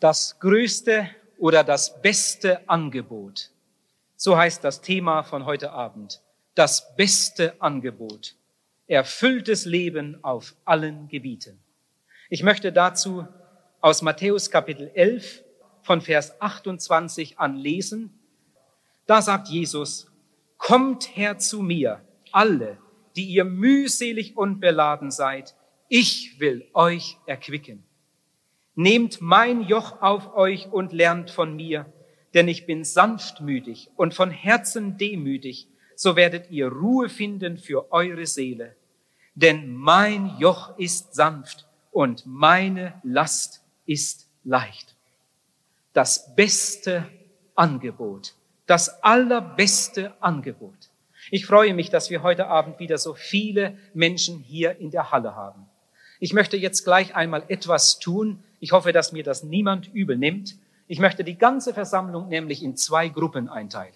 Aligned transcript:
Das 0.00 0.38
größte 0.40 1.10
oder 1.36 1.62
das 1.62 2.00
beste 2.00 2.66
Angebot. 2.66 3.50
So 4.16 4.34
heißt 4.34 4.64
das 4.64 4.80
Thema 4.80 5.22
von 5.24 5.44
heute 5.44 5.72
Abend. 5.72 6.22
Das 6.54 6.96
beste 6.96 7.60
Angebot. 7.60 8.34
Erfülltes 8.86 9.66
Leben 9.66 10.18
auf 10.24 10.54
allen 10.64 11.08
Gebieten. 11.08 11.60
Ich 12.30 12.42
möchte 12.42 12.72
dazu 12.72 13.28
aus 13.82 14.00
Matthäus 14.00 14.50
Kapitel 14.50 14.90
11 14.94 15.42
von 15.82 16.00
Vers 16.00 16.40
28 16.40 17.38
an 17.38 17.56
lesen. 17.56 18.18
Da 19.06 19.20
sagt 19.20 19.48
Jesus, 19.48 20.06
kommt 20.56 21.14
her 21.14 21.38
zu 21.38 21.60
mir, 21.60 22.00
alle, 22.32 22.78
die 23.16 23.26
ihr 23.26 23.44
mühselig 23.44 24.34
und 24.34 24.60
beladen 24.60 25.10
seid, 25.10 25.54
ich 25.88 26.40
will 26.40 26.66
euch 26.72 27.18
erquicken. 27.26 27.84
Nehmt 28.74 29.20
mein 29.20 29.62
Joch 29.62 30.00
auf 30.00 30.34
euch 30.34 30.68
und 30.72 30.92
lernt 30.92 31.30
von 31.30 31.56
mir, 31.56 31.86
denn 32.34 32.48
ich 32.48 32.66
bin 32.66 32.84
sanftmütig 32.84 33.90
und 33.96 34.14
von 34.14 34.30
Herzen 34.30 34.96
demütig, 34.96 35.66
so 35.96 36.16
werdet 36.16 36.50
ihr 36.50 36.68
Ruhe 36.68 37.08
finden 37.08 37.58
für 37.58 37.92
eure 37.92 38.26
Seele. 38.26 38.74
Denn 39.34 39.74
mein 39.74 40.36
Joch 40.38 40.78
ist 40.78 41.14
sanft 41.14 41.66
und 41.92 42.24
meine 42.26 42.94
Last 43.02 43.60
ist 43.86 44.26
leicht. 44.44 44.94
Das 45.92 46.34
beste 46.36 47.06
Angebot, 47.54 48.34
das 48.66 49.02
allerbeste 49.02 50.14
Angebot. 50.20 50.90
Ich 51.30 51.46
freue 51.46 51.74
mich, 51.74 51.90
dass 51.90 52.10
wir 52.10 52.22
heute 52.22 52.46
Abend 52.46 52.78
wieder 52.78 52.98
so 52.98 53.14
viele 53.14 53.76
Menschen 53.94 54.38
hier 54.38 54.78
in 54.78 54.90
der 54.90 55.10
Halle 55.10 55.34
haben. 55.34 55.66
Ich 56.18 56.32
möchte 56.32 56.56
jetzt 56.56 56.84
gleich 56.84 57.14
einmal 57.14 57.44
etwas 57.48 57.98
tun, 57.98 58.42
ich 58.60 58.72
hoffe, 58.72 58.92
dass 58.92 59.12
mir 59.12 59.24
das 59.24 59.42
niemand 59.42 59.92
übel 59.94 60.16
nimmt. 60.16 60.56
Ich 60.86 61.00
möchte 61.00 61.24
die 61.24 61.38
ganze 61.38 61.72
Versammlung 61.72 62.28
nämlich 62.28 62.62
in 62.62 62.76
zwei 62.76 63.08
Gruppen 63.08 63.48
einteilen. 63.48 63.94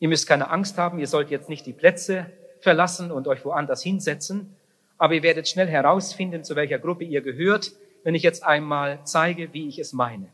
Ihr 0.00 0.08
müsst 0.08 0.26
keine 0.26 0.50
Angst 0.50 0.78
haben, 0.78 0.98
ihr 0.98 1.06
sollt 1.06 1.30
jetzt 1.30 1.48
nicht 1.48 1.66
die 1.66 1.72
Plätze 1.72 2.26
verlassen 2.62 3.10
und 3.10 3.28
euch 3.28 3.44
woanders 3.44 3.82
hinsetzen, 3.82 4.54
aber 4.96 5.14
ihr 5.14 5.22
werdet 5.22 5.48
schnell 5.48 5.68
herausfinden, 5.68 6.44
zu 6.44 6.56
welcher 6.56 6.78
Gruppe 6.78 7.04
ihr 7.04 7.20
gehört, 7.20 7.72
wenn 8.04 8.14
ich 8.14 8.22
jetzt 8.22 8.42
einmal 8.44 9.00
zeige, 9.04 9.52
wie 9.52 9.68
ich 9.68 9.78
es 9.78 9.92
meine. 9.92 10.28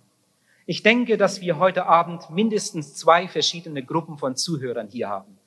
Ich 0.66 0.82
denke, 0.82 1.16
dass 1.16 1.40
wir 1.40 1.58
heute 1.58 1.86
Abend 1.86 2.30
mindestens 2.30 2.94
zwei 2.94 3.28
verschiedene 3.28 3.82
Gruppen 3.82 4.16
von 4.16 4.36
Zuhörern 4.36 4.88
hier 4.88 5.08
haben. 5.08 5.38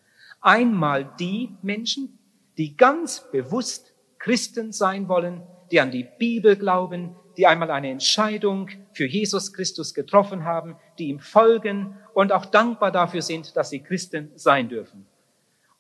Einmal 0.42 1.10
die 1.20 1.50
Menschen, 1.62 2.18
die 2.58 2.76
ganz 2.76 3.24
bewusst 3.32 3.94
Christen 4.20 4.74
sein 4.74 5.08
wollen, 5.08 5.42
die 5.72 5.80
an 5.80 5.92
die 5.92 6.08
Bibel 6.18 6.56
glauben, 6.56 7.16
die 7.38 7.46
einmal 7.46 7.70
eine 7.72 7.92
Entscheidung 7.92 8.70
für 8.94 9.06
Jesus 9.06 9.54
Christus 9.54 9.94
getroffen 9.94 10.44
haben, 10.44 10.76
die 10.98 11.08
ihm 11.10 11.20
folgen 11.20 11.96
und 12.14 12.32
auch 12.32 12.46
dankbar 12.46 12.92
dafür 12.92 13.22
sind, 13.22 13.56
dass 13.56 13.70
sie 13.70 13.80
Christen 13.80 14.32
sein 14.36 14.70
dürfen. 14.70 15.06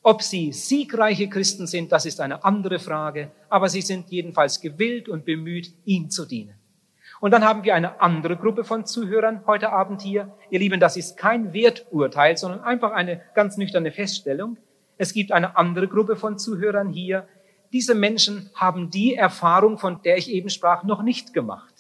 Ob 0.04 0.22
sie 0.22 0.54
siegreiche 0.54 1.28
Christen 1.28 1.68
sind, 1.68 1.92
das 1.92 2.06
ist 2.06 2.22
eine 2.22 2.46
andere 2.46 2.80
Frage, 2.80 3.32
aber 3.50 3.68
sie 3.68 3.82
sind 3.82 4.10
jedenfalls 4.10 4.62
gewillt 4.62 5.10
und 5.10 5.26
bemüht, 5.26 5.74
ihm 5.86 6.10
zu 6.10 6.26
dienen. 6.26 6.54
Und 7.20 7.32
dann 7.32 7.44
haben 7.44 7.64
wir 7.64 7.74
eine 7.74 8.00
andere 8.00 8.38
Gruppe 8.38 8.64
von 8.64 8.86
Zuhörern 8.86 9.42
heute 9.48 9.72
Abend 9.72 10.02
hier. 10.02 10.32
Ihr 10.52 10.60
Lieben, 10.60 10.80
das 10.80 10.98
ist 10.98 11.18
kein 11.18 11.52
Werturteil, 11.52 12.38
sondern 12.38 12.62
einfach 12.62 12.92
eine 12.92 13.22
ganz 13.34 13.58
nüchterne 13.58 13.92
Feststellung. 13.92 14.58
Es 15.00 15.14
gibt 15.14 15.32
eine 15.32 15.58
andere 15.58 15.88
Gruppe 15.88 16.16
von 16.16 16.38
Zuhörern 16.38 16.90
hier, 16.90 17.28
diese 17.74 17.96
Menschen 17.96 18.50
haben 18.56 18.90
die 18.90 19.16
Erfahrung, 19.16 19.78
von 19.78 20.02
der 20.04 20.18
ich 20.18 20.30
eben 20.30 20.50
sprach, 20.50 20.84
noch 20.84 21.02
nicht 21.04 21.34
gemacht. 21.34 21.74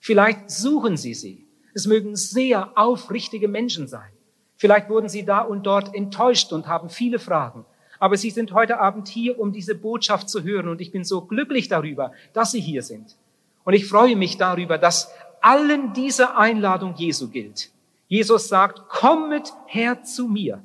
Vielleicht 0.00 0.50
suchen 0.50 0.96
sie 0.96 1.14
sie. 1.14 1.46
Es 1.74 1.86
mögen 1.86 2.16
sehr 2.16 2.72
aufrichtige 2.76 3.48
Menschen 3.48 3.88
sein. 3.88 4.10
Vielleicht 4.58 4.88
wurden 4.88 5.08
sie 5.08 5.24
da 5.24 5.40
und 5.40 5.64
dort 5.64 5.94
enttäuscht 5.94 6.52
und 6.52 6.66
haben 6.66 6.90
viele 6.90 7.18
Fragen. 7.18 7.64
Aber 7.98 8.16
sie 8.16 8.30
sind 8.30 8.52
heute 8.52 8.80
Abend 8.80 9.08
hier, 9.08 9.38
um 9.38 9.52
diese 9.52 9.74
Botschaft 9.74 10.28
zu 10.28 10.42
hören. 10.42 10.68
Und 10.68 10.80
ich 10.80 10.92
bin 10.92 11.04
so 11.04 11.22
glücklich 11.22 11.68
darüber, 11.68 12.12
dass 12.32 12.50
sie 12.50 12.60
hier 12.60 12.82
sind. 12.82 13.16
Und 13.64 13.74
ich 13.74 13.86
freue 13.86 14.16
mich 14.16 14.38
darüber, 14.38 14.76
dass 14.76 15.10
allen 15.40 15.92
diese 15.92 16.36
Einladung 16.36 16.94
Jesu 16.96 17.28
gilt. 17.28 17.70
Jesus 18.08 18.48
sagt, 18.48 18.88
kommet 18.88 19.52
her 19.66 20.04
zu 20.04 20.28
mir. 20.28 20.62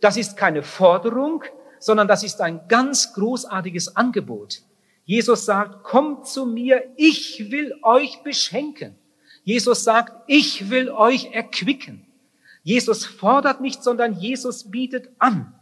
Das 0.00 0.16
ist 0.16 0.36
keine 0.36 0.62
Forderung, 0.62 1.44
sondern 1.82 2.08
das 2.08 2.22
ist 2.22 2.40
ein 2.40 2.60
ganz 2.68 3.12
großartiges 3.12 3.96
Angebot. 3.96 4.62
Jesus 5.04 5.44
sagt, 5.44 5.82
kommt 5.82 6.28
zu 6.28 6.46
mir, 6.46 6.84
ich 6.96 7.50
will 7.50 7.74
euch 7.82 8.22
beschenken. 8.22 8.94
Jesus 9.44 9.82
sagt, 9.82 10.12
ich 10.28 10.70
will 10.70 10.90
euch 10.90 11.32
erquicken. 11.32 12.06
Jesus 12.62 13.04
fordert 13.04 13.60
nicht, 13.60 13.82
sondern 13.82 14.14
Jesus 14.14 14.70
bietet 14.70 15.08
an. 15.18 15.52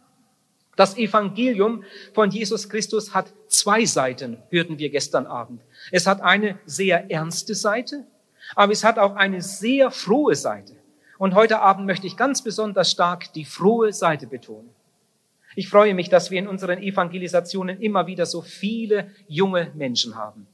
Das 0.76 0.96
Evangelium 0.96 1.84
von 2.14 2.30
Jesus 2.30 2.68
Christus 2.68 3.14
hat 3.14 3.26
zwei 3.48 3.86
Seiten, 3.86 4.36
hörten 4.50 4.78
wir 4.78 4.90
gestern 4.90 5.26
Abend. 5.26 5.62
Es 5.90 6.06
hat 6.06 6.20
eine 6.20 6.58
sehr 6.66 7.10
ernste 7.10 7.54
Seite, 7.54 8.04
aber 8.54 8.72
es 8.72 8.84
hat 8.84 8.98
auch 8.98 9.16
eine 9.16 9.40
sehr 9.40 9.90
frohe 9.90 10.34
Seite. 10.34 10.74
Und 11.18 11.34
heute 11.34 11.60
Abend 11.60 11.86
möchte 11.86 12.06
ich 12.06 12.16
ganz 12.16 12.42
besonders 12.42 12.90
stark 12.90 13.32
die 13.32 13.44
frohe 13.44 13.92
Seite 13.92 14.26
betonen. 14.26 14.70
Ich 15.56 15.68
freue 15.68 15.94
mich, 15.94 16.08
dass 16.08 16.30
wir 16.30 16.38
in 16.38 16.46
unseren 16.46 16.80
Evangelisationen 16.80 17.80
immer 17.80 18.06
wieder 18.06 18.26
so 18.26 18.40
viele 18.40 19.10
junge 19.26 19.70
Menschen 19.74 20.14
haben. 20.14 20.46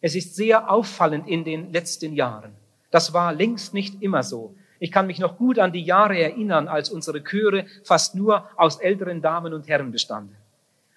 Es 0.00 0.16
ist 0.16 0.34
sehr 0.34 0.70
auffallend 0.70 1.28
in 1.28 1.44
den 1.44 1.72
letzten 1.72 2.14
Jahren. 2.14 2.52
Das 2.90 3.12
war 3.12 3.32
längst 3.32 3.72
nicht 3.72 4.02
immer 4.02 4.22
so. 4.22 4.54
Ich 4.80 4.90
kann 4.90 5.06
mich 5.06 5.20
noch 5.20 5.38
gut 5.38 5.60
an 5.60 5.72
die 5.72 5.84
Jahre 5.84 6.20
erinnern, 6.20 6.66
als 6.66 6.90
unsere 6.90 7.22
Chöre 7.22 7.66
fast 7.84 8.16
nur 8.16 8.48
aus 8.56 8.80
älteren 8.80 9.22
Damen 9.22 9.54
und 9.54 9.68
Herren 9.68 9.92
bestanden. 9.92 10.34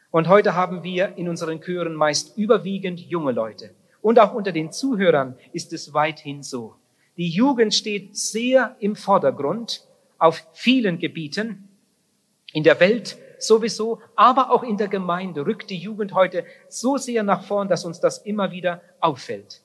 Und 0.09 0.27
heute 0.27 0.55
haben 0.55 0.81
wir 0.83 1.17
in 1.17 1.29
unseren 1.29 1.61
Chören 1.61 1.93
meist 1.93 2.35
überwiegend 2.35 2.99
junge 2.99 3.31
Leute. 3.31 3.69
Und 4.01 4.17
auch 4.19 4.33
unter 4.33 4.51
den 4.51 4.71
Zuhörern 4.71 5.37
ist 5.53 5.71
es 5.71 5.93
weithin 5.93 6.41
so. 6.41 6.73
Die 7.17 7.29
Jugend 7.29 7.75
steht 7.75 8.17
sehr 8.17 8.75
im 8.79 8.95
Vordergrund 8.95 9.83
auf 10.17 10.43
vielen 10.53 10.97
Gebieten. 10.97 11.67
In 12.53 12.63
der 12.63 12.79
Welt 12.79 13.17
sowieso, 13.47 14.01
aber 14.15 14.51
auch 14.51 14.63
in 14.63 14.77
der 14.77 14.87
Gemeinde 14.87 15.45
rückt 15.45 15.69
die 15.69 15.77
Jugend 15.77 16.13
heute 16.13 16.45
so 16.69 16.97
sehr 16.97 17.23
nach 17.23 17.43
vorn, 17.43 17.67
dass 17.67 17.85
uns 17.85 17.99
das 17.99 18.19
immer 18.19 18.51
wieder 18.51 18.81
auffällt. 18.99 19.61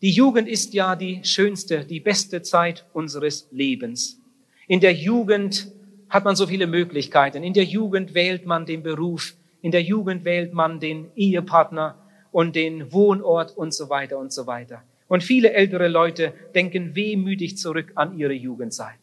Die 0.00 0.10
Jugend 0.10 0.48
ist 0.48 0.74
ja 0.74 0.96
die 0.96 1.20
schönste, 1.24 1.84
die 1.84 2.00
beste 2.00 2.42
Zeit 2.42 2.84
unseres 2.92 3.46
Lebens. 3.52 4.18
In 4.66 4.80
der 4.80 4.92
Jugend 4.92 5.70
hat 6.08 6.24
man 6.24 6.36
so 6.36 6.46
viele 6.46 6.66
Möglichkeiten. 6.66 7.42
In 7.42 7.54
der 7.54 7.64
Jugend 7.64 8.14
wählt 8.14 8.44
man 8.44 8.66
den 8.66 8.82
Beruf. 8.82 9.34
In 9.62 9.70
der 9.70 9.82
Jugend 9.82 10.24
wählt 10.24 10.52
man 10.52 10.80
den 10.80 11.10
Ehepartner 11.14 11.96
und 12.32 12.56
den 12.56 12.92
Wohnort 12.92 13.56
und 13.56 13.72
so 13.72 13.88
weiter 13.88 14.18
und 14.18 14.32
so 14.32 14.46
weiter. 14.46 14.82
Und 15.08 15.22
viele 15.22 15.52
ältere 15.52 15.88
Leute 15.88 16.32
denken 16.54 16.96
wehmütig 16.96 17.58
zurück 17.58 17.92
an 17.94 18.18
ihre 18.18 18.32
Jugendzeit. 18.32 18.98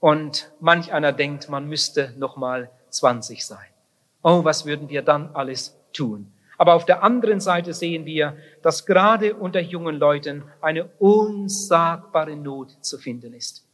Und 0.00 0.50
manch 0.60 0.92
einer 0.92 1.12
denkt, 1.12 1.48
man 1.48 1.68
müsste 1.68 2.12
noch 2.18 2.36
mal 2.36 2.70
20 2.90 3.44
sein. 3.44 3.68
Oh, 4.22 4.44
was 4.44 4.66
würden 4.66 4.88
wir 4.88 5.02
dann 5.02 5.30
alles 5.34 5.74
tun? 5.92 6.32
Aber 6.58 6.74
auf 6.74 6.84
der 6.84 7.02
anderen 7.02 7.40
Seite 7.40 7.72
sehen 7.72 8.04
wir, 8.04 8.36
dass 8.62 8.84
gerade 8.84 9.34
unter 9.34 9.60
jungen 9.60 9.96
Leuten 9.96 10.42
eine 10.60 10.84
unsagbare 10.98 12.36
Not 12.36 12.76
zu 12.82 12.98
finden 12.98 13.32
ist. 13.32 13.64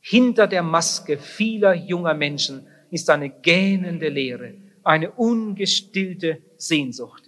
Hinter 0.00 0.46
der 0.46 0.62
Maske 0.62 1.18
vieler 1.18 1.74
junger 1.74 2.14
Menschen 2.14 2.64
ist 2.92 3.10
eine 3.10 3.30
gähnende 3.30 4.08
Leere, 4.08 4.54
eine 4.84 5.10
ungestillte 5.10 6.38
Sehnsucht. 6.56 7.24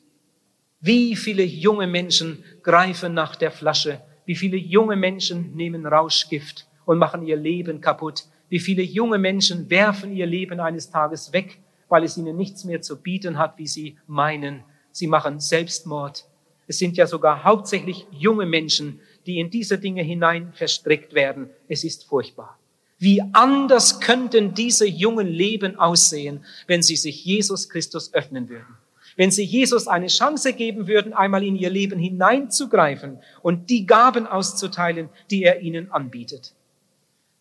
Wie 0.80 1.16
viele 1.16 1.42
junge 1.42 1.88
Menschen 1.88 2.44
greifen 2.62 3.14
nach 3.14 3.34
der 3.34 3.50
Flasche, 3.50 4.00
wie 4.24 4.36
viele 4.36 4.56
junge 4.56 4.94
Menschen 4.94 5.56
nehmen 5.56 5.84
Rauschgift 5.84 6.66
und 6.84 6.98
machen 6.98 7.26
ihr 7.26 7.36
Leben 7.36 7.80
kaputt, 7.80 8.26
wie 8.48 8.58
viele 8.58 8.82
junge 8.82 9.18
Menschen 9.18 9.68
werfen 9.70 10.14
ihr 10.14 10.26
Leben 10.26 10.60
eines 10.60 10.90
Tages 10.90 11.32
weg, 11.32 11.58
weil 11.88 12.04
es 12.04 12.16
ihnen 12.16 12.36
nichts 12.36 12.64
mehr 12.64 12.82
zu 12.82 13.00
bieten 13.00 13.38
hat, 13.38 13.58
wie 13.58 13.66
sie 13.66 13.96
meinen. 14.06 14.62
Sie 14.92 15.06
machen 15.06 15.40
Selbstmord. 15.40 16.24
Es 16.66 16.78
sind 16.78 16.96
ja 16.96 17.06
sogar 17.06 17.44
hauptsächlich 17.44 18.06
junge 18.10 18.46
Menschen, 18.46 19.00
die 19.26 19.38
in 19.40 19.50
diese 19.50 19.78
Dinge 19.78 20.02
hinein 20.02 20.52
verstrickt 20.54 21.14
werden. 21.14 21.50
Es 21.68 21.84
ist 21.84 22.04
furchtbar. 22.04 22.58
Wie 22.98 23.22
anders 23.32 24.00
könnten 24.00 24.54
diese 24.54 24.86
jungen 24.86 25.28
Leben 25.28 25.78
aussehen, 25.78 26.44
wenn 26.66 26.82
sie 26.82 26.96
sich 26.96 27.24
Jesus 27.24 27.68
Christus 27.68 28.12
öffnen 28.12 28.48
würden? 28.48 28.76
Wenn 29.16 29.30
sie 29.30 29.44
Jesus 29.44 29.88
eine 29.88 30.08
Chance 30.08 30.52
geben 30.52 30.86
würden, 30.86 31.12
einmal 31.12 31.44
in 31.44 31.56
ihr 31.56 31.70
Leben 31.70 31.98
hineinzugreifen 31.98 33.18
und 33.42 33.70
die 33.70 33.86
Gaben 33.86 34.26
auszuteilen, 34.26 35.08
die 35.30 35.42
er 35.42 35.60
ihnen 35.60 35.90
anbietet. 35.90 36.52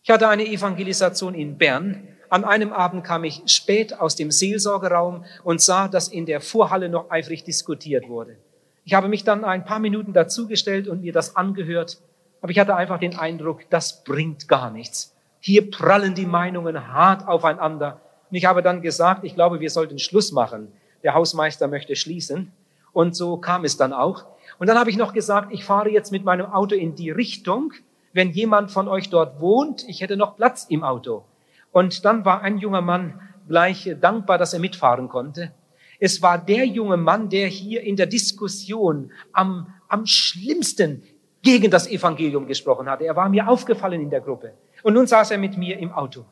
Ich 0.07 0.13
hatte 0.13 0.29
eine 0.29 0.47
Evangelisation 0.47 1.35
in 1.35 1.57
Bern. 1.57 2.07
An 2.29 2.45
einem 2.45 2.71
Abend 2.71 3.03
kam 3.03 3.25
ich 3.25 3.41
spät 3.47 3.99
aus 3.99 4.15
dem 4.15 4.31
Seelsorgeraum 4.31 5.25
und 5.43 5.59
sah, 5.59 5.89
dass 5.89 6.07
in 6.07 6.25
der 6.25 6.39
Vorhalle 6.39 6.87
noch 6.87 7.11
eifrig 7.11 7.43
diskutiert 7.43 8.07
wurde. 8.07 8.37
Ich 8.85 8.93
habe 8.93 9.09
mich 9.09 9.25
dann 9.25 9.43
ein 9.43 9.65
paar 9.65 9.79
Minuten 9.79 10.13
dazugestellt 10.13 10.87
und 10.87 11.01
mir 11.01 11.11
das 11.11 11.35
angehört 11.35 11.97
Aber 12.39 12.51
ich 12.51 12.57
hatte 12.57 12.77
einfach 12.77 12.99
den 12.99 13.19
Eindruck, 13.19 13.69
das 13.69 14.05
bringt 14.05 14.47
gar 14.47 14.71
nichts. 14.71 15.13
Hier 15.41 15.69
prallen 15.69 16.15
die 16.15 16.25
Meinungen 16.25 16.87
hart 16.87 17.27
aufeinander. 17.27 17.99
Und 18.29 18.37
ich 18.37 18.45
habe 18.45 18.61
dann 18.61 18.81
gesagt, 18.81 19.25
ich 19.25 19.35
glaube, 19.35 19.59
wir 19.59 19.69
sollten 19.69 19.99
Schluss 19.99 20.31
machen. 20.31 20.71
Der 21.03 21.15
Hausmeister 21.15 21.67
möchte 21.67 21.97
schließen. 21.97 22.53
Und 22.93 23.13
so 23.13 23.35
kam 23.35 23.65
es 23.65 23.75
dann 23.75 23.91
auch. 23.91 24.23
Und 24.57 24.67
dann 24.67 24.79
habe 24.79 24.89
ich 24.89 24.95
noch 24.95 25.11
gesagt, 25.11 25.51
ich 25.51 25.65
fahre 25.65 25.89
jetzt 25.89 26.13
mit 26.13 26.23
meinem 26.23 26.45
Auto 26.45 26.75
in 26.75 26.95
die 26.95 27.11
Richtung, 27.11 27.73
wenn 28.17 28.31
jemand 28.31 28.71
von 28.71 28.87
euch 28.87 29.11
dort 29.11 29.39
wohnt, 29.39 29.87
ich 29.87 30.01
hätte 30.01 30.17
noch 30.17 30.37
Platz 30.37 30.65
im 30.69 30.83
Auto. 30.83 31.23
Und 31.71 32.03
dann 32.03 32.25
war 32.25 32.41
ein 32.41 32.57
junger 32.57 32.81
Mann 32.81 33.21
gleich 33.47 33.95
dankbar, 34.01 34.39
dass 34.39 34.53
er 34.53 34.59
mitfahren 34.59 35.07
konnte. 35.07 35.51
Es 35.99 36.19
war 36.23 36.39
der 36.39 36.65
junge 36.65 36.97
Mann, 36.97 37.29
der 37.29 37.45
hier 37.45 37.83
in 37.83 37.95
der 37.95 38.07
Diskussion 38.07 39.11
am, 39.33 39.71
am 39.87 40.07
schlimmsten 40.07 41.03
gegen 41.43 41.69
das 41.69 41.87
Evangelium 41.87 42.47
gesprochen 42.47 42.89
hatte. 42.89 43.05
Er 43.05 43.15
war 43.15 43.29
mir 43.29 43.47
aufgefallen 43.47 44.01
in 44.01 44.09
der 44.09 44.21
Gruppe. 44.21 44.53
Und 44.81 44.95
nun 44.95 45.05
saß 45.05 45.29
er 45.29 45.37
mit 45.37 45.55
mir 45.55 45.77
im 45.77 45.91
Auto. 45.91 46.25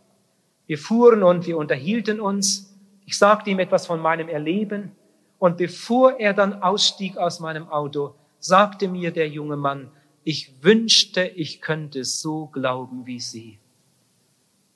Wir 0.65 0.79
fuhren 0.79 1.21
und 1.21 1.45
wir 1.45 1.55
unterhielten 1.55 2.19
uns. 2.19 2.75
Ich 3.05 3.15
sagte 3.15 3.51
ihm 3.51 3.59
etwas 3.59 3.85
von 3.85 3.99
meinem 3.99 4.27
Erleben. 4.27 4.93
Und 5.37 5.57
bevor 5.57 6.19
er 6.19 6.33
dann 6.33 6.63
ausstieg 6.63 7.15
aus 7.17 7.39
meinem 7.39 7.69
Auto, 7.69 8.15
sagte 8.39 8.87
mir 8.87 9.11
der 9.11 9.29
junge 9.29 9.55
Mann, 9.55 9.91
ich 10.25 10.63
wünschte, 10.63 11.23
ich 11.23 11.61
könnte 11.61 12.03
so 12.03 12.47
glauben 12.47 13.05
wie 13.05 13.19
Sie. 13.19 13.59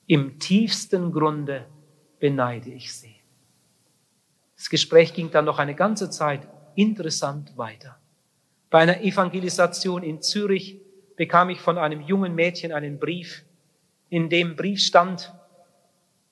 Im 0.06 0.38
tiefsten 0.38 1.10
Grunde 1.10 1.66
beneide 2.20 2.70
ich 2.70 2.94
Sie. 2.94 3.16
Das 4.56 4.70
Gespräch 4.70 5.12
ging 5.12 5.32
dann 5.32 5.44
noch 5.44 5.58
eine 5.58 5.74
ganze 5.74 6.08
Zeit 6.08 6.46
interessant 6.76 7.58
weiter. 7.58 7.98
Bei 8.70 8.78
einer 8.78 9.02
Evangelisation 9.02 10.04
in 10.04 10.22
Zürich 10.22 10.80
bekam 11.16 11.50
ich 11.50 11.60
von 11.60 11.78
einem 11.78 12.00
jungen 12.00 12.36
Mädchen 12.36 12.70
einen 12.70 13.00
Brief. 13.00 13.42
In 14.08 14.30
dem 14.30 14.54
Brief 14.54 14.80
stand, 14.80 15.32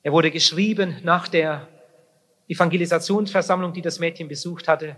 er 0.05 0.13
wurde 0.13 0.31
geschrieben 0.31 0.97
nach 1.03 1.27
der 1.27 1.67
Evangelisationsversammlung, 2.47 3.73
die 3.73 3.83
das 3.83 3.99
Mädchen 3.99 4.29
besucht 4.29 4.69
hatte. 4.69 4.97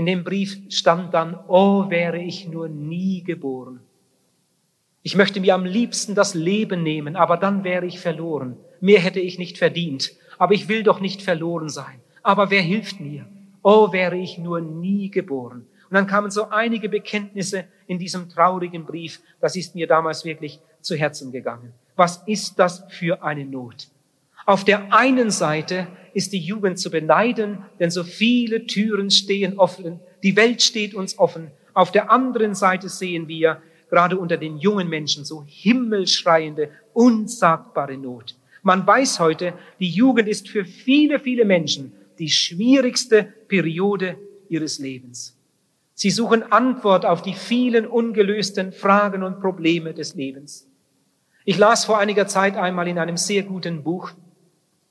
In 0.00 0.06
dem 0.06 0.24
Brief 0.24 0.56
stand 0.70 1.12
dann, 1.12 1.38
oh, 1.46 1.90
wäre 1.90 2.18
ich 2.18 2.48
nur 2.48 2.70
nie 2.70 3.22
geboren. 3.22 3.80
Ich 5.02 5.14
möchte 5.14 5.40
mir 5.42 5.54
am 5.54 5.66
liebsten 5.66 6.14
das 6.14 6.32
Leben 6.32 6.82
nehmen, 6.82 7.16
aber 7.16 7.36
dann 7.36 7.64
wäre 7.64 7.84
ich 7.84 8.00
verloren. 8.00 8.56
Mehr 8.80 8.98
hätte 8.98 9.20
ich 9.20 9.38
nicht 9.38 9.58
verdient, 9.58 10.12
aber 10.38 10.54
ich 10.54 10.68
will 10.68 10.84
doch 10.84 11.00
nicht 11.00 11.20
verloren 11.20 11.68
sein. 11.68 12.00
Aber 12.22 12.50
wer 12.50 12.62
hilft 12.62 12.98
mir? 12.98 13.26
Oh, 13.62 13.92
wäre 13.92 14.16
ich 14.16 14.38
nur 14.38 14.62
nie 14.62 15.10
geboren. 15.10 15.66
Und 15.90 15.94
dann 15.94 16.06
kamen 16.06 16.30
so 16.30 16.48
einige 16.48 16.88
Bekenntnisse 16.88 17.66
in 17.86 17.98
diesem 17.98 18.30
traurigen 18.30 18.86
Brief. 18.86 19.20
Das 19.38 19.54
ist 19.54 19.74
mir 19.74 19.86
damals 19.86 20.24
wirklich 20.24 20.60
zu 20.80 20.96
Herzen 20.96 21.30
gegangen. 21.30 21.74
Was 21.96 22.22
ist 22.24 22.58
das 22.58 22.84
für 22.88 23.22
eine 23.22 23.44
Not? 23.44 23.88
Auf 24.46 24.64
der 24.64 24.94
einen 24.94 25.30
Seite 25.30 25.88
ist 26.14 26.32
die 26.32 26.38
Jugend 26.38 26.78
zu 26.78 26.90
beneiden, 26.90 27.58
denn 27.78 27.90
so 27.90 28.04
viele 28.04 28.66
Türen 28.66 29.10
stehen 29.10 29.58
offen, 29.58 30.00
die 30.22 30.36
Welt 30.36 30.62
steht 30.62 30.94
uns 30.94 31.18
offen. 31.18 31.50
Auf 31.74 31.92
der 31.92 32.10
anderen 32.10 32.54
Seite 32.54 32.88
sehen 32.88 33.28
wir 33.28 33.62
gerade 33.88 34.18
unter 34.18 34.36
den 34.36 34.58
jungen 34.58 34.88
Menschen 34.88 35.24
so 35.24 35.44
himmelschreiende, 35.46 36.70
unsagbare 36.92 37.96
Not. 37.96 38.36
Man 38.62 38.86
weiß 38.86 39.20
heute, 39.20 39.54
die 39.78 39.88
Jugend 39.88 40.28
ist 40.28 40.48
für 40.48 40.64
viele, 40.64 41.18
viele 41.18 41.44
Menschen 41.44 41.92
die 42.18 42.28
schwierigste 42.28 43.24
Periode 43.48 44.16
ihres 44.48 44.78
Lebens. 44.78 45.36
Sie 45.94 46.10
suchen 46.10 46.50
Antwort 46.52 47.04
auf 47.04 47.22
die 47.22 47.34
vielen 47.34 47.86
ungelösten 47.86 48.72
Fragen 48.72 49.22
und 49.22 49.40
Probleme 49.40 49.92
des 49.92 50.14
Lebens. 50.14 50.66
Ich 51.44 51.58
las 51.58 51.86
vor 51.86 51.98
einiger 51.98 52.26
Zeit 52.26 52.56
einmal 52.56 52.88
in 52.88 52.98
einem 52.98 53.16
sehr 53.16 53.42
guten 53.42 53.82
Buch, 53.82 54.12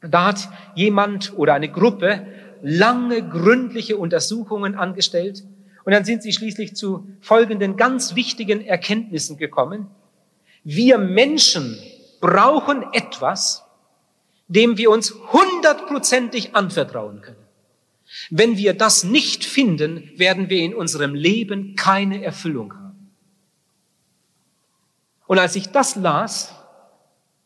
da 0.02 0.26
hat 0.26 0.50
jemand 0.76 1.34
oder 1.36 1.54
eine 1.54 1.70
Gruppe 1.70 2.26
lange 2.62 3.28
gründliche 3.28 3.98
Untersuchungen 3.98 4.76
angestellt 4.76 5.44
und 5.84 5.94
dann 5.94 6.06
sind 6.06 6.24
sie 6.24 6.34
schließlich 6.34 6.76
zu 6.76 7.08
folgenden 7.22 7.78
ganz 7.78 8.16
wichtigen 8.16 8.66
Erkenntnissen 8.66 9.38
gekommen. 9.38 9.88
Wir 10.64 10.98
Menschen 10.98 11.78
brauchen 12.22 12.86
etwas, 12.94 13.64
dem 14.48 14.78
wir 14.78 14.90
uns 14.90 15.14
hundertprozentig 15.32 16.56
anvertrauen 16.56 17.22
können. 17.22 17.38
Wenn 18.30 18.58
wir 18.58 18.74
das 18.74 19.04
nicht 19.04 19.46
finden, 19.46 20.12
werden 20.16 20.50
wir 20.50 20.62
in 20.62 20.74
unserem 20.74 21.14
Leben 21.14 21.76
keine 21.76 22.24
Erfüllung 22.24 22.74
haben. 22.74 23.12
Und 25.28 25.38
als 25.38 25.56
ich 25.56 25.68
das 25.70 25.96
las 25.96 26.56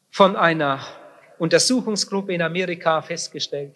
von 0.09 0.35
einer 0.35 0.79
Untersuchungsgruppe 1.44 2.34
in 2.34 2.42
Amerika 2.42 3.01
festgestellt. 3.01 3.75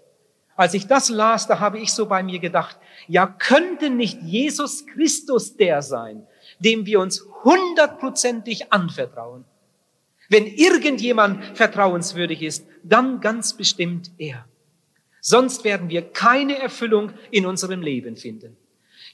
Als 0.56 0.74
ich 0.74 0.88
das 0.88 1.10
las, 1.10 1.48
da 1.48 1.60
habe 1.60 1.80
ich 1.80 1.92
so 1.92 2.06
bei 2.06 2.24
mir 2.24 2.40
gedacht, 2.40 2.78
ja, 3.10 3.28
könnte 3.28 3.90
nicht 3.90 4.22
Jesus 4.22 4.86
Christus 4.88 5.58
der 5.58 5.81
sein, 5.81 6.25
dem 6.60 6.86
wir 6.86 7.02
uns 7.02 7.25
hundertprozentig 7.44 8.72
anvertrauen? 8.72 9.44
Wenn 10.30 10.48
irgendjemand 10.48 11.58
vertrauenswürdig 11.58 12.42
ist, 12.42 12.66
dann 12.84 13.19
ganz 13.19 13.58
bestimmt 13.58 14.12
er. 14.18 14.46
Sonst 15.20 15.66
werden 15.66 15.90
wir 15.90 16.04
keine 16.04 16.58
Erfüllung 16.60 17.12
in 17.31 17.46
unserem 17.46 17.81
Leben 17.81 18.16
finden. 18.16 18.56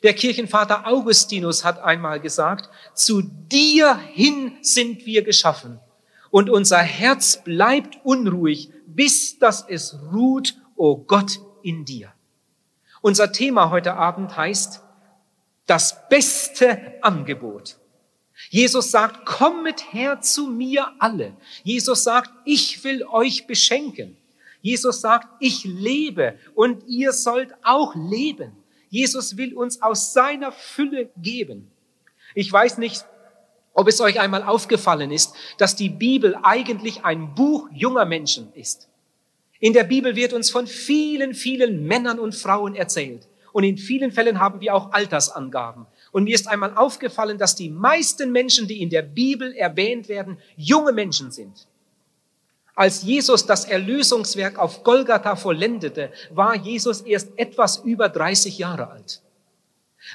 Der 0.03 0.13
Kirchenvater 0.13 0.85
Augustinus 0.85 1.65
hat 1.65 1.81
einmal 1.81 2.19
gesagt, 2.19 2.69
zu 2.93 3.23
dir 3.23 3.97
hin 3.97 4.57
sind 4.61 5.07
wir 5.07 5.23
geschaffen 5.23 5.79
und 6.33 6.49
unser 6.49 6.79
Herz 6.79 7.43
bleibt 7.43 7.99
unruhig, 8.03 8.71
bis 8.87 9.37
dass 9.37 9.63
es 9.69 9.95
ruht, 10.11 10.55
o 10.75 10.93
oh 10.93 10.97
Gott, 10.97 11.39
in 11.61 11.85
dir. 11.85 12.11
Unser 13.01 13.31
Thema 13.31 13.69
heute 13.69 13.93
Abend 13.93 14.35
heißt 14.35 14.81
das 15.67 16.09
beste 16.09 16.95
Angebot. 17.03 17.77
Jesus 18.49 18.89
sagt, 18.89 19.27
kommet 19.27 19.93
her 19.93 20.21
zu 20.21 20.47
mir 20.47 20.91
alle. 20.97 21.37
Jesus 21.63 22.03
sagt, 22.03 22.31
ich 22.45 22.83
will 22.83 23.03
euch 23.03 23.45
beschenken. 23.45 24.17
Jesus 24.59 25.01
sagt, 25.01 25.27
ich 25.39 25.65
lebe 25.65 26.39
und 26.55 26.83
ihr 26.87 27.13
sollt 27.13 27.53
auch 27.61 27.93
leben. 27.93 28.53
Jesus 28.89 29.37
will 29.37 29.53
uns 29.53 29.83
aus 29.83 30.13
seiner 30.13 30.51
Fülle 30.51 31.11
geben. 31.15 31.69
Ich 32.33 32.51
weiß 32.51 32.79
nicht, 32.79 33.05
ob 33.73 33.87
es 33.87 33.99
euch 34.01 34.19
einmal 34.19 34.43
aufgefallen 34.43 35.11
ist, 35.11 35.33
dass 35.57 35.75
die 35.75 35.89
Bibel 35.89 36.37
eigentlich 36.43 37.03
ein 37.03 37.35
Buch 37.35 37.67
junger 37.73 38.05
Menschen 38.05 38.53
ist. 38.53 38.87
In 39.59 39.73
der 39.73 39.83
Bibel 39.83 40.15
wird 40.15 40.33
uns 40.33 40.49
von 40.51 40.67
vielen, 40.67 41.33
vielen 41.33 41.85
Männern 41.85 42.19
und 42.19 42.35
Frauen 42.35 42.75
erzählt. 42.75 43.27
Und 43.53 43.63
in 43.63 43.77
vielen 43.77 44.11
Fällen 44.11 44.39
haben 44.39 44.61
wir 44.61 44.73
auch 44.73 44.91
Altersangaben. 44.91 45.85
Und 46.11 46.25
mir 46.25 46.35
ist 46.35 46.47
einmal 46.47 46.75
aufgefallen, 46.75 47.37
dass 47.37 47.55
die 47.55 47.69
meisten 47.69 48.31
Menschen, 48.31 48.67
die 48.67 48.81
in 48.81 48.89
der 48.89 49.03
Bibel 49.03 49.53
erwähnt 49.53 50.09
werden, 50.09 50.37
junge 50.57 50.91
Menschen 50.91 51.31
sind. 51.31 51.67
Als 52.75 53.03
Jesus 53.03 53.45
das 53.45 53.65
Erlösungswerk 53.65 54.57
auf 54.57 54.83
Golgatha 54.83 55.35
vollendete, 55.35 56.11
war 56.31 56.55
Jesus 56.55 57.01
erst 57.01 57.29
etwas 57.37 57.77
über 57.77 58.09
30 58.09 58.57
Jahre 58.57 58.89
alt. 58.89 59.21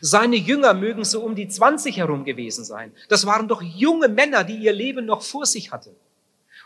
Seine 0.01 0.37
Jünger 0.37 0.75
mögen 0.75 1.05
so 1.05 1.23
um 1.23 1.35
die 1.35 1.49
20 1.49 1.97
herum 1.97 2.25
gewesen 2.25 2.65
sein. 2.65 2.93
Das 3.09 3.27
waren 3.27 3.49
doch 3.49 3.63
junge 3.63 4.09
Männer, 4.09 4.45
die 4.45 4.57
ihr 4.57 4.73
Leben 4.73 5.07
noch 5.07 5.23
vor 5.23 5.47
sich 5.47 5.73
hatten. 5.73 5.95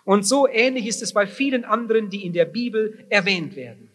Und 0.05 0.27
so 0.27 0.49
ähnlich 0.49 0.87
ist 0.87 1.03
es 1.03 1.13
bei 1.13 1.27
vielen 1.27 1.65
anderen, 1.65 2.11
die 2.11 2.25
in 2.25 2.33
der 2.33 2.45
Bibel 2.45 3.05
erwähnt 3.09 3.57
werden. 3.57 3.89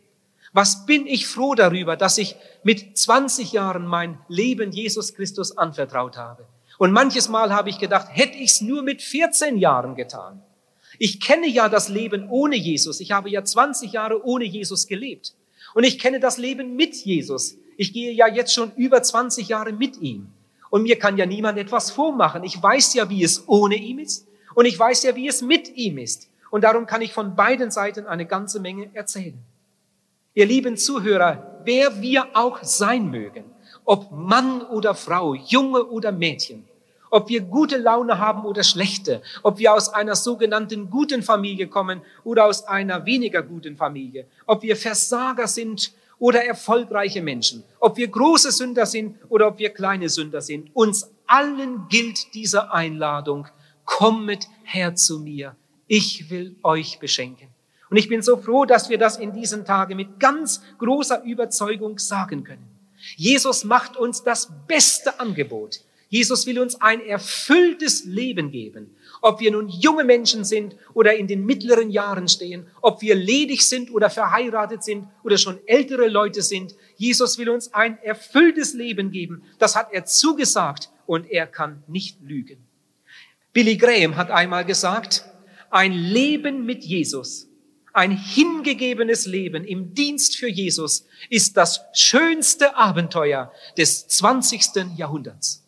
Was 0.54 0.86
bin 0.86 1.06
ich 1.06 1.28
froh 1.28 1.54
darüber, 1.54 1.98
dass 1.98 2.18
ich 2.18 2.36
mit 2.64 2.98
20 2.98 3.52
Jahren 3.52 3.86
mein 3.86 4.18
Leben 4.28 4.72
Jesus 4.72 5.14
Christus 5.14 5.58
anvertraut 5.58 6.18
habe. 6.18 6.46
Und 6.78 6.92
manches 6.92 7.30
Mal 7.30 7.54
habe 7.54 7.70
ich 7.70 7.80
gedacht, 7.80 8.08
hätte 8.12 8.38
ich 8.38 8.52
es 8.52 8.62
nur 8.62 8.84
mit 8.84 9.02
14 9.02 9.58
Jahren 9.58 9.96
getan. 9.96 10.42
Ich 11.00 11.20
kenne 11.20 11.48
ja 11.48 11.70
das 11.70 11.90
Leben 11.90 12.30
ohne 12.30 12.56
Jesus. 12.56 13.00
Ich 13.00 13.12
habe 13.12 13.30
ja 13.30 13.44
20 13.44 13.92
Jahre 13.92 14.26
ohne 14.26 14.46
Jesus 14.46 14.88
gelebt. 14.88 15.34
Und 15.74 15.84
ich 15.84 16.00
kenne 16.00 16.20
das 16.20 16.38
Leben 16.38 16.76
mit 16.76 16.96
Jesus. 16.96 17.56
Ich 17.78 17.94
gehe 17.94 18.12
ja 18.12 18.28
jetzt 18.28 18.54
schon 18.54 18.72
über 18.76 19.02
20 19.02 19.48
Jahre 19.48 19.72
mit 19.72 20.02
ihm. 20.02 20.28
Und 20.70 20.84
mir 20.84 21.00
kann 21.00 21.18
ja 21.18 21.26
niemand 21.26 21.58
etwas 21.58 21.92
vormachen. 21.92 22.44
Ich 22.44 22.62
weiß 22.62 22.96
ja, 22.96 23.10
wie 23.10 23.24
es 23.24 23.48
ohne 23.48 23.76
ihm 23.76 24.00
ist. 24.00 24.28
Und 24.54 24.66
ich 24.66 24.78
weiß 24.78 25.04
ja, 25.04 25.16
wie 25.16 25.28
es 25.28 25.42
mit 25.42 25.76
ihm 25.76 25.98
ist. 25.98 26.28
Und 26.50 26.64
darum 26.64 26.86
kann 26.86 27.02
ich 27.02 27.14
von 27.14 27.36
beiden 27.36 27.72
Seiten 27.72 28.08
eine 28.08 28.26
ganze 28.26 28.60
Menge 28.60 28.90
erzählen. 28.94 29.38
Ihr 30.34 30.46
lieben 30.46 30.78
Zuhörer, 30.78 31.62
wer 31.64 32.02
wir 32.02 32.28
auch 32.34 32.64
sein 32.64 33.10
mögen, 33.10 33.46
ob 33.86 34.12
Mann 34.12 34.62
oder 34.62 34.96
Frau, 34.96 35.34
Junge 35.34 35.86
oder 35.86 36.12
Mädchen, 36.12 36.66
ob 37.10 37.30
wir 37.30 37.42
gute 37.42 37.78
Laune 37.78 38.20
haben 38.20 38.46
oder 38.46 38.64
schlechte, 38.64 39.22
ob 39.44 39.60
wir 39.60 39.74
aus 39.74 39.90
einer 39.90 40.16
sogenannten 40.16 40.90
guten 40.90 41.24
Familie 41.24 41.68
kommen 41.68 42.02
oder 42.24 42.46
aus 42.46 42.68
einer 42.68 43.06
weniger 43.06 43.42
guten 43.42 43.78
Familie, 43.78 44.26
ob 44.46 44.62
wir 44.62 44.76
Versager 44.76 45.48
sind 45.48 45.94
oder 46.20 46.44
erfolgreiche 46.44 47.22
Menschen, 47.22 47.64
ob 47.80 47.98
wir 47.98 48.08
große 48.08 48.52
Sünder 48.52 48.86
sind 48.86 49.18
oder 49.30 49.48
ob 49.48 49.60
wir 49.60 49.70
kleine 49.70 50.10
Sünder 50.10 50.42
sind, 50.42 50.76
uns 50.76 51.10
allen 51.28 51.88
gilt 51.90 52.34
diese 52.34 52.72
Einladung, 52.72 53.48
kommet 53.86 54.48
her 54.64 54.96
zu 54.96 55.20
mir, 55.20 55.56
ich 55.88 56.30
will 56.30 56.56
euch 56.64 57.00
beschenken. 57.00 57.48
Und 57.90 57.98
ich 57.98 58.10
bin 58.10 58.22
so 58.22 58.38
froh, 58.38 58.66
dass 58.66 58.90
wir 58.90 58.98
das 58.98 59.18
in 59.18 59.32
diesen 59.32 59.64
Tagen 59.64 59.96
mit 59.96 60.20
ganz 60.20 60.62
großer 60.78 61.24
Überzeugung 61.24 62.00
sagen 62.00 62.44
können. 62.44 62.68
Jesus 63.16 63.64
macht 63.64 63.96
uns 63.96 64.24
das 64.24 64.52
beste 64.68 65.20
Angebot. 65.20 65.80
Jesus 66.10 66.46
will 66.46 66.60
uns 66.60 66.82
ein 66.82 67.00
erfülltes 67.06 68.06
Leben 68.06 68.52
geben. 68.52 68.96
Ob 69.22 69.40
wir 69.40 69.52
nun 69.52 69.68
junge 69.70 70.04
Menschen 70.04 70.46
sind 70.46 70.76
oder 70.94 71.16
in 71.16 71.28
den 71.28 71.46
mittleren 71.46 71.90
Jahren 71.90 72.28
stehen, 72.28 72.68
ob 72.82 73.02
wir 73.02 73.16
ledig 73.16 73.68
sind 73.68 73.92
oder 73.92 74.10
verheiratet 74.10 74.84
sind 74.84 75.08
oder 75.24 75.38
schon 75.38 75.60
ältere 75.66 76.08
Leute 76.08 76.42
sind, 76.42 76.76
Jesus 76.96 77.38
will 77.38 77.50
uns 77.50 77.74
ein 77.74 77.98
erfülltes 78.04 78.74
Leben 78.74 79.12
geben. 79.12 79.44
Das 79.60 79.76
hat 79.76 79.92
er 79.92 80.06
zugesagt 80.06 80.90
und 81.06 81.30
er 81.30 81.48
kann 81.48 81.84
nicht 81.88 82.22
lügen. 82.22 82.58
Billy 83.54 83.78
Graham 83.78 84.16
hat 84.18 84.30
einmal 84.30 84.66
gesagt, 84.66 85.26
ein 85.72 85.92
Leben 85.92 86.66
mit 86.66 86.84
Jesus, 86.84 87.48
ein 87.94 88.12
hingegebenes 88.12 89.26
Leben 89.26 89.66
im 89.66 89.96
Dienst 89.96 90.38
für 90.38 90.48
Jesus 90.48 91.08
ist 91.30 91.58
das 91.58 91.82
schönste 91.94 92.76
Abenteuer 92.76 93.52
des 93.76 94.08
20. 94.08 94.96
Jahrhunderts. 94.96 95.64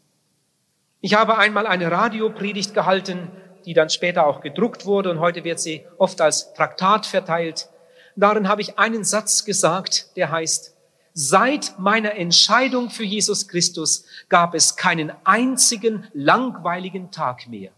Ich 1.02 1.16
habe 1.16 1.38
einmal 1.38 1.66
eine 1.66 1.90
Radiopredigt 1.90 2.74
gehalten, 2.74 3.30
die 3.66 3.74
dann 3.74 3.90
später 3.90 4.26
auch 4.26 4.42
gedruckt 4.42 4.86
wurde 4.86 5.12
und 5.12 5.20
heute 5.20 5.44
wird 5.44 5.60
sie 5.60 5.86
oft 5.98 6.22
als 6.22 6.54
Traktat 6.54 7.06
verteilt. 7.06 7.70
Darin 8.16 8.48
habe 8.48 8.62
ich 8.62 8.78
einen 8.78 9.04
Satz 9.04 9.46
gesagt, 9.46 10.16
der 10.16 10.32
heißt, 10.32 10.74
Seit 11.14 11.78
meiner 11.80 12.16
Entscheidung 12.16 12.90
für 12.90 13.04
Jesus 13.04 13.48
Christus 13.48 14.06
gab 14.30 14.54
es 14.54 14.76
keinen 14.76 15.12
einzigen 15.26 16.08
langweiligen 16.14 17.12
Tag 17.12 17.48
mehr. 17.48 17.72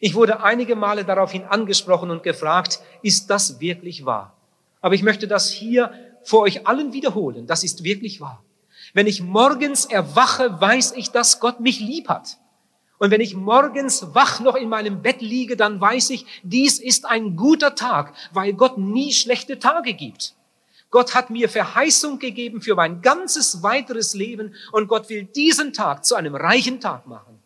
Ich 0.00 0.14
wurde 0.14 0.42
einige 0.42 0.74
Male 0.74 1.04
daraufhin 1.04 1.44
angesprochen 1.44 2.10
und 2.10 2.22
gefragt, 2.22 2.80
ist 3.02 3.30
das 3.30 3.60
wirklich 3.60 4.04
wahr? 4.04 4.34
Aber 4.80 4.94
ich 4.94 5.02
möchte 5.02 5.28
das 5.28 5.50
hier 5.50 5.92
vor 6.24 6.40
euch 6.40 6.66
allen 6.66 6.92
wiederholen. 6.92 7.46
Das 7.46 7.64
ist 7.64 7.84
wirklich 7.84 8.20
wahr. 8.20 8.42
Wenn 8.94 9.06
ich 9.06 9.22
morgens 9.22 9.84
erwache, 9.84 10.60
weiß 10.60 10.92
ich, 10.92 11.10
dass 11.10 11.40
Gott 11.40 11.60
mich 11.60 11.80
lieb 11.80 12.08
hat. 12.08 12.38
Und 12.98 13.12
wenn 13.12 13.20
ich 13.20 13.34
morgens 13.34 14.14
wach 14.14 14.40
noch 14.40 14.56
in 14.56 14.68
meinem 14.68 15.02
Bett 15.02 15.20
liege, 15.20 15.56
dann 15.56 15.80
weiß 15.80 16.10
ich, 16.10 16.26
dies 16.42 16.80
ist 16.80 17.06
ein 17.06 17.36
guter 17.36 17.74
Tag, 17.74 18.12
weil 18.32 18.52
Gott 18.52 18.76
nie 18.76 19.12
schlechte 19.12 19.58
Tage 19.58 19.94
gibt. 19.94 20.34
Gott 20.90 21.14
hat 21.14 21.30
mir 21.30 21.48
Verheißung 21.48 22.18
gegeben 22.18 22.60
für 22.60 22.74
mein 22.74 23.02
ganzes 23.02 23.62
weiteres 23.62 24.14
Leben 24.14 24.54
und 24.72 24.88
Gott 24.88 25.08
will 25.08 25.24
diesen 25.24 25.72
Tag 25.72 26.04
zu 26.04 26.16
einem 26.16 26.34
reichen 26.34 26.80
Tag 26.80 27.06
machen. 27.06 27.38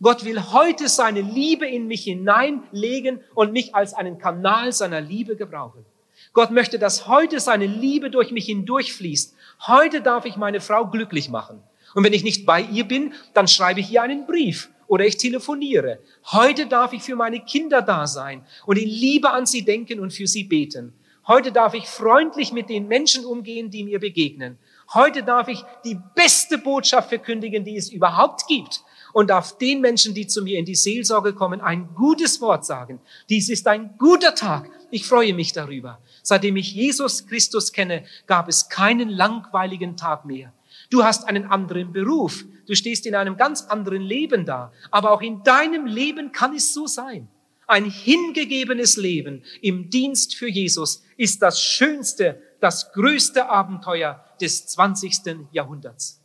Gott 0.00 0.24
will 0.24 0.40
heute 0.52 0.88
seine 0.88 1.20
Liebe 1.20 1.66
in 1.66 1.86
mich 1.86 2.04
hineinlegen 2.04 3.20
und 3.34 3.52
mich 3.52 3.74
als 3.74 3.94
einen 3.94 4.18
Kanal 4.18 4.72
seiner 4.72 5.00
Liebe 5.00 5.36
gebrauchen. 5.36 5.84
Gott 6.32 6.50
möchte, 6.50 6.78
dass 6.78 7.08
heute 7.08 7.40
seine 7.40 7.66
Liebe 7.66 8.10
durch 8.10 8.30
mich 8.30 8.46
hindurchfließt. 8.46 9.34
Heute 9.66 10.00
darf 10.00 10.24
ich 10.24 10.36
meine 10.36 10.60
Frau 10.60 10.86
glücklich 10.86 11.28
machen. 11.28 11.62
Und 11.94 12.04
wenn 12.04 12.12
ich 12.12 12.24
nicht 12.24 12.46
bei 12.46 12.60
ihr 12.60 12.84
bin, 12.84 13.12
dann 13.34 13.48
schreibe 13.48 13.80
ich 13.80 13.90
ihr 13.90 14.02
einen 14.02 14.26
Brief 14.26 14.71
oder 14.92 15.06
ich 15.06 15.16
telefoniere. 15.16 16.00
Heute 16.32 16.66
darf 16.66 16.92
ich 16.92 17.02
für 17.02 17.16
meine 17.16 17.40
Kinder 17.40 17.80
da 17.80 18.06
sein 18.06 18.44
und 18.66 18.76
in 18.76 18.90
Liebe 18.90 19.30
an 19.30 19.46
sie 19.46 19.64
denken 19.64 19.98
und 20.00 20.12
für 20.12 20.26
sie 20.26 20.44
beten. 20.44 20.92
Heute 21.26 21.50
darf 21.50 21.72
ich 21.72 21.86
freundlich 21.86 22.52
mit 22.52 22.68
den 22.68 22.88
Menschen 22.88 23.24
umgehen, 23.24 23.70
die 23.70 23.84
mir 23.84 23.98
begegnen. 23.98 24.58
Heute 24.92 25.22
darf 25.22 25.48
ich 25.48 25.64
die 25.82 25.98
beste 26.14 26.58
Botschaft 26.58 27.08
verkündigen, 27.08 27.64
die 27.64 27.78
es 27.78 27.88
überhaupt 27.88 28.46
gibt. 28.48 28.82
Und 29.14 29.30
darf 29.30 29.56
den 29.56 29.80
Menschen, 29.80 30.12
die 30.12 30.26
zu 30.26 30.42
mir 30.42 30.58
in 30.58 30.66
die 30.66 30.74
Seelsorge 30.74 31.32
kommen, 31.32 31.62
ein 31.62 31.94
gutes 31.94 32.42
Wort 32.42 32.66
sagen. 32.66 33.00
Dies 33.30 33.48
ist 33.48 33.66
ein 33.68 33.94
guter 33.96 34.34
Tag. 34.34 34.68
Ich 34.90 35.06
freue 35.06 35.32
mich 35.32 35.54
darüber. 35.54 36.00
Seitdem 36.22 36.56
ich 36.56 36.74
Jesus 36.74 37.26
Christus 37.26 37.72
kenne, 37.72 38.04
gab 38.26 38.46
es 38.46 38.68
keinen 38.68 39.08
langweiligen 39.08 39.96
Tag 39.96 40.26
mehr. 40.26 40.52
Du 40.90 41.02
hast 41.02 41.26
einen 41.26 41.46
anderen 41.46 41.92
Beruf. 41.94 42.44
Du 42.66 42.74
stehst 42.74 43.06
in 43.06 43.14
einem 43.14 43.36
ganz 43.36 43.62
anderen 43.62 44.02
Leben 44.02 44.46
da. 44.46 44.72
Aber 44.90 45.10
auch 45.12 45.22
in 45.22 45.42
deinem 45.42 45.86
Leben 45.86 46.32
kann 46.32 46.54
es 46.54 46.72
so 46.74 46.86
sein. 46.86 47.28
Ein 47.66 47.84
hingegebenes 47.84 48.96
Leben 48.96 49.44
im 49.60 49.88
Dienst 49.88 50.34
für 50.34 50.48
Jesus 50.48 51.02
ist 51.16 51.42
das 51.42 51.60
schönste, 51.62 52.40
das 52.60 52.92
größte 52.92 53.48
Abenteuer 53.48 54.24
des 54.40 54.66
20. 54.66 55.46
Jahrhunderts. 55.52 56.20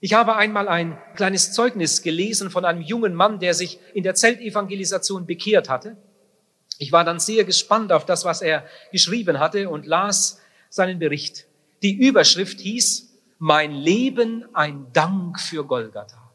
Ich 0.00 0.14
habe 0.14 0.36
einmal 0.36 0.68
ein 0.68 0.96
kleines 1.14 1.52
Zeugnis 1.52 2.02
gelesen 2.02 2.50
von 2.50 2.64
einem 2.64 2.80
jungen 2.80 3.14
Mann, 3.14 3.38
der 3.38 3.52
sich 3.52 3.78
in 3.92 4.02
der 4.02 4.14
Zeltevangelisation 4.14 5.26
bekehrt 5.26 5.68
hatte. 5.68 5.96
Ich 6.78 6.92
war 6.92 7.04
dann 7.04 7.20
sehr 7.20 7.44
gespannt 7.44 7.92
auf 7.92 8.06
das, 8.06 8.24
was 8.24 8.40
er 8.40 8.64
geschrieben 8.92 9.38
hatte 9.38 9.68
und 9.68 9.84
las 9.84 10.40
seinen 10.70 10.98
Bericht. 10.98 11.44
Die 11.82 11.92
Überschrift 11.92 12.60
hieß, 12.60 13.09
mein 13.40 13.72
Leben 13.72 14.44
ein 14.54 14.86
Dank 14.92 15.40
für 15.40 15.64
Golgatha. 15.64 16.30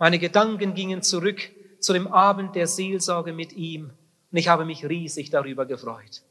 Meine 0.00 0.18
Gedanken 0.18 0.74
gingen 0.74 1.02
zurück 1.02 1.40
zu 1.78 1.92
dem 1.92 2.08
Abend 2.08 2.56
der 2.56 2.66
Seelsorge 2.66 3.32
mit 3.32 3.52
ihm 3.52 3.90
und 4.32 4.38
ich 4.38 4.48
habe 4.48 4.64
mich 4.64 4.84
riesig 4.84 5.30
darüber 5.30 5.64
gefreut. 5.64 6.22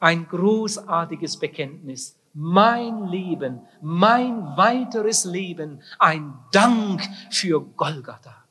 Ein 0.00 0.26
großartiges 0.26 1.38
Bekenntnis. 1.38 2.16
Mein 2.34 3.06
Leben, 3.08 3.60
mein 3.80 4.56
weiteres 4.56 5.24
Leben, 5.24 5.82
ein 6.00 6.34
Dank 6.50 7.02
für 7.30 7.60
Golgatha. 7.60 8.42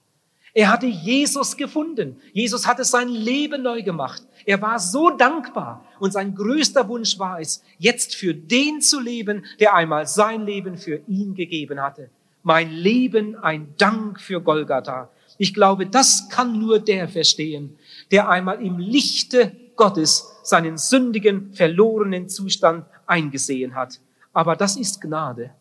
Er 0.54 0.70
hatte 0.70 0.86
Jesus 0.86 1.58
gefunden. 1.58 2.22
Jesus 2.32 2.66
hatte 2.66 2.86
sein 2.86 3.10
Leben 3.10 3.64
neu 3.64 3.84
gemacht. 3.84 4.22
Er 4.46 4.62
war 4.62 4.80
so 4.80 5.10
dankbar 5.12 5.86
und 6.00 6.12
sein 6.14 6.36
größter 6.36 6.88
Wunsch 6.88 7.20
war 7.20 7.40
es, 7.40 7.64
jetzt 7.78 8.16
für 8.16 8.34
den 8.34 8.82
zu 8.82 9.00
leben, 9.00 9.46
der 9.60 9.74
einmal 9.74 10.08
sein 10.08 10.46
Leben 10.46 10.78
für 10.78 11.02
ihn 11.08 11.36
gegeben 11.36 11.82
hatte. 11.82 12.10
Mein 12.44 12.72
Leben 12.72 13.36
ein 13.36 13.74
Dank 13.78 14.20
für 14.20 14.42
Golgatha. 14.42 15.10
Ich 15.38 15.54
glaube, 15.54 15.86
das 15.86 16.30
kann 16.30 16.60
nur 16.60 16.80
der 16.80 17.08
verstehen, 17.08 17.78
der 18.10 18.30
einmal 18.30 18.62
im 18.62 18.78
Lichte 18.78 19.56
Gottes 19.76 20.28
seinen 20.44 20.78
sündigen, 20.78 21.54
verlorenen 21.54 22.30
Zustand 22.30 22.86
eingesehen 23.06 23.76
hat. 23.76 24.00
Aber 24.34 24.56
das 24.56 24.76
ist 24.76 25.02
Gnade. 25.02 25.52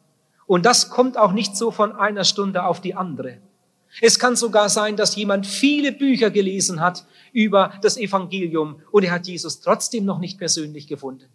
Und 0.47 0.67
das 0.67 0.91
kommt 0.91 1.17
auch 1.17 1.33
nicht 1.33 1.57
so 1.57 1.71
von 1.71 1.93
einer 1.93 2.25
Stunde 2.25 2.65
auf 2.65 2.81
die 2.81 2.95
andere. 2.95 3.39
Es 4.01 4.19
kann 4.19 4.37
sogar 4.37 4.69
sein, 4.69 4.97
dass 4.97 5.17
jemand 5.17 5.47
viele 5.47 5.93
Bücher 5.93 6.31
gelesen 6.31 6.81
hat 6.81 7.05
über 7.33 7.73
das 7.83 7.97
Evangelium 7.97 8.81
und 8.91 9.05
er 9.05 9.13
hat 9.13 9.27
Jesus 9.27 9.61
trotzdem 9.61 10.05
noch 10.05 10.19
nicht 10.19 10.39
persönlich 10.39 10.87
gefunden. 10.87 11.27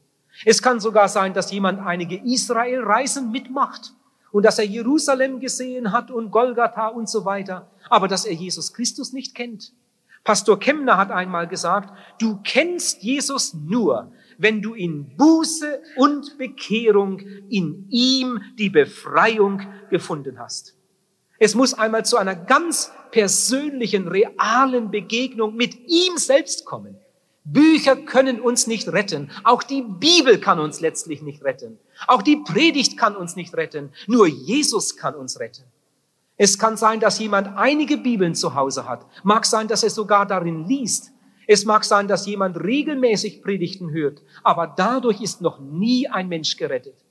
Es 0.44 0.62
kann 0.62 0.80
sogar 0.80 1.08
sein, 1.08 1.34
dass 1.34 1.52
jemand 1.52 1.80
einige 1.80 2.18
Israel-Reisen 2.18 3.32
mitmacht 3.32 3.94
und 4.32 4.44
dass 4.44 4.60
er 4.60 4.66
Jerusalem 4.66 5.40
gesehen 5.40 5.92
hat 5.92 6.12
und 6.12 6.32
Golgatha 6.32 6.88
und 6.88 7.10
so 7.10 7.24
weiter, 7.26 7.70
aber 7.90 8.08
dass 8.08 8.26
er 8.26 8.34
Jesus 8.34 8.74
Christus 8.74 9.14
nicht 9.14 9.36
kennt. 9.36 9.72
Pastor 10.26 10.60
Kemner 10.60 10.98
hat 10.98 11.12
einmal 11.12 11.48
gesagt, 11.48 11.94
du 12.20 12.40
kennst 12.44 13.04
Jesus 13.04 13.54
nur, 13.54 14.12
wenn 14.38 14.62
du 14.62 14.74
in 14.74 15.16
Buße 15.16 15.82
und 15.98 16.38
Bekehrung 16.38 17.20
in 17.50 17.88
ihm 17.90 18.42
die 18.58 18.70
Befreiung 18.70 19.62
gefunden 19.90 20.40
hast. 20.40 20.75
Es 21.40 21.56
muss 21.56 21.74
einmal 21.74 22.06
zu 22.06 22.18
einer 22.18 22.36
ganz 22.36 22.92
persönlichen, 23.12 24.08
realen 24.08 24.92
Begegnung 24.92 25.56
mit 25.56 25.76
ihm 25.88 26.18
selbst 26.18 26.66
kommen. 26.66 26.98
Bücher 27.44 27.96
können 27.96 28.42
uns 28.42 28.66
nicht 28.66 28.88
retten. 28.88 29.30
Auch 29.44 29.62
die 29.62 29.84
Bibel 29.84 30.40
kann 30.40 30.60
uns 30.60 30.82
letztlich 30.82 31.22
nicht 31.22 31.44
retten. 31.44 31.78
Auch 32.08 32.24
die 32.24 32.38
Predigt 32.38 32.98
kann 32.98 33.16
uns 33.16 33.36
nicht 33.36 33.56
retten. 33.56 33.92
Nur 34.08 34.28
Jesus 34.28 34.98
kann 34.98 35.14
uns 35.14 35.40
retten. 35.40 35.64
Es 36.38 36.58
kann 36.58 36.76
sein, 36.76 37.00
dass 37.00 37.20
jemand 37.20 37.56
einige 37.56 37.98
Bibeln 37.98 38.34
zu 38.34 38.56
Hause 38.56 38.90
hat. 38.90 39.06
Mag 39.24 39.46
sein, 39.46 39.68
dass 39.68 39.84
er 39.84 39.92
sogar 39.92 40.26
darin 40.26 40.66
liest. 40.68 41.12
Es 41.48 41.66
mag 41.66 41.84
sein, 41.84 42.08
dass 42.08 42.26
jemand 42.26 42.58
regelmäßig 42.58 43.44
Predigten 43.44 43.92
hört. 43.92 44.24
Aber 44.44 44.66
dadurch 44.68 45.22
ist 45.22 45.42
noch 45.42 45.60
nie 45.60 46.08
ein 46.10 46.28
Mensch 46.28 46.58
gerettet. 46.58 47.05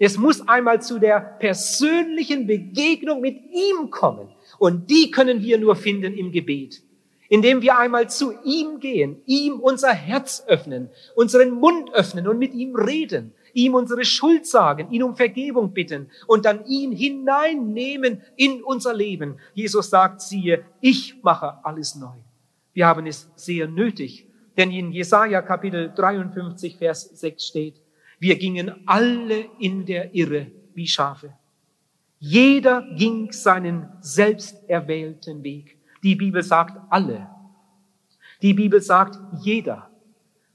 Es 0.00 0.18
muss 0.18 0.48
einmal 0.48 0.82
zu 0.82 0.98
der 0.98 1.20
persönlichen 1.20 2.48
Begegnung 2.48 3.20
mit 3.20 3.38
ihm 3.52 3.90
kommen. 3.90 4.28
Und 4.58 4.90
die 4.90 5.12
können 5.12 5.42
wir 5.42 5.58
nur 5.58 5.76
finden 5.76 6.14
im 6.14 6.32
Gebet 6.32 6.82
indem 7.30 7.62
wir 7.62 7.78
einmal 7.78 8.10
zu 8.10 8.34
ihm 8.44 8.80
gehen, 8.80 9.22
ihm 9.24 9.60
unser 9.60 9.92
Herz 9.92 10.44
öffnen, 10.48 10.90
unseren 11.14 11.52
Mund 11.52 11.94
öffnen 11.94 12.26
und 12.26 12.38
mit 12.38 12.52
ihm 12.54 12.74
reden, 12.74 13.32
ihm 13.54 13.74
unsere 13.74 14.04
Schuld 14.04 14.46
sagen, 14.46 14.90
ihn 14.90 15.04
um 15.04 15.14
Vergebung 15.14 15.72
bitten 15.72 16.10
und 16.26 16.44
dann 16.44 16.66
ihn 16.66 16.90
hineinnehmen 16.90 18.22
in 18.34 18.64
unser 18.64 18.92
Leben. 18.94 19.38
Jesus 19.54 19.90
sagt, 19.90 20.20
siehe, 20.20 20.64
ich 20.80 21.22
mache 21.22 21.64
alles 21.64 21.94
neu. 21.94 22.18
Wir 22.72 22.88
haben 22.88 23.06
es 23.06 23.30
sehr 23.36 23.68
nötig, 23.68 24.26
denn 24.56 24.72
in 24.72 24.90
Jesaja 24.90 25.40
Kapitel 25.40 25.92
53, 25.94 26.78
Vers 26.78 27.10
6 27.14 27.46
steht, 27.46 27.74
wir 28.20 28.38
gingen 28.38 28.86
alle 28.86 29.46
in 29.58 29.86
der 29.86 30.14
Irre 30.14 30.46
wie 30.74 30.86
Schafe. 30.86 31.32
Jeder 32.18 32.82
ging 32.96 33.32
seinen 33.32 33.88
selbsterwählten 34.02 35.42
Weg. 35.42 35.78
Die 36.02 36.14
Bibel 36.14 36.42
sagt 36.42 36.78
alle. 36.90 37.28
Die 38.42 38.52
Bibel 38.52 38.82
sagt 38.82 39.18
jeder. 39.42 39.90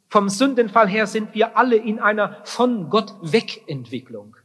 Vom 0.09 0.29
Sündenfall 0.29 0.87
her 0.87 1.07
sind 1.07 1.33
wir 1.33 1.57
alle 1.57 1.75
in 1.75 1.99
einer 1.99 2.37
von 2.43 2.91
Gott 2.91 3.15
Wegentwicklung. 3.21 4.37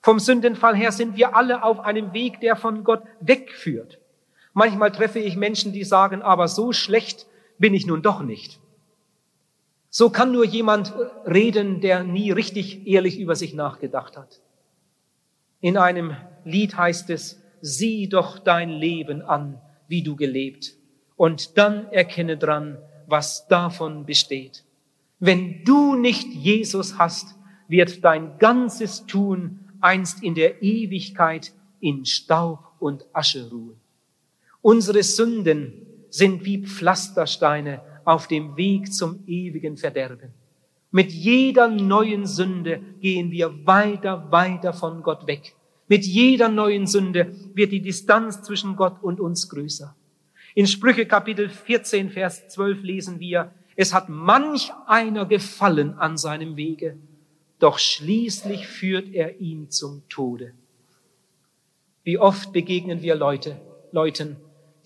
Vom 0.00 0.20
Sündenfall 0.20 0.76
her 0.76 0.92
sind 0.92 1.16
wir 1.16 1.36
alle 1.36 1.64
auf 1.64 1.80
einem 1.80 2.12
Weg, 2.12 2.40
der 2.40 2.54
von 2.54 2.84
Gott 2.84 3.02
wegführt. 3.20 3.98
Manchmal 4.52 4.92
treffe 4.92 5.18
ich 5.18 5.36
Menschen, 5.36 5.72
die 5.72 5.84
sagen, 5.84 6.22
aber 6.22 6.46
so 6.46 6.72
schlecht 6.72 7.26
bin 7.58 7.74
ich 7.74 7.86
nun 7.86 8.02
doch 8.02 8.22
nicht. 8.22 8.60
So 9.90 10.10
kann 10.10 10.32
nur 10.32 10.44
jemand 10.44 10.92
reden, 11.26 11.80
der 11.80 12.04
nie 12.04 12.30
richtig 12.30 12.86
ehrlich 12.86 13.18
über 13.18 13.36
sich 13.36 13.54
nachgedacht 13.54 14.16
hat. 14.16 14.40
In 15.60 15.76
einem 15.76 16.16
Lied 16.44 16.76
heißt 16.76 17.10
es, 17.10 17.40
sieh 17.60 18.08
doch 18.08 18.38
dein 18.38 18.70
Leben 18.70 19.22
an, 19.22 19.60
wie 19.88 20.02
du 20.02 20.14
gelebt, 20.14 20.74
und 21.16 21.58
dann 21.58 21.90
erkenne 21.90 22.36
dran, 22.36 22.78
was 23.06 23.48
davon 23.48 24.04
besteht. 24.04 24.62
Wenn 25.18 25.64
du 25.64 25.96
nicht 25.96 26.28
Jesus 26.28 26.98
hast, 26.98 27.34
wird 27.66 28.04
dein 28.04 28.38
ganzes 28.38 29.06
Tun 29.06 29.60
einst 29.80 30.22
in 30.22 30.34
der 30.34 30.62
Ewigkeit 30.62 31.52
in 31.80 32.04
Staub 32.04 32.72
und 32.78 33.04
Asche 33.12 33.50
ruhen. 33.50 33.80
Unsere 34.62 35.02
Sünden 35.02 35.72
sind 36.10 36.44
wie 36.44 36.64
Pflastersteine 36.64 37.80
auf 38.08 38.26
dem 38.26 38.56
Weg 38.56 38.90
zum 38.90 39.22
ewigen 39.26 39.76
Verderben. 39.76 40.30
Mit 40.90 41.12
jeder 41.12 41.68
neuen 41.68 42.24
Sünde 42.24 42.80
gehen 43.00 43.30
wir 43.30 43.66
weiter, 43.66 44.32
weiter 44.32 44.72
von 44.72 45.02
Gott 45.02 45.26
weg. 45.26 45.54
Mit 45.88 46.06
jeder 46.06 46.48
neuen 46.48 46.86
Sünde 46.86 47.36
wird 47.52 47.70
die 47.70 47.82
Distanz 47.82 48.40
zwischen 48.40 48.76
Gott 48.76 49.02
und 49.02 49.20
uns 49.20 49.50
größer. 49.50 49.94
In 50.54 50.66
Sprüche 50.66 51.04
Kapitel 51.04 51.50
14, 51.50 52.08
Vers 52.08 52.48
12 52.48 52.82
lesen 52.82 53.20
wir, 53.20 53.52
es 53.76 53.92
hat 53.92 54.08
manch 54.08 54.72
einer 54.86 55.26
gefallen 55.26 55.98
an 55.98 56.16
seinem 56.16 56.56
Wege, 56.56 56.96
doch 57.58 57.78
schließlich 57.78 58.66
führt 58.66 59.12
er 59.12 59.38
ihn 59.38 59.70
zum 59.70 60.02
Tode. 60.08 60.54
Wie 62.04 62.16
oft 62.16 62.54
begegnen 62.54 63.02
wir 63.02 63.16
Leute, 63.16 63.60
Leuten, 63.92 64.36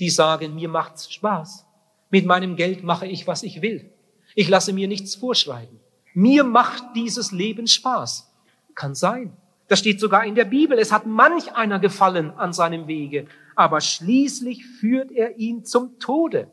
die 0.01 0.11
sagen, 0.11 0.57
mir 0.57 0.69
macht's 0.69 1.13
Spaß. 1.13 1.67
Mit 2.13 2.27
meinem 2.27 2.57
Geld 2.57 2.85
mache 2.85 3.07
ich, 3.07 3.27
was 3.27 3.43
ich 3.43 3.63
will. 3.63 3.91
Ich 4.35 4.51
lasse 4.51 4.75
mir 4.75 4.87
nichts 4.87 5.15
vorschreiben. 5.15 5.81
Mir 6.13 6.45
macht 6.45 6.95
dieses 6.95 7.33
Leben 7.33 7.67
Spaß. 7.67 8.31
Kann 8.75 8.95
sein. 8.95 9.33
Das 9.67 9.79
steht 9.79 9.99
sogar 9.99 10.27
in 10.27 10.35
der 10.35 10.45
Bibel. 10.45 10.79
Es 10.79 10.93
hat 10.93 11.07
manch 11.07 11.55
einer 11.55 11.79
gefallen 11.79 12.31
an 12.33 12.53
seinem 12.53 12.87
Wege, 12.87 13.27
aber 13.57 13.81
schließlich 13.81 14.67
führt 14.67 15.11
er 15.11 15.39
ihn 15.39 15.65
zum 15.65 15.99
Tode. 15.99 16.51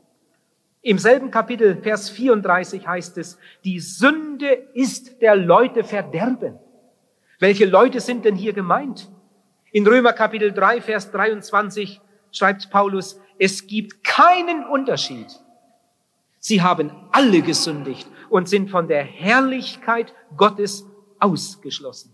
Im 0.81 0.97
selben 0.97 1.29
Kapitel, 1.29 1.75
Vers 1.81 2.09
34 2.09 2.87
heißt 2.87 3.17
es, 3.17 3.37
die 3.65 3.81
Sünde 3.81 4.47
ist 4.73 5.21
der 5.21 5.35
Leute 5.35 5.83
Verderben. 5.83 6.57
Welche 7.37 7.65
Leute 7.65 7.99
sind 7.99 8.23
denn 8.23 8.35
hier 8.35 8.53
gemeint? 8.53 9.09
In 9.73 9.85
Römer 9.85 10.13
Kapitel 10.13 10.53
3, 10.53 10.79
Vers 10.79 11.11
23 11.11 11.99
schreibt 12.31 12.69
Paulus, 12.69 13.19
es 13.37 13.67
gibt 13.67 14.05
keinen 14.05 14.65
Unterschied. 14.65 15.27
Sie 16.39 16.61
haben 16.61 16.91
alle 17.11 17.41
gesündigt 17.41 18.07
und 18.29 18.47
sind 18.47 18.69
von 18.69 18.87
der 18.87 19.03
Herrlichkeit 19.03 20.13
Gottes 20.37 20.85
ausgeschlossen. 21.19 22.13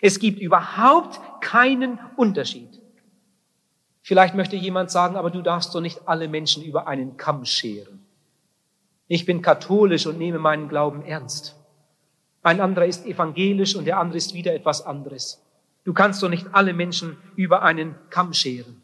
Es 0.00 0.18
gibt 0.18 0.40
überhaupt 0.40 1.20
keinen 1.40 1.98
Unterschied. 2.16 2.80
Vielleicht 4.02 4.34
möchte 4.34 4.56
jemand 4.56 4.90
sagen, 4.90 5.16
aber 5.16 5.30
du 5.30 5.42
darfst 5.42 5.74
doch 5.74 5.80
nicht 5.80 6.06
alle 6.06 6.28
Menschen 6.28 6.62
über 6.62 6.86
einen 6.86 7.16
Kamm 7.16 7.44
scheren. 7.44 8.06
Ich 9.08 9.24
bin 9.24 9.42
katholisch 9.42 10.06
und 10.06 10.18
nehme 10.18 10.38
meinen 10.38 10.68
Glauben 10.68 11.02
ernst. 11.02 11.56
Ein 12.42 12.60
anderer 12.60 12.86
ist 12.86 13.06
evangelisch 13.06 13.74
und 13.74 13.86
der 13.86 13.98
andere 13.98 14.18
ist 14.18 14.34
wieder 14.34 14.54
etwas 14.54 14.84
anderes. 14.84 15.42
Du 15.84 15.92
kannst 15.92 16.22
doch 16.22 16.28
nicht 16.28 16.46
alle 16.52 16.72
Menschen 16.72 17.16
über 17.34 17.62
einen 17.62 17.94
Kamm 18.10 18.32
scheren. 18.32 18.82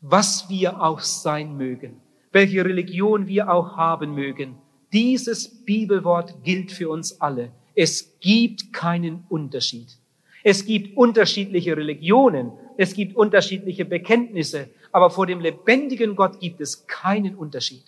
Was 0.00 0.48
wir 0.48 0.82
auch 0.82 1.00
sein 1.00 1.56
mögen, 1.56 2.00
welche 2.32 2.64
Religion 2.64 3.26
wir 3.26 3.50
auch 3.50 3.76
haben 3.76 4.14
mögen, 4.14 4.56
dieses 4.92 5.64
Bibelwort 5.64 6.42
gilt 6.44 6.72
für 6.72 6.88
uns 6.88 7.20
alle. 7.20 7.52
Es 7.74 8.18
gibt 8.20 8.72
keinen 8.72 9.24
Unterschied. 9.28 9.96
Es 10.42 10.64
gibt 10.64 10.96
unterschiedliche 10.96 11.76
Religionen, 11.76 12.52
es 12.76 12.94
gibt 12.94 13.14
unterschiedliche 13.14 13.84
Bekenntnisse, 13.84 14.70
aber 14.90 15.10
vor 15.10 15.26
dem 15.26 15.40
lebendigen 15.40 16.16
Gott 16.16 16.40
gibt 16.40 16.60
es 16.60 16.86
keinen 16.86 17.34
Unterschied. 17.34 17.84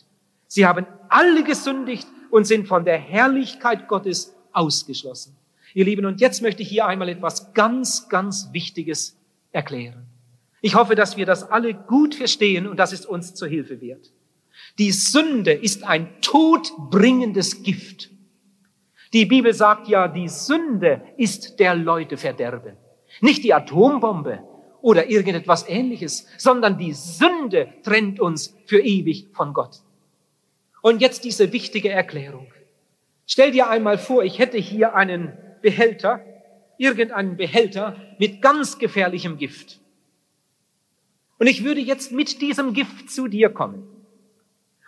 Sie 0.47 0.67
haben 0.67 0.87
alle 1.09 1.45
gesündigt 1.45 2.07
und 2.31 2.47
sind 2.47 2.69
von 2.69 2.85
der 2.85 2.99
Herrlichkeit 2.99 3.89
Gottes 3.89 4.35
ausgeschlossen. 4.53 5.35
Ihr 5.75 5.87
Lieben, 5.87 6.05
und 6.05 6.21
jetzt 6.21 6.43
möchte 6.43 6.63
ich 6.63 6.69
hier 6.69 6.87
einmal 6.87 7.09
etwas 7.09 7.55
ganz, 7.55 8.09
ganz 8.11 8.51
Wichtiges 8.53 9.17
erklären. 9.51 10.05
Ich 10.61 10.75
hoffe, 10.75 10.95
dass 10.95 11.17
wir 11.17 11.27
das 11.27 11.51
alle 11.51 11.73
gut 11.75 12.15
verstehen 12.15 12.67
und 12.67 12.77
dass 12.77 12.93
es 12.93 13.07
uns 13.07 13.35
zur 13.35 13.49
Hilfe 13.49 13.81
wird. 13.81 14.13
Die 14.79 14.93
Sünde 14.93 15.53
ist 15.53 15.85
ein 15.85 16.09
todbringendes 16.21 17.63
Gift. 17.63 18.11
Die 19.13 19.27
Bibel 19.27 19.53
sagt 19.53 19.89
ja, 19.89 20.09
die 20.09 20.29
Sünde 20.29 21.03
ist 21.17 21.59
der 21.59 21.75
Leute 21.75 22.17
Verderben. 22.17 22.77
Nicht 23.21 23.45
die 23.45 23.53
Atombombe 23.53 24.43
oder 24.81 25.11
irgendetwas 25.11 25.69
ähnliches, 25.69 26.27
sondern 26.39 26.79
die 26.79 26.93
Sünde 26.93 27.73
trennt 27.83 28.21
uns 28.21 28.57
für 28.67 28.81
ewig 28.81 29.29
von 29.35 29.53
Gott. 29.53 29.81
Und 30.81 31.01
jetzt 31.01 31.25
diese 31.25 31.53
wichtige 31.53 31.91
Erklärung. 31.91 32.53
Stell 33.27 33.53
dir 33.53 33.69
einmal 33.69 33.99
vor, 33.99 34.25
ich 34.25 34.39
hätte 34.39 34.59
hier 34.59 34.95
einen 34.95 35.33
Behälter, 35.61 36.25
irgendeinen 36.79 37.37
Behälter 37.37 37.97
mit 38.19 38.43
ganz 38.43 38.79
gefährlichem 38.79 39.37
Gift. 39.37 39.79
Und 41.39 41.47
ich 41.47 41.65
würde 41.65 41.81
jetzt 41.81 42.13
mit 42.13 42.41
diesem 42.41 42.73
Gift 42.73 43.11
zu 43.11 43.29
dir 43.29 43.51
kommen. 43.51 43.92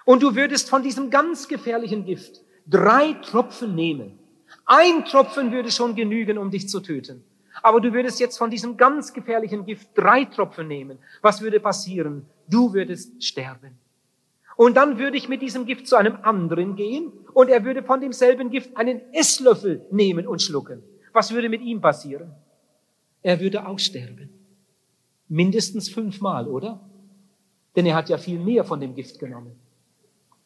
Und 0.05 0.23
du 0.23 0.35
würdest 0.35 0.69
von 0.69 0.83
diesem 0.83 1.11
ganz 1.11 1.49
gefährlichen 1.49 2.05
Gift 2.05 2.43
drei 2.67 3.15
Tropfen 3.15 3.75
nehmen. 3.75 4.19
Ein 4.67 5.05
Tropfen 5.05 5.53
würde 5.53 5.71
schon 5.71 5.95
genügen, 5.95 6.39
um 6.39 6.51
dich 6.51 6.69
zu 6.69 6.81
töten. 6.81 7.25
Aber 7.63 7.81
du 7.81 7.93
würdest 7.93 8.21
jetzt 8.21 8.37
von 8.37 8.51
diesem 8.51 8.77
ganz 8.77 9.13
gefährlichen 9.13 9.65
Gift 9.65 9.89
drei 9.95 10.25
Tropfen 10.25 10.69
nehmen. 10.69 10.99
Was 11.23 11.41
würde 11.41 11.61
passieren? 11.61 12.27
Du 12.49 12.75
würdest 12.75 13.23
sterben. 13.25 13.79
Und 14.57 14.77
dann 14.77 14.99
würde 14.99 15.17
ich 15.17 15.29
mit 15.29 15.43
diesem 15.43 15.67
Gift 15.67 15.87
zu 15.87 15.97
einem 15.97 16.19
anderen 16.23 16.77
gehen 16.77 17.13
und 17.33 17.49
er 17.49 17.65
würde 17.65 17.83
von 17.83 18.01
demselben 18.01 18.51
Gift 18.51 18.77
einen 18.77 19.01
Esslöffel 19.13 19.85
nehmen 19.91 20.27
und 20.27 20.43
schlucken. 20.43 20.83
Was 21.13 21.33
würde 21.33 21.49
mit 21.49 21.63
ihm 21.63 21.81
passieren? 21.81 22.33
Er 23.23 23.41
würde 23.41 23.67
auch 23.67 23.79
sterben. 23.79 24.31
Mindestens 25.29 25.89
fünfmal, 25.89 26.47
oder? 26.47 26.81
Denn 27.75 27.87
er 27.87 27.97
hat 27.97 28.09
ja 28.09 28.19
viel 28.19 28.39
mehr 28.39 28.65
von 28.65 28.81
dem 28.81 28.95
Gift 28.95 29.19
genommen. 29.19 29.57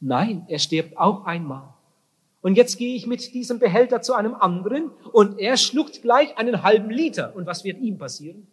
Nein, 0.01 0.45
er 0.49 0.59
stirbt 0.59 0.97
auch 0.97 1.25
einmal. 1.25 1.75
Und 2.41 2.55
jetzt 2.55 2.79
gehe 2.79 2.95
ich 2.95 3.07
mit 3.07 3.35
diesem 3.35 3.59
Behälter 3.59 4.01
zu 4.01 4.15
einem 4.15 4.35
anderen 4.35 4.91
und 5.13 5.39
er 5.41 5.57
schluckt 5.57 6.03
gleich 6.03 6.39
einen 6.39 6.63
halben 6.63 6.91
Liter. 6.91 7.35
Und 7.35 7.47
was 7.47 7.65
wird 7.65 7.79
ihm 7.79 7.99
passieren? 7.99 8.47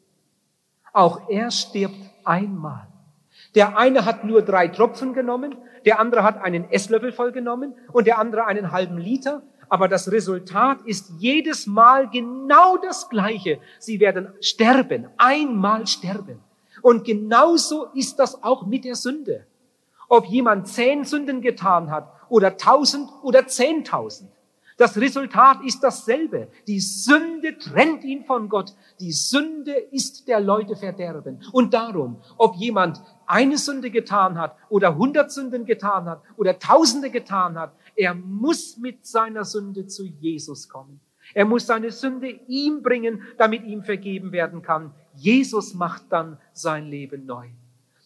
Auch 0.92 1.30
er 1.30 1.52
stirbt 1.52 1.96
einmal. 2.24 2.88
Der 3.54 3.78
eine 3.78 4.06
hat 4.06 4.24
nur 4.24 4.42
drei 4.42 4.68
Tropfen 4.68 5.14
genommen, 5.14 5.56
der 5.86 6.00
andere 6.00 6.24
hat 6.24 6.42
einen 6.42 6.70
Esslöffel 6.72 7.12
voll 7.12 7.32
genommen 7.32 7.76
und 7.94 8.08
der 8.08 8.18
andere 8.18 8.46
einen 8.46 8.72
halben 8.72 8.98
Liter. 8.98 9.44
Aber 9.70 9.88
das 9.88 10.12
Resultat 10.12 10.82
ist 10.86 11.12
jedes 11.20 11.68
Mal 11.68 12.10
genau 12.10 12.78
das 12.78 13.10
gleiche. 13.10 13.60
Sie 13.80 14.00
werden 14.00 14.30
sterben, 14.42 15.08
einmal 15.18 15.86
sterben. 15.88 16.40
Und 16.82 17.04
genauso 17.04 17.86
ist 17.94 18.20
das 18.20 18.44
auch 18.44 18.66
mit 18.66 18.84
der 18.84 18.96
Sünde. 18.96 19.46
Ob 20.10 20.26
jemand 20.26 20.68
zehn 20.68 21.04
Sünden 21.04 21.42
getan 21.42 21.92
hat 21.92 22.12
oder 22.30 22.58
tausend 22.58 23.10
oder 23.24 23.48
zehntausend. 23.48 24.32
Das 24.78 24.98
Resultat 24.98 25.64
ist 25.64 25.82
dasselbe. 25.82 26.50
Die 26.68 26.82
Sünde 26.82 27.58
trennt 27.58 28.04
ihn 28.04 28.26
von 28.26 28.50
Gott. 28.50 28.76
Die 29.00 29.14
Sünde 29.14 29.72
ist 29.72 30.28
der 30.28 30.42
Leute 30.42 30.76
Verderben. 30.76 31.42
Und 31.54 31.74
darum, 31.74 32.22
ob 32.38 32.56
jemand 32.56 33.02
eine 33.26 33.58
Sünde 33.58 33.90
getan 33.90 34.38
hat 34.38 34.58
oder 34.68 34.98
hundert 34.98 35.32
Sünden 35.32 35.66
getan 35.66 36.06
hat 36.10 36.22
oder 36.36 36.60
tausende 36.60 37.10
getan 37.10 37.58
hat, 37.58 37.72
er 37.96 38.14
muss 38.16 38.78
mit 38.78 39.06
seiner 39.06 39.46
Sünde 39.46 39.88
zu 39.88 40.04
Jesus 40.04 40.68
kommen. 40.68 41.00
Er 41.34 41.46
muss 41.46 41.66
seine 41.66 41.92
Sünde 41.92 42.28
ihm 42.48 42.84
bringen, 42.84 43.24
damit 43.38 43.64
ihm 43.64 43.82
vergeben 43.82 44.34
werden 44.34 44.62
kann. 44.62 44.94
Jesus 45.16 45.74
macht 45.74 46.04
dann 46.10 46.38
sein 46.52 46.86
Leben 46.88 47.26
neu. 47.26 47.48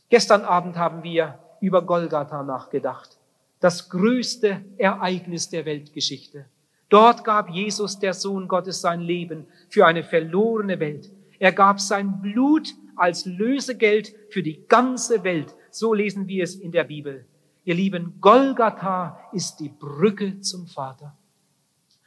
Gestern 0.09 0.43
Abend 0.43 0.77
haben 0.77 1.03
wir 1.03 1.39
über 1.61 1.81
Golgatha 1.81 2.43
nachgedacht. 2.43 3.17
Das 3.59 3.89
größte 3.89 4.61
Ereignis 4.77 5.49
der 5.49 5.65
Weltgeschichte. 5.65 6.45
Dort 6.89 7.23
gab 7.23 7.49
Jesus, 7.49 7.99
der 7.99 8.13
Sohn 8.13 8.47
Gottes, 8.47 8.81
sein 8.81 9.01
Leben 9.01 9.45
für 9.69 9.85
eine 9.85 10.03
verlorene 10.03 10.79
Welt. 10.79 11.11
Er 11.37 11.51
gab 11.51 11.79
sein 11.79 12.21
Blut 12.21 12.69
als 12.95 13.25
Lösegeld 13.25 14.13
für 14.29 14.43
die 14.43 14.65
ganze 14.67 15.23
Welt. 15.23 15.55
So 15.71 15.93
lesen 15.93 16.27
wir 16.27 16.43
es 16.43 16.55
in 16.55 16.71
der 16.71 16.83
Bibel. 16.85 17.25
Ihr 17.63 17.75
Lieben, 17.75 18.15
Golgatha 18.19 19.19
ist 19.31 19.59
die 19.59 19.69
Brücke 19.69 20.41
zum 20.41 20.67
Vater. 20.67 21.15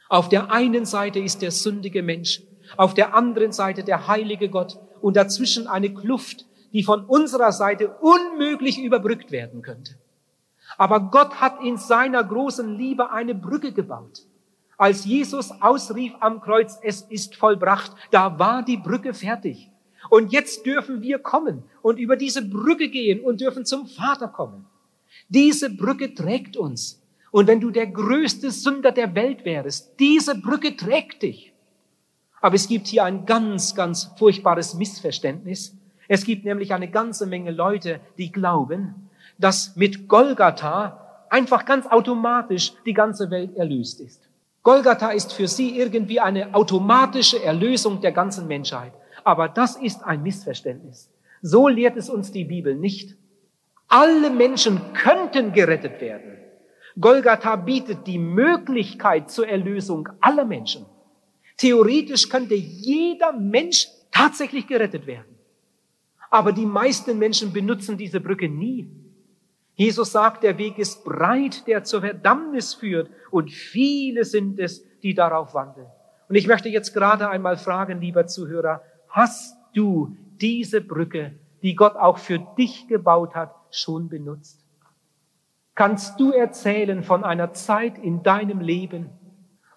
Auf 0.09 0.29
der 0.29 0.51
einen 0.51 0.85
Seite 0.85 1.19
ist 1.19 1.41
der 1.41 1.51
sündige 1.51 2.03
Mensch, 2.03 2.43
auf 2.77 2.93
der 2.93 3.15
anderen 3.15 3.51
Seite 3.51 3.83
der 3.83 4.07
heilige 4.07 4.49
Gott 4.49 4.77
und 5.01 5.15
dazwischen 5.15 5.67
eine 5.67 5.93
Kluft, 5.93 6.45
die 6.73 6.83
von 6.83 7.05
unserer 7.05 7.51
Seite 7.51 7.95
unmöglich 8.01 8.79
überbrückt 8.79 9.31
werden 9.31 9.61
könnte. 9.61 9.93
Aber 10.77 10.99
Gott 11.11 11.35
hat 11.35 11.63
in 11.63 11.77
seiner 11.77 12.23
großen 12.23 12.75
Liebe 12.75 13.11
eine 13.11 13.35
Brücke 13.35 13.71
gebaut. 13.71 14.23
Als 14.77 15.05
Jesus 15.05 15.51
ausrief 15.61 16.13
am 16.19 16.41
Kreuz, 16.41 16.79
es 16.81 17.01
ist 17.01 17.35
vollbracht, 17.35 17.93
da 18.11 18.39
war 18.39 18.63
die 18.63 18.77
Brücke 18.77 19.13
fertig. 19.13 19.69
Und 20.09 20.33
jetzt 20.33 20.65
dürfen 20.65 21.01
wir 21.01 21.19
kommen 21.19 21.63
und 21.81 21.99
über 21.99 22.17
diese 22.17 22.41
Brücke 22.41 22.89
gehen 22.89 23.21
und 23.21 23.39
dürfen 23.39 23.65
zum 23.65 23.87
Vater 23.87 24.27
kommen. 24.27 24.65
Diese 25.29 25.69
Brücke 25.69 26.13
trägt 26.13 26.57
uns. 26.57 27.01
Und 27.31 27.47
wenn 27.47 27.61
du 27.61 27.71
der 27.71 27.87
größte 27.87 28.51
Sünder 28.51 28.91
der 28.91 29.15
Welt 29.15 29.45
wärst, 29.45 29.99
diese 29.99 30.35
Brücke 30.35 30.75
trägt 30.75 31.23
dich. 31.23 31.53
Aber 32.41 32.55
es 32.55 32.67
gibt 32.67 32.87
hier 32.87 33.05
ein 33.05 33.25
ganz, 33.25 33.73
ganz 33.75 34.11
furchtbares 34.17 34.73
Missverständnis. 34.73 35.77
Es 36.13 36.25
gibt 36.25 36.45
nämlich 36.45 36.75
eine 36.75 36.91
ganze 36.91 37.25
Menge 37.25 37.49
Leute, 37.49 37.99
die 38.19 38.31
glauben, 38.31 39.09
dass 39.39 39.75
mit 39.75 40.07
Golgatha 40.07 41.25
einfach 41.31 41.65
ganz 41.65 41.87
automatisch 41.87 42.73
die 42.85 42.93
ganze 42.93 43.31
Welt 43.31 43.55
erlöst 43.55 43.99
ist. 43.99 44.21
Golgatha 44.61 45.09
ist 45.09 45.33
für 45.33 45.47
sie 45.47 45.75
irgendwie 45.75 46.19
eine 46.19 46.53
automatische 46.53 47.43
Erlösung 47.43 47.99
der 48.01 48.11
ganzen 48.11 48.47
Menschheit. 48.47 48.93
Aber 49.23 49.49
das 49.49 49.75
ist 49.75 50.03
ein 50.03 50.21
Missverständnis. 50.21 51.09
So 51.41 51.67
lehrt 51.67 51.97
es 51.97 52.11
uns 52.11 52.31
die 52.31 52.45
Bibel 52.45 52.75
nicht. 52.75 53.17
Alle 53.87 54.29
Menschen 54.29 54.93
könnten 54.93 55.51
gerettet 55.51 55.99
werden. 55.99 56.37
Golgatha 56.99 57.55
bietet 57.55 58.05
die 58.05 58.19
Möglichkeit 58.19 59.31
zur 59.31 59.47
Erlösung 59.47 60.09
aller 60.21 60.45
Menschen. 60.45 60.85
Theoretisch 61.57 62.29
könnte 62.29 62.53
jeder 62.53 63.33
Mensch 63.33 63.87
tatsächlich 64.11 64.67
gerettet 64.67 65.07
werden. 65.07 65.32
Aber 66.33 66.51
die 66.51 66.65
meisten 66.65 67.19
Menschen 67.19 67.53
benutzen 67.53 67.95
diese 67.95 68.19
Brücke 68.19 68.49
nie. 68.49 68.89
Jesus 69.75 70.13
sagt, 70.13 70.41
der 70.41 70.57
Weg 70.57 70.79
ist 70.79 71.03
breit, 71.03 71.67
der 71.67 71.83
zur 71.83 72.01
Verdammnis 72.01 72.73
führt, 72.73 73.11
und 73.29 73.51
viele 73.51 74.25
sind 74.25 74.59
es, 74.59 74.83
die 75.03 75.13
darauf 75.13 75.53
wandeln. 75.53 75.85
Und 76.27 76.33
ich 76.35 76.47
möchte 76.47 76.69
jetzt 76.69 76.91
gerade 76.91 77.29
einmal 77.29 77.55
fragen, 77.55 78.01
lieber 78.01 78.25
Zuhörer, 78.25 78.81
hast 79.09 79.55
du 79.75 80.17
diese 80.41 80.81
Brücke, 80.81 81.33
die 81.61 81.75
Gott 81.75 81.95
auch 81.97 82.17
für 82.17 82.39
dich 82.57 82.87
gebaut 82.87 83.35
hat, 83.35 83.53
schon 83.69 84.09
benutzt? 84.09 84.59
Kannst 85.75 86.19
du 86.19 86.31
erzählen 86.31 87.03
von 87.03 87.23
einer 87.23 87.53
Zeit 87.53 87.99
in 87.99 88.23
deinem 88.23 88.59
Leben, 88.59 89.11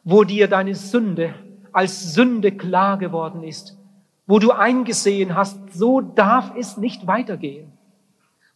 wo 0.05 0.25
dir 0.25 0.49
deine 0.49 0.75
Sünde 0.75 1.35
als 1.75 2.15
Sünde 2.15 2.53
klar 2.53 2.97
geworden 2.97 3.43
ist, 3.43 3.77
wo 4.27 4.39
du 4.39 4.51
eingesehen 4.51 5.35
hast, 5.35 5.73
so 5.73 6.01
darf 6.01 6.53
es 6.57 6.77
nicht 6.77 7.07
weitergehen, 7.07 7.73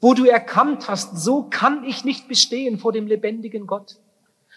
wo 0.00 0.14
du 0.14 0.24
erkannt 0.24 0.88
hast, 0.88 1.18
so 1.18 1.44
kann 1.44 1.84
ich 1.84 2.04
nicht 2.04 2.28
bestehen 2.28 2.78
vor 2.78 2.92
dem 2.92 3.06
lebendigen 3.06 3.66
Gott, 3.66 3.96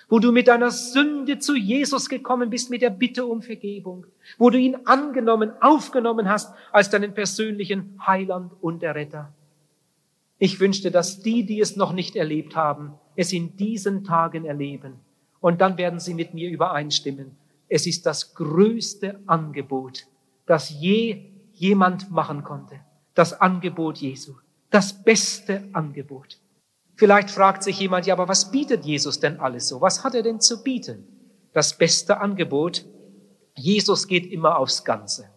wo 0.10 0.20
du 0.20 0.32
mit 0.32 0.48
deiner 0.48 0.72
Sünde 0.72 1.40
zu 1.40 1.56
Jesus 1.56 2.10
gekommen 2.10 2.50
bist 2.50 2.70
mit 2.70 2.82
der 2.82 2.90
Bitte 2.90 3.26
um 3.26 3.42
Vergebung, 3.42 4.06
wo 4.38 4.50
du 4.50 4.58
ihn 4.58 4.76
angenommen, 4.86 5.52
aufgenommen 5.62 6.30
hast 6.30 6.54
als 6.72 6.90
deinen 6.90 7.14
persönlichen 7.14 8.00
Heiland 8.06 8.52
und 8.62 8.84
Erretter. 8.84 9.34
Ich 10.40 10.60
wünschte, 10.60 10.92
dass 10.92 11.22
die, 11.22 11.46
die 11.46 11.62
es 11.62 11.76
noch 11.76 11.94
nicht 11.94 12.16
erlebt 12.16 12.56
haben, 12.56 12.94
es 13.16 13.32
in 13.32 13.56
diesen 13.56 14.04
Tagen 14.04 14.46
erleben. 14.46 14.96
Und 15.40 15.62
dann 15.62 15.78
werden 15.78 16.00
sie 16.00 16.14
mit 16.14 16.34
mir 16.34 16.50
übereinstimmen. 16.50 17.38
Es 17.70 17.86
ist 17.86 18.06
das 18.06 18.34
größte 18.34 19.20
Angebot, 19.26 20.06
das 20.46 20.70
je 20.70 21.30
jemand 21.54 22.12
machen 22.12 22.44
konnte. 22.44 22.80
Das 23.16 23.40
Angebot 23.40 23.98
Jesu. 23.98 24.34
Das 24.70 25.04
beste 25.04 25.64
Angebot. 25.74 26.38
Vielleicht 26.96 27.32
fragt 27.32 27.64
sich 27.64 27.80
jemand, 27.80 28.06
ja, 28.06 28.14
aber 28.14 28.28
was 28.28 28.52
bietet 28.52 28.86
Jesus 28.86 29.20
denn 29.20 29.40
alles 29.40 29.68
so? 29.68 29.82
Was 29.82 30.04
hat 30.04 30.16
er 30.16 30.24
denn 30.24 30.40
zu 30.40 30.64
bieten? 30.64 31.08
Das 31.54 31.78
beste 31.78 32.20
Angebot. 32.20 32.86
Jesus 33.56 34.08
geht 34.08 34.32
immer 34.32 34.58
aufs 34.58 34.84
Ganze. 34.84 35.30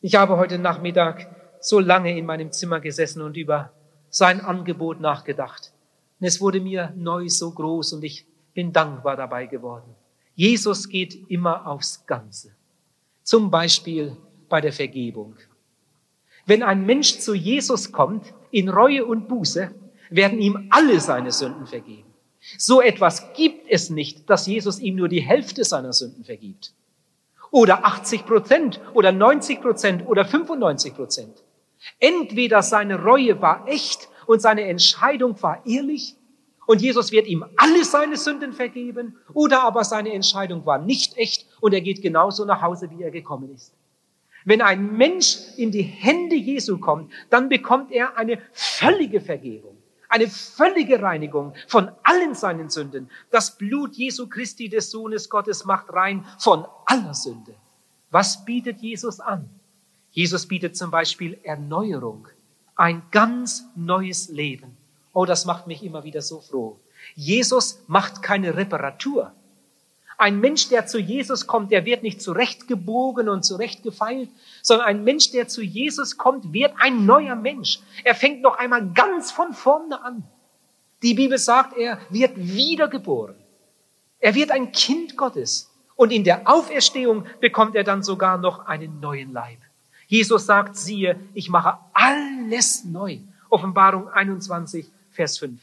Ich 0.00 0.14
habe 0.14 0.36
heute 0.36 0.58
Nachmittag 0.58 1.34
so 1.60 1.78
lange 1.78 2.16
in 2.16 2.26
meinem 2.26 2.52
Zimmer 2.52 2.80
gesessen 2.80 3.22
und 3.22 3.36
über 3.36 3.72
sein 4.10 4.40
Angebot 4.40 5.00
nachgedacht. 5.00 5.72
Und 6.20 6.26
es 6.26 6.40
wurde 6.40 6.60
mir 6.60 6.92
neu 6.96 7.28
so 7.28 7.50
groß 7.50 7.94
und 7.94 8.04
ich 8.04 8.26
bin 8.54 8.72
dankbar 8.72 9.16
dabei 9.16 9.46
geworden. 9.46 9.94
Jesus 10.34 10.88
geht 10.88 11.30
immer 11.30 11.66
aufs 11.66 12.06
Ganze. 12.06 12.52
Zum 13.22 13.50
Beispiel 13.50 14.16
bei 14.48 14.60
der 14.60 14.72
Vergebung. 14.72 15.36
Wenn 16.46 16.62
ein 16.62 16.84
Mensch 16.84 17.18
zu 17.18 17.34
Jesus 17.34 17.92
kommt, 17.92 18.32
in 18.50 18.68
Reue 18.68 19.04
und 19.04 19.28
Buße, 19.28 19.70
werden 20.10 20.38
ihm 20.40 20.68
alle 20.70 21.00
seine 21.00 21.32
Sünden 21.32 21.66
vergeben. 21.66 22.12
So 22.58 22.80
etwas 22.80 23.32
gibt 23.34 23.70
es 23.70 23.90
nicht, 23.90 24.28
dass 24.28 24.46
Jesus 24.46 24.80
ihm 24.80 24.96
nur 24.96 25.08
die 25.08 25.20
Hälfte 25.20 25.64
seiner 25.64 25.92
Sünden 25.92 26.24
vergibt. 26.24 26.72
Oder 27.50 27.84
80 27.84 28.26
Prozent 28.26 28.80
oder 28.94 29.12
90 29.12 29.60
Prozent 29.60 30.06
oder 30.06 30.24
95 30.24 30.94
Prozent. 30.94 31.42
Entweder 31.98 32.62
seine 32.62 33.02
Reue 33.02 33.40
war 33.40 33.68
echt 33.68 34.08
und 34.26 34.42
seine 34.42 34.62
Entscheidung 34.62 35.40
war 35.42 35.64
ehrlich 35.66 36.16
und 36.66 36.80
Jesus 36.80 37.12
wird 37.12 37.26
ihm 37.26 37.44
alle 37.56 37.84
seine 37.84 38.16
Sünden 38.16 38.52
vergeben, 38.52 39.16
oder 39.34 39.62
aber 39.62 39.84
seine 39.84 40.12
Entscheidung 40.12 40.64
war 40.64 40.78
nicht 40.78 41.16
echt 41.16 41.46
und 41.60 41.74
er 41.74 41.80
geht 41.80 42.02
genauso 42.02 42.44
nach 42.44 42.62
Hause, 42.62 42.90
wie 42.90 43.02
er 43.02 43.10
gekommen 43.10 43.52
ist. 43.54 43.72
Wenn 44.44 44.60
ein 44.60 44.96
Mensch 44.96 45.38
in 45.56 45.70
die 45.70 45.82
Hände 45.82 46.36
Jesu 46.36 46.78
kommt, 46.78 47.12
dann 47.30 47.48
bekommt 47.48 47.92
er 47.92 48.16
eine 48.16 48.40
völlige 48.52 49.20
Vergebung, 49.20 49.76
eine 50.08 50.28
völlige 50.28 51.00
Reinigung 51.00 51.54
von 51.68 51.90
allen 52.02 52.34
seinen 52.34 52.68
Sünden. 52.68 53.08
Das 53.30 53.56
Blut 53.56 53.94
Jesu 53.94 54.28
Christi 54.28 54.68
des 54.68 54.90
Sohnes 54.90 55.28
Gottes 55.28 55.64
macht 55.64 55.92
rein 55.92 56.24
von 56.38 56.64
aller 56.86 57.14
Sünde. 57.14 57.54
Was 58.10 58.44
bietet 58.44 58.80
Jesus 58.80 59.20
an? 59.20 59.48
Jesus 60.10 60.46
bietet 60.46 60.76
zum 60.76 60.90
Beispiel 60.90 61.38
Erneuerung, 61.44 62.28
ein 62.74 63.02
ganz 63.10 63.64
neues 63.74 64.28
Leben. 64.28 64.76
Oh, 65.12 65.24
das 65.24 65.44
macht 65.44 65.66
mich 65.66 65.82
immer 65.82 66.04
wieder 66.04 66.22
so 66.22 66.40
froh. 66.40 66.78
Jesus 67.14 67.80
macht 67.86 68.22
keine 68.22 68.56
Reparatur. 68.56 69.32
Ein 70.18 70.40
Mensch, 70.40 70.68
der 70.68 70.86
zu 70.86 70.98
Jesus 71.00 71.46
kommt, 71.46 71.72
der 71.72 71.84
wird 71.84 72.02
nicht 72.02 72.22
zurechtgebogen 72.22 73.28
und 73.28 73.44
zurechtgefeilt, 73.44 74.28
sondern 74.62 74.86
ein 74.86 75.04
Mensch, 75.04 75.32
der 75.32 75.48
zu 75.48 75.62
Jesus 75.62 76.16
kommt, 76.16 76.52
wird 76.52 76.74
ein 76.78 77.06
neuer 77.06 77.34
Mensch. 77.34 77.80
Er 78.04 78.14
fängt 78.14 78.40
noch 78.40 78.56
einmal 78.56 78.88
ganz 78.94 79.32
von 79.32 79.52
vorne 79.52 80.02
an. 80.02 80.22
Die 81.02 81.14
Bibel 81.14 81.38
sagt, 81.38 81.76
er 81.76 81.98
wird 82.10 82.36
wiedergeboren. 82.36 83.34
Er 84.20 84.34
wird 84.36 84.52
ein 84.52 84.70
Kind 84.70 85.16
Gottes. 85.16 85.68
Und 85.96 86.12
in 86.12 86.24
der 86.24 86.48
Auferstehung 86.48 87.26
bekommt 87.40 87.74
er 87.74 87.84
dann 87.84 88.02
sogar 88.02 88.38
noch 88.38 88.66
einen 88.66 89.00
neuen 89.00 89.32
Leib. 89.32 89.58
Jesus 90.06 90.46
sagt, 90.46 90.76
siehe, 90.76 91.18
ich 91.34 91.48
mache 91.48 91.78
alles 91.92 92.84
neu. 92.84 93.18
Offenbarung 93.50 94.08
21, 94.08 94.86
Vers 95.12 95.38
5. 95.38 95.60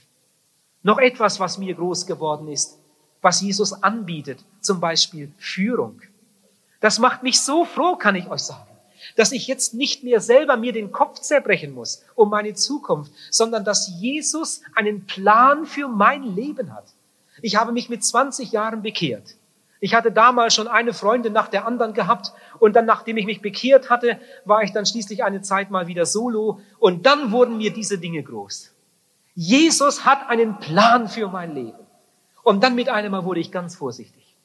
Noch 0.84 1.00
etwas, 1.00 1.40
was 1.40 1.58
mir 1.58 1.74
groß 1.74 2.06
geworden 2.06 2.48
ist, 2.48 2.78
was 3.22 3.42
Jesus 3.42 3.74
anbietet, 3.74 4.40
zum 4.62 4.80
Beispiel 4.80 5.32
Führung. 5.38 6.02
Das 6.80 7.00
macht 7.00 7.24
mich 7.24 7.42
so 7.42 7.66
froh, 7.66 7.96
kann 7.96 8.16
ich 8.16 8.30
euch 8.30 8.42
sagen, 8.42 8.70
dass 9.18 9.32
ich 9.32 9.48
jetzt 9.48 9.74
nicht 9.74 10.04
mehr 10.04 10.22
selber 10.22 10.56
mir 10.56 10.72
den 10.72 10.92
Kopf 10.92 11.20
zerbrechen 11.20 11.74
muss 11.74 12.04
um 12.16 12.30
meine 12.30 12.54
Zukunft, 12.54 13.12
sondern 13.30 13.66
dass 13.66 13.92
Jesus 14.00 14.62
einen 14.76 15.06
Plan 15.06 15.66
für 15.66 15.88
mein 15.88 16.24
Leben 16.24 16.74
hat. 16.74 16.86
Ich 17.42 17.56
habe 17.56 17.72
mich 17.72 17.90
mit 17.90 18.04
20 18.04 18.52
Jahren 18.52 18.82
bekehrt. 18.82 19.36
Ich 19.82 19.94
hatte 19.94 20.12
damals 20.12 20.54
schon 20.54 20.68
eine 20.68 20.94
Freundin 20.94 21.34
nach 21.34 21.48
der 21.48 21.66
anderen 21.66 21.94
gehabt 21.94 22.34
und 22.60 22.76
dann, 22.76 22.86
nachdem 22.86 23.18
ich 23.18 23.26
mich 23.26 23.42
bekehrt 23.42 23.90
hatte, 23.90 24.20
war 24.46 24.62
ich 24.62 24.74
dann 24.74 24.86
schließlich 24.86 25.24
eine 25.24 25.42
Zeit 25.42 25.72
mal 25.72 25.88
wieder 25.88 26.06
solo 26.06 26.62
und 26.80 27.06
dann 27.06 27.32
wurden 27.32 27.58
mir 27.58 27.72
diese 27.72 27.98
Dinge 27.98 28.22
groß. 28.22 28.72
Jesus 29.42 30.04
hat 30.04 30.28
einen 30.28 30.58
Plan 30.60 31.08
für 31.08 31.30
mein 31.30 31.56
Leben. 31.56 31.80
Und 32.44 32.62
dann 32.62 32.76
mit 32.76 32.90
einem 32.90 33.14
Mal 33.14 33.24
wurde 33.24 33.40
ich 33.40 33.54
ganz 33.54 33.74
vorsichtig. 33.78 34.36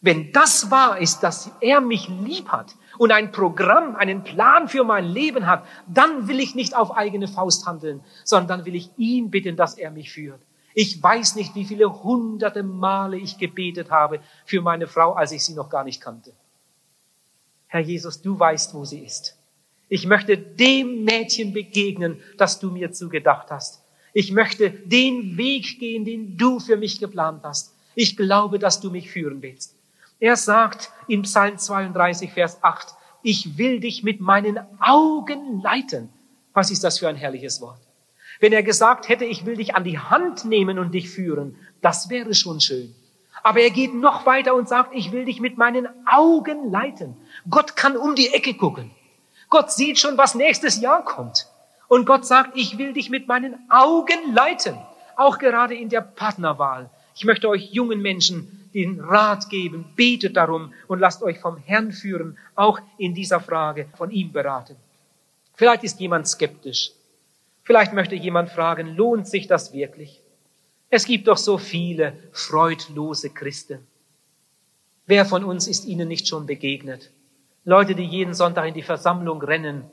Wenn 0.00 0.32
das 0.32 0.70
wahr 0.70 0.98
ist, 0.98 1.24
dass 1.24 1.50
er 1.60 1.80
mich 1.80 2.06
lieb 2.06 2.50
hat 2.50 2.76
und 2.98 3.10
ein 3.10 3.32
Programm, 3.32 3.96
einen 3.96 4.22
Plan 4.22 4.68
für 4.68 4.84
mein 4.84 5.06
Leben 5.06 5.48
hat, 5.48 5.66
dann 5.88 6.28
will 6.28 6.38
ich 6.38 6.54
nicht 6.54 6.76
auf 6.76 6.96
eigene 6.96 7.26
Faust 7.26 7.66
handeln, 7.66 8.00
sondern 8.22 8.58
dann 8.58 8.64
will 8.64 8.76
ich 8.76 8.90
ihn 8.96 9.28
bitten, 9.32 9.56
dass 9.56 9.74
er 9.74 9.90
mich 9.90 10.12
führt. 10.12 10.40
Ich 10.72 11.02
weiß 11.02 11.34
nicht, 11.34 11.56
wie 11.56 11.64
viele 11.64 12.04
hunderte 12.04 12.62
Male 12.62 13.16
ich 13.18 13.38
gebetet 13.38 13.90
habe 13.90 14.20
für 14.44 14.62
meine 14.62 14.86
Frau, 14.86 15.14
als 15.14 15.32
ich 15.32 15.44
sie 15.44 15.54
noch 15.54 15.68
gar 15.68 15.82
nicht 15.82 16.00
kannte. 16.00 16.32
Herr 17.66 17.80
Jesus, 17.80 18.22
du 18.22 18.38
weißt, 18.38 18.72
wo 18.72 18.84
sie 18.84 19.00
ist. 19.00 19.39
Ich 19.90 20.06
möchte 20.06 20.38
dem 20.38 21.04
Mädchen 21.04 21.52
begegnen, 21.52 22.22
das 22.38 22.60
du 22.60 22.70
mir 22.70 22.92
zugedacht 22.92 23.50
hast. 23.50 23.82
Ich 24.12 24.30
möchte 24.30 24.70
den 24.70 25.36
Weg 25.36 25.80
gehen, 25.80 26.04
den 26.04 26.36
du 26.36 26.60
für 26.60 26.76
mich 26.76 27.00
geplant 27.00 27.42
hast. 27.42 27.74
Ich 27.96 28.16
glaube, 28.16 28.60
dass 28.60 28.80
du 28.80 28.90
mich 28.90 29.10
führen 29.10 29.42
willst. 29.42 29.74
Er 30.20 30.36
sagt 30.36 30.90
in 31.08 31.22
Psalm 31.22 31.58
32, 31.58 32.32
Vers 32.32 32.62
8, 32.62 32.94
ich 33.24 33.58
will 33.58 33.80
dich 33.80 34.04
mit 34.04 34.20
meinen 34.20 34.60
Augen 34.78 35.60
leiten. 35.60 36.08
Was 36.54 36.70
ist 36.70 36.84
das 36.84 37.00
für 37.00 37.08
ein 37.08 37.16
herrliches 37.16 37.60
Wort? 37.60 37.80
Wenn 38.38 38.52
er 38.52 38.62
gesagt 38.62 39.08
hätte, 39.08 39.24
ich 39.24 39.44
will 39.44 39.56
dich 39.56 39.74
an 39.74 39.82
die 39.82 39.98
Hand 39.98 40.44
nehmen 40.44 40.78
und 40.78 40.92
dich 40.92 41.10
führen, 41.10 41.56
das 41.82 42.08
wäre 42.08 42.34
schon 42.34 42.60
schön. 42.60 42.94
Aber 43.42 43.60
er 43.60 43.70
geht 43.70 43.94
noch 43.94 44.24
weiter 44.24 44.54
und 44.54 44.68
sagt, 44.68 44.94
ich 44.94 45.10
will 45.10 45.24
dich 45.24 45.40
mit 45.40 45.58
meinen 45.58 45.88
Augen 46.06 46.70
leiten. 46.70 47.16
Gott 47.48 47.74
kann 47.74 47.96
um 47.96 48.14
die 48.14 48.28
Ecke 48.28 48.54
gucken. 48.54 48.92
Gott 49.50 49.72
sieht 49.72 49.98
schon, 49.98 50.16
was 50.16 50.34
nächstes 50.34 50.80
Jahr 50.80 51.04
kommt. 51.04 51.48
Und 51.88 52.06
Gott 52.06 52.24
sagt, 52.24 52.56
ich 52.56 52.78
will 52.78 52.92
dich 52.92 53.10
mit 53.10 53.26
meinen 53.26 53.58
Augen 53.68 54.32
leiten. 54.32 54.78
Auch 55.16 55.38
gerade 55.38 55.74
in 55.74 55.88
der 55.88 56.00
Partnerwahl. 56.00 56.88
Ich 57.16 57.24
möchte 57.24 57.48
euch 57.48 57.72
jungen 57.72 58.00
Menschen 58.00 58.70
den 58.72 59.00
Rat 59.00 59.50
geben, 59.50 59.84
betet 59.96 60.36
darum 60.36 60.72
und 60.86 61.00
lasst 61.00 61.22
euch 61.22 61.40
vom 61.40 61.56
Herrn 61.56 61.92
führen, 61.92 62.38
auch 62.54 62.78
in 62.96 63.14
dieser 63.14 63.40
Frage 63.40 63.88
von 63.96 64.12
ihm 64.12 64.32
beraten. 64.32 64.76
Vielleicht 65.56 65.82
ist 65.82 65.98
jemand 65.98 66.28
skeptisch. 66.28 66.92
Vielleicht 67.64 67.92
möchte 67.92 68.14
jemand 68.14 68.50
fragen, 68.50 68.96
lohnt 68.96 69.28
sich 69.28 69.48
das 69.48 69.72
wirklich? 69.72 70.22
Es 70.88 71.04
gibt 71.04 71.28
doch 71.28 71.36
so 71.36 71.58
viele 71.58 72.16
freudlose 72.32 73.30
Christen. 73.30 73.86
Wer 75.06 75.26
von 75.26 75.44
uns 75.44 75.66
ist 75.66 75.84
ihnen 75.84 76.08
nicht 76.08 76.28
schon 76.28 76.46
begegnet? 76.46 77.10
Leute, 77.64 77.94
die 77.94 78.04
jeden 78.04 78.34
Sonntag 78.34 78.66
in 78.66 78.74
die 78.74 78.82
Versammlung 78.82 79.42
rennen, 79.42 79.84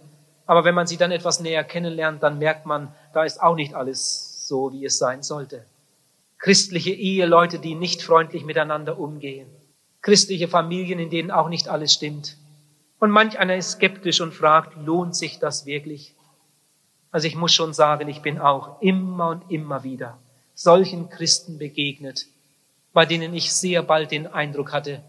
aber 0.46 0.64
wenn 0.64 0.76
man 0.76 0.88
sie 0.88 0.98
dann 0.98 1.12
etwas 1.12 1.40
näher 1.40 1.64
kennenlernt, 1.64 2.24
dann 2.24 2.40
merkt 2.40 2.66
man, 2.66 2.94
da 3.14 3.24
ist 3.24 3.42
auch 3.42 3.56
nicht 3.56 3.74
alles 3.74 4.48
so, 4.48 4.72
wie 4.72 4.86
es 4.86 4.98
sein 4.98 5.24
sollte. 5.24 5.66
Christliche 6.40 6.92
Eheleute, 6.92 7.60
die 7.60 7.76
nicht 7.76 8.02
freundlich 8.02 8.46
miteinander 8.46 8.98
umgehen. 8.98 9.48
Christliche 10.02 10.48
Familien, 10.48 11.00
in 11.00 11.10
denen 11.10 11.32
auch 11.32 11.50
nicht 11.50 11.68
alles 11.68 11.94
stimmt. 11.94 12.38
Und 13.00 13.12
manch 13.12 13.38
einer 13.40 13.58
ist 13.58 13.72
skeptisch 13.72 14.22
und 14.22 14.34
fragt, 14.34 14.78
lohnt 14.78 15.16
sich 15.16 15.40
das 15.40 15.66
wirklich? 15.66 16.16
Also 17.12 17.28
ich 17.28 17.36
muss 17.36 17.54
schon 17.54 17.74
sagen, 17.74 18.08
ich 18.08 18.22
bin 18.22 18.40
auch 18.40 18.82
immer 18.82 19.30
und 19.30 19.52
immer 19.52 19.84
wieder 19.84 20.18
solchen 20.58 21.10
Christen 21.10 21.60
begegnet, 21.60 22.26
bei 22.92 23.06
denen 23.06 23.34
ich 23.36 23.54
sehr 23.54 23.84
bald 23.84 24.10
den 24.10 24.26
Eindruck 24.26 24.74
hatte, 24.74 25.04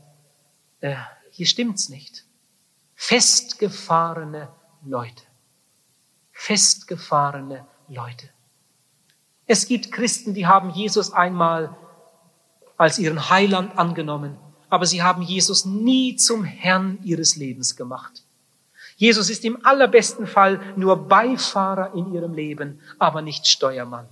äh, 0.81 0.95
hier 1.33 1.47
stimmt's 1.47 1.89
nicht. 1.89 2.25
Festgefahrene 3.01 4.49
Leute 4.85 5.23
festgefahrene 6.39 7.67
Leute. 7.89 8.29
Es 9.47 9.67
gibt 9.67 9.91
Christen, 9.91 10.35
die 10.35 10.47
haben 10.47 10.71
Jesus 10.71 11.13
einmal 11.13 11.77
als 12.77 12.99
ihren 12.99 13.29
Heiland 13.29 13.77
angenommen, 13.77 14.37
aber 14.71 14.87
sie 14.87 15.03
haben 15.03 15.23
Jesus 15.23 15.65
nie 15.65 16.15
zum 16.15 16.45
Herrn 16.45 16.99
ihres 17.03 17.35
Lebens 17.35 17.75
gemacht. 17.75 18.23
Jesus 18.97 19.31
ist 19.31 19.45
im 19.45 19.65
allerbesten 19.67 20.29
Fall 20.29 20.61
nur 20.77 21.09
Beifahrer 21.09 21.93
in 21.95 22.15
ihrem 22.15 22.35
Leben, 22.35 22.81
aber 22.99 23.21
nicht 23.21 23.49
Steuermann. 23.49 24.07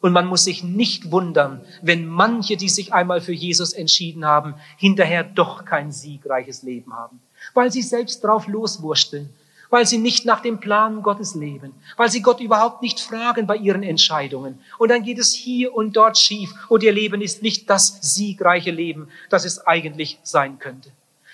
Und 0.00 0.12
man 0.12 0.26
muss 0.26 0.44
sich 0.44 0.62
nicht 0.62 1.10
wundern, 1.10 1.60
wenn 1.82 2.06
manche, 2.06 2.56
die 2.56 2.68
sich 2.68 2.92
einmal 2.92 3.20
für 3.20 3.32
Jesus 3.32 3.72
entschieden 3.72 4.24
haben, 4.24 4.54
hinterher 4.76 5.24
doch 5.24 5.64
kein 5.64 5.90
siegreiches 5.90 6.62
Leben 6.62 6.94
haben, 6.94 7.20
weil 7.52 7.70
sie 7.70 7.82
selbst 7.82 8.24
drauf 8.24 8.46
loswursteln, 8.48 9.28
weil 9.70 9.86
sie 9.86 9.98
nicht 9.98 10.24
nach 10.24 10.40
dem 10.40 10.60
Plan 10.60 11.02
Gottes 11.02 11.34
leben, 11.34 11.74
weil 11.96 12.10
sie 12.10 12.22
Gott 12.22 12.40
überhaupt 12.40 12.80
nicht 12.80 13.00
fragen 13.00 13.46
bei 13.46 13.56
ihren 13.56 13.82
Entscheidungen. 13.82 14.58
Und 14.78 14.90
dann 14.90 15.02
geht 15.02 15.18
es 15.18 15.34
hier 15.34 15.74
und 15.74 15.96
dort 15.96 16.16
schief 16.16 16.54
und 16.68 16.82
ihr 16.82 16.92
Leben 16.92 17.20
ist 17.20 17.42
nicht 17.42 17.68
das 17.68 17.98
siegreiche 18.00 18.70
Leben, 18.70 19.08
das 19.30 19.44
es 19.44 19.66
eigentlich 19.66 20.18
sein 20.22 20.58
könnte. 20.58 20.90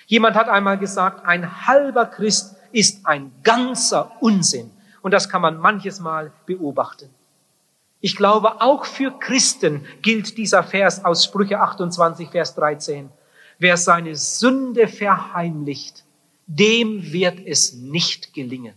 Jemand 0.07 0.35
hat 0.35 0.49
einmal 0.49 0.77
gesagt, 0.77 1.25
ein 1.25 1.67
halber 1.67 2.05
Christ 2.05 2.55
ist 2.71 3.05
ein 3.05 3.31
ganzer 3.43 4.11
Unsinn. 4.19 4.69
Und 5.01 5.11
das 5.11 5.29
kann 5.29 5.41
man 5.41 5.57
manches 5.57 5.99
Mal 5.99 6.31
beobachten. 6.45 7.09
Ich 8.01 8.15
glaube, 8.15 8.61
auch 8.61 8.85
für 8.85 9.11
Christen 9.11 9.85
gilt 10.01 10.37
dieser 10.37 10.63
Vers 10.63 11.05
aus 11.05 11.23
Sprüche 11.23 11.59
28, 11.59 12.29
Vers 12.29 12.55
13. 12.55 13.09
Wer 13.61 13.77
seine 13.77 14.15
Sünde 14.15 14.87
verheimlicht, 14.87 16.03
dem 16.47 17.13
wird 17.13 17.39
es 17.45 17.73
nicht 17.73 18.33
gelingen. 18.33 18.73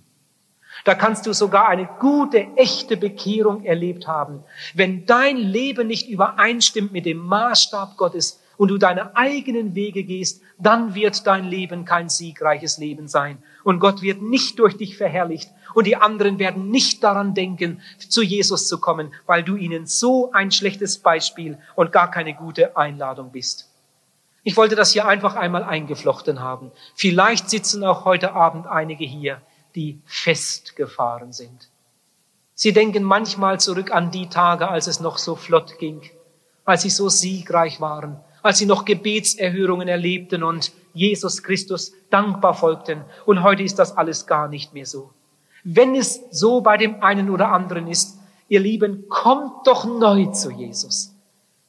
Da 0.85 0.95
kannst 0.95 1.25
du 1.25 1.33
sogar 1.33 1.69
eine 1.69 1.89
gute, 2.01 2.49
echte 2.57 2.99
Bekehrung 2.99 3.65
erlebt 3.65 4.07
haben. 4.07 4.45
Wenn 4.75 5.07
dein 5.07 5.39
Leben 5.39 5.87
nicht 5.87 6.11
übereinstimmt 6.11 6.93
mit 6.93 7.07
dem 7.07 7.17
Maßstab 7.17 7.97
Gottes 7.97 8.43
und 8.59 8.69
du 8.69 8.77
deine 8.77 9.17
eigenen 9.17 9.75
Wege 9.75 10.05
gehst, 10.05 10.43
dann 10.59 10.95
wird 10.95 11.27
dein 11.27 11.47
Leben 11.47 11.87
kein 11.87 12.11
siegreiches 12.11 12.77
Leben 12.77 13.09
sein. 13.09 13.39
Und 13.63 13.81
Gott 13.81 14.03
wird 14.03 14.21
nicht 14.21 14.59
durch 14.59 14.77
dich 14.77 14.99
verherrlicht 14.99 15.49
und 15.73 15.87
die 15.87 15.97
anderen 15.97 16.39
werden 16.39 16.71
nicht 16.71 17.03
daran 17.03 17.33
denken, 17.33 17.81
zu 18.07 18.21
Jesus 18.21 18.69
zu 18.69 18.79
kommen, 18.79 19.15
weil 19.25 19.45
du 19.45 19.57
ihnen 19.57 19.87
so 19.87 20.31
ein 20.33 20.51
schlechtes 20.51 20.99
Beispiel 20.99 21.57
und 21.75 21.91
gar 21.91 22.11
keine 22.11 22.35
gute 22.35 22.77
Einladung 22.77 23.33
bist. 23.33 23.71
Ich 24.45 24.59
wollte 24.59 24.77
das 24.77 24.93
hier 24.93 25.07
einfach 25.09 25.37
einmal 25.37 25.65
eingeflochten 25.65 26.41
haben. 26.41 26.71
Vielleicht 26.95 27.49
sitzen 27.49 27.83
auch 27.83 28.05
heute 28.05 28.35
Abend 28.35 28.67
einige 28.67 29.05
hier, 29.05 29.41
die 29.75 30.01
festgefahren 30.07 31.33
sind. 31.33 31.69
Sie 32.55 32.75
denken 32.75 33.03
manchmal 33.03 33.59
zurück 33.59 33.91
an 33.91 34.11
die 34.11 34.29
Tage, 34.29 34.69
als 34.69 34.87
es 34.87 35.01
noch 35.01 35.17
so 35.17 35.35
flott 35.35 35.79
ging, 35.79 36.03
als 36.67 36.83
sie 36.83 36.91
so 36.91 37.09
siegreich 37.09 37.81
waren, 37.81 38.21
als 38.43 38.59
sie 38.59 38.67
noch 38.67 38.85
Gebetserhörungen 38.85 39.89
erlebten 39.89 40.45
und 40.45 40.73
Jesus 40.93 41.43
Christus 41.43 41.93
dankbar 42.11 42.55
folgten. 42.55 43.03
Und 43.25 43.43
heute 43.43 43.63
ist 43.63 43.79
das 43.79 43.97
alles 43.97 44.27
gar 44.27 44.49
nicht 44.49 44.75
mehr 44.75 44.87
so. 44.87 45.11
Wenn 45.65 45.95
es 45.95 46.21
so 46.31 46.61
bei 46.61 46.77
dem 46.77 47.03
einen 47.03 47.31
oder 47.31 47.51
anderen 47.51 47.89
ist, 47.89 48.19
ihr 48.49 48.61
Lieben, 48.61 49.09
kommt 49.09 49.67
doch 49.67 49.87
neu 49.87 50.27
zu 50.27 50.51
Jesus. 50.51 51.14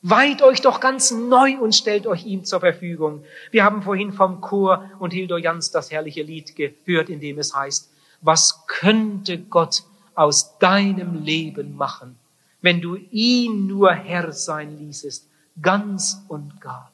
Weiht 0.07 0.43
euch 0.43 0.61
doch 0.61 0.81
ganz 0.81 1.09
neu 1.09 1.57
und 1.57 1.73
stellt 1.73 2.05
euch 2.05 2.27
ihm 2.27 2.45
zur 2.45 2.59
Verfügung. 2.59 3.23
Wir 3.49 3.63
haben 3.63 3.81
vorhin 3.81 4.13
vom 4.13 4.39
Chor 4.39 4.87
und 4.99 5.13
Hildur 5.13 5.39
Jans 5.39 5.71
das 5.71 5.89
herrliche 5.89 6.21
Lied 6.21 6.55
gehört, 6.55 7.09
in 7.09 7.19
dem 7.19 7.39
es 7.39 7.55
heißt, 7.55 7.89
was 8.21 8.67
könnte 8.67 9.39
Gott 9.39 9.81
aus 10.13 10.59
deinem 10.59 11.23
Leben 11.23 11.75
machen, 11.75 12.19
wenn 12.61 12.81
du 12.81 12.97
ihn 13.09 13.65
nur 13.65 13.93
Herr 13.93 14.31
sein 14.31 14.77
ließest, 14.77 15.25
ganz 15.59 16.21
und 16.27 16.61
gar. 16.61 16.91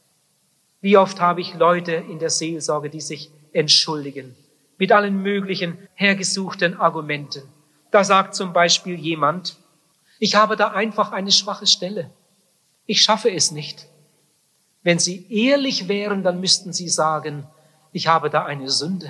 Wie 0.79 0.95
oft 0.95 1.19
habe 1.19 1.41
ich 1.41 1.53
Leute 1.55 1.91
in 1.91 2.19
der 2.19 2.29
Seelsorge, 2.29 2.89
die 2.89 3.01
sich 3.01 3.29
entschuldigen 3.51 4.33
mit 4.77 4.93
allen 4.93 5.21
möglichen 5.21 5.77
hergesuchten 5.95 6.79
Argumenten. 6.79 7.43
Da 7.91 8.05
sagt 8.05 8.35
zum 8.35 8.53
Beispiel 8.53 8.95
jemand, 8.95 9.57
ich 10.17 10.35
habe 10.35 10.55
da 10.55 10.69
einfach 10.69 11.11
eine 11.11 11.33
schwache 11.33 11.67
Stelle 11.67 12.09
ich 12.91 13.01
schaffe 13.01 13.31
es 13.31 13.51
nicht. 13.51 13.87
Wenn 14.83 14.99
Sie 14.99 15.25
ehrlich 15.29 15.87
wären, 15.87 16.23
dann 16.23 16.41
müssten 16.41 16.73
Sie 16.73 16.89
sagen, 16.89 17.47
ich 17.93 18.07
habe 18.07 18.29
da 18.29 18.43
eine 18.43 18.69
Sünde. 18.69 19.09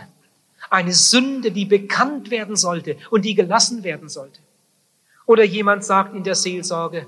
Eine 0.69 0.93
Sünde, 0.93 1.51
die 1.51 1.65
bekannt 1.65 2.29
werden 2.29 2.55
sollte 2.55 2.95
und 3.09 3.25
die 3.25 3.33
gelassen 3.33 3.83
werden 3.83 4.07
sollte. 4.07 4.39
Oder 5.25 5.43
jemand 5.43 5.83
sagt 5.83 6.13
in 6.15 6.23
der 6.23 6.35
Seelsorge, 6.35 7.07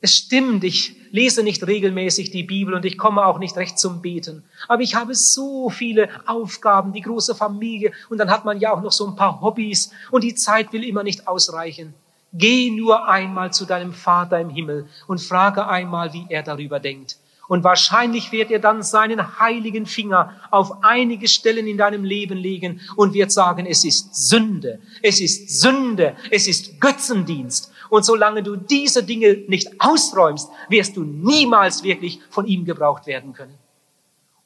es 0.00 0.14
stimmt, 0.14 0.64
ich 0.64 0.96
lese 1.10 1.42
nicht 1.42 1.66
regelmäßig 1.66 2.30
die 2.30 2.44
Bibel 2.44 2.72
und 2.72 2.86
ich 2.86 2.96
komme 2.96 3.26
auch 3.26 3.38
nicht 3.38 3.56
recht 3.56 3.78
zum 3.78 4.00
Beten. 4.00 4.44
Aber 4.66 4.82
ich 4.82 4.94
habe 4.94 5.14
so 5.14 5.68
viele 5.68 6.08
Aufgaben, 6.26 6.94
die 6.94 7.02
große 7.02 7.34
Familie 7.34 7.92
und 8.08 8.16
dann 8.16 8.30
hat 8.30 8.46
man 8.46 8.60
ja 8.60 8.72
auch 8.72 8.80
noch 8.80 8.92
so 8.92 9.06
ein 9.06 9.16
paar 9.16 9.42
Hobbys 9.42 9.90
und 10.10 10.24
die 10.24 10.34
Zeit 10.34 10.72
will 10.72 10.84
immer 10.84 11.02
nicht 11.02 11.28
ausreichen. 11.28 11.92
Geh 12.32 12.70
nur 12.70 13.08
einmal 13.08 13.52
zu 13.52 13.64
deinem 13.64 13.92
Vater 13.92 14.40
im 14.40 14.50
Himmel 14.50 14.88
und 15.06 15.20
frage 15.20 15.66
einmal, 15.66 16.12
wie 16.12 16.26
er 16.28 16.42
darüber 16.42 16.78
denkt. 16.78 17.16
Und 17.48 17.64
wahrscheinlich 17.64 18.30
wird 18.30 18.50
er 18.50 18.58
dann 18.58 18.82
seinen 18.82 19.40
heiligen 19.40 19.86
Finger 19.86 20.34
auf 20.50 20.84
einige 20.84 21.26
Stellen 21.28 21.66
in 21.66 21.78
deinem 21.78 22.04
Leben 22.04 22.36
legen 22.36 22.80
und 22.94 23.14
wird 23.14 23.32
sagen, 23.32 23.64
es 23.64 23.84
ist 23.84 24.28
Sünde, 24.28 24.80
es 25.02 25.18
ist 25.18 25.58
Sünde, 25.60 26.14
es 26.30 26.46
ist 26.46 26.78
Götzendienst. 26.78 27.72
Und 27.88 28.04
solange 28.04 28.42
du 28.42 28.56
diese 28.56 29.02
Dinge 29.02 29.44
nicht 29.48 29.80
ausräumst, 29.80 30.50
wirst 30.68 30.98
du 30.98 31.04
niemals 31.04 31.82
wirklich 31.82 32.20
von 32.28 32.46
ihm 32.46 32.66
gebraucht 32.66 33.06
werden 33.06 33.32
können. 33.32 33.54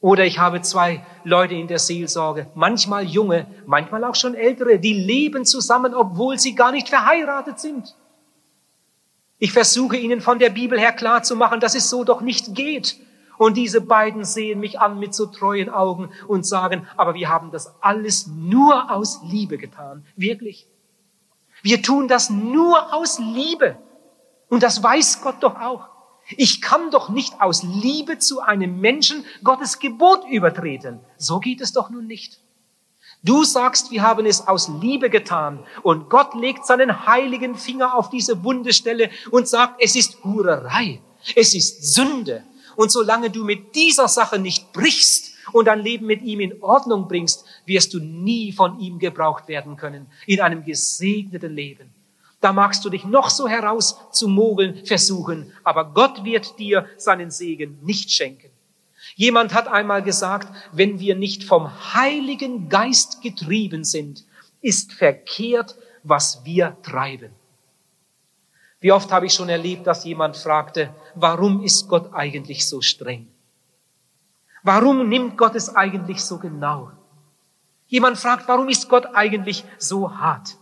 Oder 0.02 0.26
ich 0.26 0.40
habe 0.40 0.60
zwei 0.62 1.06
Leute 1.22 1.54
in 1.54 1.68
der 1.68 1.78
Seelsorge, 1.78 2.48
manchmal 2.56 3.04
junge, 3.04 3.46
manchmal 3.66 4.02
auch 4.02 4.16
schon 4.16 4.34
ältere, 4.34 4.80
die 4.80 4.94
leben 4.94 5.46
zusammen, 5.46 5.94
obwohl 5.94 6.40
sie 6.40 6.56
gar 6.56 6.72
nicht 6.72 6.88
verheiratet 6.88 7.60
sind. 7.60 7.94
Ich 9.38 9.52
versuche 9.52 9.96
ihnen 9.96 10.20
von 10.20 10.40
der 10.40 10.50
Bibel 10.50 10.78
her 10.78 10.92
klar 10.92 11.22
zu 11.22 11.36
machen, 11.36 11.60
dass 11.60 11.76
es 11.76 11.88
so 11.88 12.02
doch 12.02 12.20
nicht 12.20 12.56
geht. 12.56 12.96
Und 13.38 13.56
diese 13.56 13.80
beiden 13.80 14.24
sehen 14.24 14.58
mich 14.58 14.80
an 14.80 14.98
mit 14.98 15.14
so 15.14 15.26
treuen 15.26 15.70
Augen 15.70 16.10
und 16.26 16.44
sagen, 16.44 16.84
aber 16.96 17.14
wir 17.14 17.28
haben 17.28 17.52
das 17.52 17.72
alles 17.80 18.26
nur 18.26 18.90
aus 18.90 19.20
Liebe 19.24 19.56
getan. 19.56 20.04
Wirklich. 20.16 20.66
Wir 21.62 21.80
tun 21.80 22.08
das 22.08 22.28
nur 22.28 22.92
aus 22.92 23.20
Liebe. 23.20 23.76
Und 24.48 24.64
das 24.64 24.82
weiß 24.82 25.22
Gott 25.22 25.36
doch 25.40 25.60
auch. 25.60 25.91
Ich 26.37 26.61
kann 26.61 26.90
doch 26.90 27.09
nicht 27.09 27.40
aus 27.40 27.62
Liebe 27.62 28.18
zu 28.18 28.40
einem 28.40 28.81
Menschen 28.81 29.25
Gottes 29.42 29.79
Gebot 29.79 30.25
übertreten. 30.31 31.01
So 31.18 31.40
geht 31.40 31.61
es 31.61 31.73
doch 31.73 31.90
nun 31.90 32.07
nicht. 32.07 32.38
Du 33.25 33.45
sagst, 33.45 33.92
wir 33.92 34.03
haben 34.03 34.27
es 34.27 34.49
aus 34.49 34.68
Liebe 34.81 35.09
getan 35.09 35.64
und 35.83 36.11
Gott 36.11 36.35
legt 36.35 36.66
seinen 36.66 37.07
heiligen 37.07 37.55
Finger 37.55 37.95
auf 37.95 38.11
diese 38.11 38.42
Wundestelle 38.42 39.11
und 39.31 39.47
sagt, 39.47 39.81
es 39.81 39.95
ist 39.95 40.25
Hurerei, 40.25 41.01
es 41.37 41.55
ist 41.55 41.95
Sünde. 41.95 42.42
Und 42.75 42.90
solange 42.90 43.31
du 43.31 43.45
mit 43.45 43.77
dieser 43.77 44.09
Sache 44.09 44.40
nicht 44.40 44.73
brichst 44.73 45.35
und 45.53 45.66
dein 45.66 45.81
Leben 45.81 46.07
mit 46.07 46.23
ihm 46.23 46.40
in 46.40 46.62
Ordnung 46.62 47.07
bringst, 47.07 47.45
wirst 47.64 47.95
du 47.95 48.01
nie 48.01 48.51
von 48.51 48.81
ihm 48.81 48.99
gebraucht 48.99 49.47
werden 49.47 49.77
können 49.77 50.07
in 50.27 50.40
einem 50.40 50.64
gesegneten 50.64 51.55
Leben. 51.55 51.95
Da 52.42 52.52
magst 52.52 52.85
du 52.85 52.90
dich 52.90 53.05
noch 53.05 53.31
so 53.31 53.46
herauszumogeln 53.46 54.85
versuchen, 54.85 55.52
aber 55.62 55.85
Gott 55.94 56.24
wird 56.24 56.59
dir 56.59 56.87
seinen 56.98 57.31
Segen 57.31 57.78
nicht 57.83 58.11
schenken. 58.11 58.50
Jemand 59.14 59.55
hat 59.55 59.68
einmal 59.68 60.02
gesagt, 60.02 60.48
wenn 60.72 60.98
wir 60.98 61.14
nicht 61.14 61.44
vom 61.44 61.70
Heiligen 61.94 62.68
Geist 62.68 63.22
getrieben 63.22 63.85
sind, 63.85 64.24
ist 64.61 64.92
verkehrt, 64.92 65.76
was 66.02 66.44
wir 66.44 66.76
treiben. 66.83 67.31
Wie 68.81 68.90
oft 68.90 69.12
habe 69.12 69.26
ich 69.26 69.35
schon 69.35 69.48
erlebt, 69.48 69.87
dass 69.87 70.05
jemand 70.05 70.37
fragte, 70.37 70.92
warum 71.14 71.62
ist 71.62 71.87
Gott 71.87 72.12
eigentlich 72.12 72.66
so 72.66 72.81
streng? 72.81 73.28
Warum 74.64 75.09
nimmt 75.09 75.38
Gott 75.38 75.55
es 75.55 75.76
eigentlich 75.76 76.20
so 76.20 76.38
genau? 76.38 76.90
Jemand 77.87 78.18
fragt, 78.18 78.48
warum 78.48 78.68
ist 78.68 78.88
Gott 78.88 79.07
eigentlich 79.14 79.64
so 79.78 80.18
hart? 80.18 80.57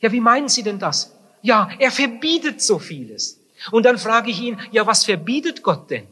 Ja, 0.00 0.12
wie 0.12 0.20
meinen 0.20 0.48
Sie 0.48 0.62
denn 0.62 0.78
das? 0.78 1.12
Ja, 1.42 1.68
er 1.78 1.90
verbietet 1.90 2.60
so 2.60 2.78
vieles. 2.78 3.40
Und 3.70 3.84
dann 3.84 3.98
frage 3.98 4.30
ich 4.30 4.40
ihn, 4.40 4.58
ja, 4.70 4.86
was 4.86 5.04
verbietet 5.04 5.62
Gott 5.62 5.90
denn? 5.90 6.06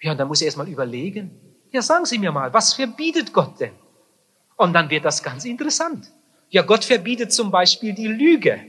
Ja, 0.00 0.12
und 0.12 0.18
dann 0.18 0.28
muss 0.28 0.40
er 0.40 0.46
erst 0.46 0.58
mal 0.58 0.68
überlegen. 0.68 1.30
Ja, 1.72 1.82
sagen 1.82 2.04
Sie 2.04 2.18
mir 2.18 2.32
mal, 2.32 2.52
was 2.52 2.74
verbietet 2.74 3.32
Gott 3.32 3.58
denn? 3.60 3.72
Und 4.56 4.72
dann 4.72 4.88
wird 4.90 5.04
das 5.04 5.22
ganz 5.22 5.44
interessant. 5.44 6.10
Ja, 6.50 6.62
Gott 6.62 6.84
verbietet 6.84 7.32
zum 7.32 7.50
Beispiel 7.50 7.92
die 7.92 8.06
Lüge. 8.06 8.60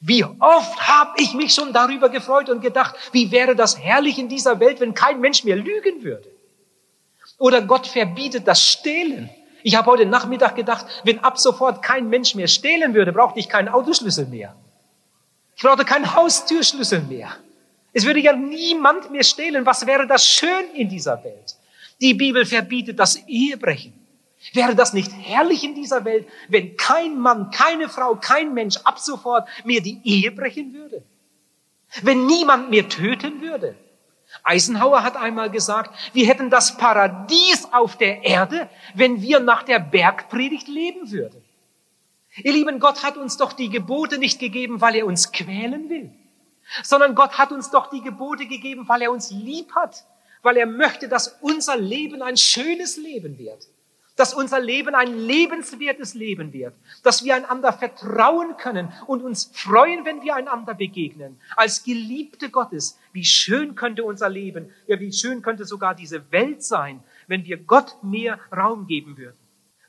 Wie 0.00 0.24
oft 0.24 0.88
habe 0.88 1.12
ich 1.18 1.34
mich 1.34 1.54
schon 1.54 1.72
darüber 1.72 2.08
gefreut 2.08 2.48
und 2.48 2.60
gedacht, 2.60 2.96
wie 3.12 3.30
wäre 3.30 3.54
das 3.54 3.78
herrlich 3.78 4.18
in 4.18 4.28
dieser 4.28 4.58
Welt, 4.58 4.80
wenn 4.80 4.94
kein 4.94 5.20
Mensch 5.20 5.44
mehr 5.44 5.56
lügen 5.56 6.02
würde. 6.02 6.26
Oder 7.38 7.62
Gott 7.62 7.86
verbietet 7.86 8.48
das 8.48 8.66
Stehlen. 8.66 9.30
Ich 9.62 9.76
habe 9.76 9.90
heute 9.90 10.06
Nachmittag 10.06 10.56
gedacht, 10.56 10.86
wenn 11.04 11.20
ab 11.20 11.38
sofort 11.38 11.82
kein 11.82 12.08
Mensch 12.08 12.34
mehr 12.34 12.48
stehlen 12.48 12.94
würde, 12.94 13.12
brauchte 13.12 13.38
ich 13.38 13.48
keinen 13.48 13.68
Autoschlüssel 13.68 14.26
mehr. 14.26 14.54
Ich 15.56 15.62
brauchte 15.62 15.84
keinen 15.84 16.14
Haustürschlüssel 16.14 17.02
mehr. 17.02 17.36
Es 17.92 18.04
würde 18.04 18.20
ja 18.20 18.32
niemand 18.32 19.10
mehr 19.10 19.22
stehlen. 19.22 19.66
Was 19.66 19.86
wäre 19.86 20.06
das 20.06 20.26
schön 20.26 20.70
in 20.74 20.88
dieser 20.88 21.22
Welt? 21.22 21.56
Die 22.00 22.14
Bibel 22.14 22.44
verbietet 22.44 22.98
das 22.98 23.16
Ehebrechen. 23.28 23.92
Wäre 24.54 24.74
das 24.74 24.92
nicht 24.92 25.12
herrlich 25.12 25.62
in 25.62 25.74
dieser 25.74 26.04
Welt, 26.04 26.26
wenn 26.48 26.76
kein 26.76 27.16
Mann, 27.18 27.50
keine 27.50 27.88
Frau, 27.88 28.16
kein 28.16 28.54
Mensch 28.54 28.76
ab 28.78 28.98
sofort 28.98 29.48
mehr 29.64 29.80
die 29.80 30.00
Ehe 30.02 30.32
brechen 30.32 30.74
würde? 30.74 31.02
Wenn 32.02 32.26
niemand 32.26 32.70
mehr 32.70 32.88
töten 32.88 33.40
würde? 33.40 33.76
Eisenhower 34.42 35.02
hat 35.02 35.16
einmal 35.16 35.50
gesagt, 35.50 35.94
wir 36.12 36.26
hätten 36.26 36.50
das 36.50 36.76
Paradies 36.76 37.68
auf 37.72 37.96
der 37.96 38.24
Erde, 38.24 38.68
wenn 38.94 39.22
wir 39.22 39.40
nach 39.40 39.62
der 39.62 39.78
Bergpredigt 39.78 40.68
leben 40.68 41.10
würden. 41.10 41.42
Ihr 42.36 42.52
lieben, 42.52 42.80
Gott 42.80 43.02
hat 43.02 43.16
uns 43.16 43.36
doch 43.36 43.52
die 43.52 43.68
Gebote 43.68 44.18
nicht 44.18 44.38
gegeben, 44.38 44.80
weil 44.80 44.96
er 44.96 45.06
uns 45.06 45.32
quälen 45.32 45.90
will, 45.90 46.10
sondern 46.82 47.14
Gott 47.14 47.38
hat 47.38 47.52
uns 47.52 47.70
doch 47.70 47.90
die 47.90 48.00
Gebote 48.00 48.46
gegeben, 48.46 48.88
weil 48.88 49.02
er 49.02 49.12
uns 49.12 49.30
lieb 49.30 49.74
hat, 49.74 50.04
weil 50.42 50.56
er 50.56 50.66
möchte, 50.66 51.08
dass 51.08 51.36
unser 51.40 51.76
Leben 51.76 52.22
ein 52.22 52.36
schönes 52.36 52.96
Leben 52.96 53.38
wird 53.38 53.66
dass 54.16 54.34
unser 54.34 54.60
Leben 54.60 54.94
ein 54.94 55.16
lebenswertes 55.16 56.14
Leben 56.14 56.52
wird, 56.52 56.74
dass 57.02 57.24
wir 57.24 57.34
einander 57.34 57.72
vertrauen 57.72 58.56
können 58.56 58.92
und 59.06 59.22
uns 59.22 59.50
freuen, 59.52 60.04
wenn 60.04 60.22
wir 60.22 60.34
einander 60.36 60.74
begegnen. 60.74 61.40
Als 61.56 61.82
Geliebte 61.82 62.50
Gottes, 62.50 62.98
wie 63.12 63.24
schön 63.24 63.74
könnte 63.74 64.04
unser 64.04 64.28
Leben, 64.28 64.70
ja, 64.86 64.98
wie 64.98 65.12
schön 65.12 65.42
könnte 65.42 65.64
sogar 65.64 65.94
diese 65.94 66.30
Welt 66.32 66.64
sein, 66.64 67.02
wenn 67.26 67.44
wir 67.44 67.56
Gott 67.56 68.02
mehr 68.02 68.38
Raum 68.54 68.86
geben 68.86 69.16
würden. 69.16 69.36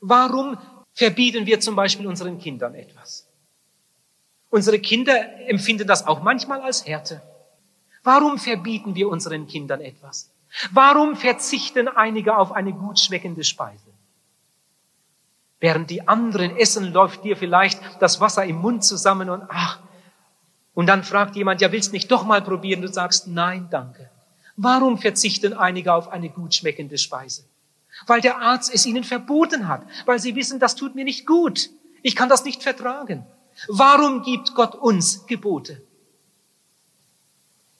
Warum 0.00 0.58
verbieten 0.94 1.46
wir 1.46 1.60
zum 1.60 1.76
Beispiel 1.76 2.06
unseren 2.06 2.38
Kindern 2.38 2.74
etwas? 2.74 3.26
Unsere 4.50 4.78
Kinder 4.78 5.48
empfinden 5.48 5.86
das 5.86 6.06
auch 6.06 6.22
manchmal 6.22 6.60
als 6.60 6.86
Härte. 6.86 7.20
Warum 8.04 8.38
verbieten 8.38 8.94
wir 8.94 9.08
unseren 9.08 9.48
Kindern 9.48 9.80
etwas? 9.80 10.30
Warum 10.70 11.16
verzichten 11.16 11.88
einige 11.88 12.36
auf 12.36 12.52
eine 12.52 12.72
gut 12.72 13.00
schmeckende 13.00 13.42
Speise? 13.42 13.80
Während 15.58 15.90
die 15.90 16.06
anderen 16.06 16.56
essen, 16.56 16.92
läuft 16.92 17.24
dir 17.24 17.36
vielleicht 17.36 17.80
das 17.98 18.20
Wasser 18.20 18.44
im 18.44 18.56
Mund 18.56 18.84
zusammen 18.84 19.30
und 19.30 19.42
ach, 19.48 19.78
und 20.74 20.86
dann 20.86 21.04
fragt 21.04 21.36
jemand, 21.36 21.60
ja, 21.60 21.72
willst 21.72 21.92
nicht 21.92 22.10
doch 22.10 22.24
mal 22.24 22.42
probieren? 22.42 22.82
Du 22.82 22.88
sagst, 22.88 23.28
nein, 23.28 23.68
danke. 23.70 24.10
Warum 24.56 24.98
verzichten 24.98 25.52
einige 25.52 25.92
auf 25.92 26.08
eine 26.08 26.28
gut 26.28 26.54
schmeckende 26.54 26.98
Speise? 26.98 27.44
Weil 28.06 28.20
der 28.20 28.38
Arzt 28.40 28.72
es 28.74 28.86
ihnen 28.86 29.04
verboten 29.04 29.68
hat, 29.68 29.82
weil 30.04 30.18
sie 30.18 30.34
wissen, 30.34 30.58
das 30.58 30.74
tut 30.74 30.94
mir 30.94 31.04
nicht 31.04 31.26
gut. 31.26 31.70
Ich 32.02 32.16
kann 32.16 32.28
das 32.28 32.44
nicht 32.44 32.62
vertragen. 32.62 33.24
Warum 33.68 34.22
gibt 34.22 34.54
Gott 34.54 34.74
uns 34.74 35.26
Gebote? 35.26 35.80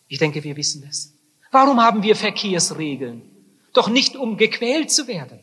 Ich 0.08 0.18
denke, 0.18 0.44
wir 0.44 0.56
wissen 0.56 0.86
es. 0.88 1.12
Warum 1.50 1.80
haben 1.80 2.02
wir 2.02 2.14
Verkehrsregeln? 2.14 3.22
Doch 3.72 3.88
nicht, 3.88 4.16
um 4.16 4.36
gequält 4.36 4.90
zu 4.90 5.08
werden. 5.08 5.40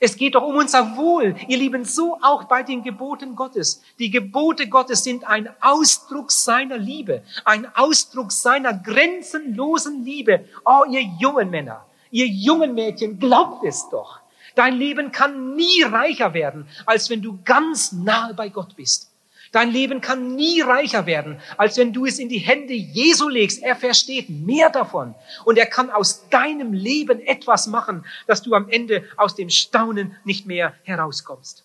Es 0.00 0.16
geht 0.16 0.34
doch 0.34 0.42
um 0.42 0.56
unser 0.56 0.96
Wohl. 0.96 1.34
Ihr 1.48 1.58
Lieben, 1.58 1.84
so 1.84 2.18
auch 2.22 2.44
bei 2.44 2.62
den 2.62 2.82
Geboten 2.82 3.34
Gottes. 3.34 3.82
Die 3.98 4.10
Gebote 4.10 4.68
Gottes 4.68 5.02
sind 5.02 5.24
ein 5.24 5.48
Ausdruck 5.60 6.30
seiner 6.30 6.78
Liebe, 6.78 7.22
ein 7.44 7.66
Ausdruck 7.74 8.30
seiner 8.30 8.74
grenzenlosen 8.74 10.04
Liebe. 10.04 10.44
Oh, 10.64 10.84
ihr 10.88 11.02
jungen 11.18 11.50
Männer, 11.50 11.84
ihr 12.10 12.26
jungen 12.26 12.74
Mädchen, 12.74 13.18
glaubt 13.18 13.64
es 13.64 13.88
doch. 13.90 14.20
Dein 14.54 14.74
Leben 14.76 15.12
kann 15.12 15.54
nie 15.56 15.82
reicher 15.82 16.34
werden, 16.34 16.66
als 16.86 17.10
wenn 17.10 17.22
du 17.22 17.38
ganz 17.44 17.92
nahe 17.92 18.34
bei 18.34 18.48
Gott 18.48 18.74
bist. 18.76 19.08
Dein 19.52 19.70
Leben 19.70 20.00
kann 20.00 20.36
nie 20.36 20.60
reicher 20.60 21.06
werden, 21.06 21.40
als 21.56 21.76
wenn 21.78 21.92
du 21.92 22.04
es 22.04 22.18
in 22.18 22.28
die 22.28 22.38
Hände 22.38 22.74
Jesu 22.74 23.28
legst. 23.28 23.62
Er 23.62 23.76
versteht 23.76 24.28
mehr 24.28 24.68
davon. 24.68 25.14
Und 25.44 25.56
er 25.56 25.66
kann 25.66 25.90
aus 25.90 26.28
deinem 26.28 26.72
Leben 26.72 27.20
etwas 27.20 27.66
machen, 27.66 28.04
dass 28.26 28.42
du 28.42 28.54
am 28.54 28.68
Ende 28.68 29.04
aus 29.16 29.34
dem 29.34 29.48
Staunen 29.48 30.14
nicht 30.24 30.46
mehr 30.46 30.74
herauskommst. 30.82 31.64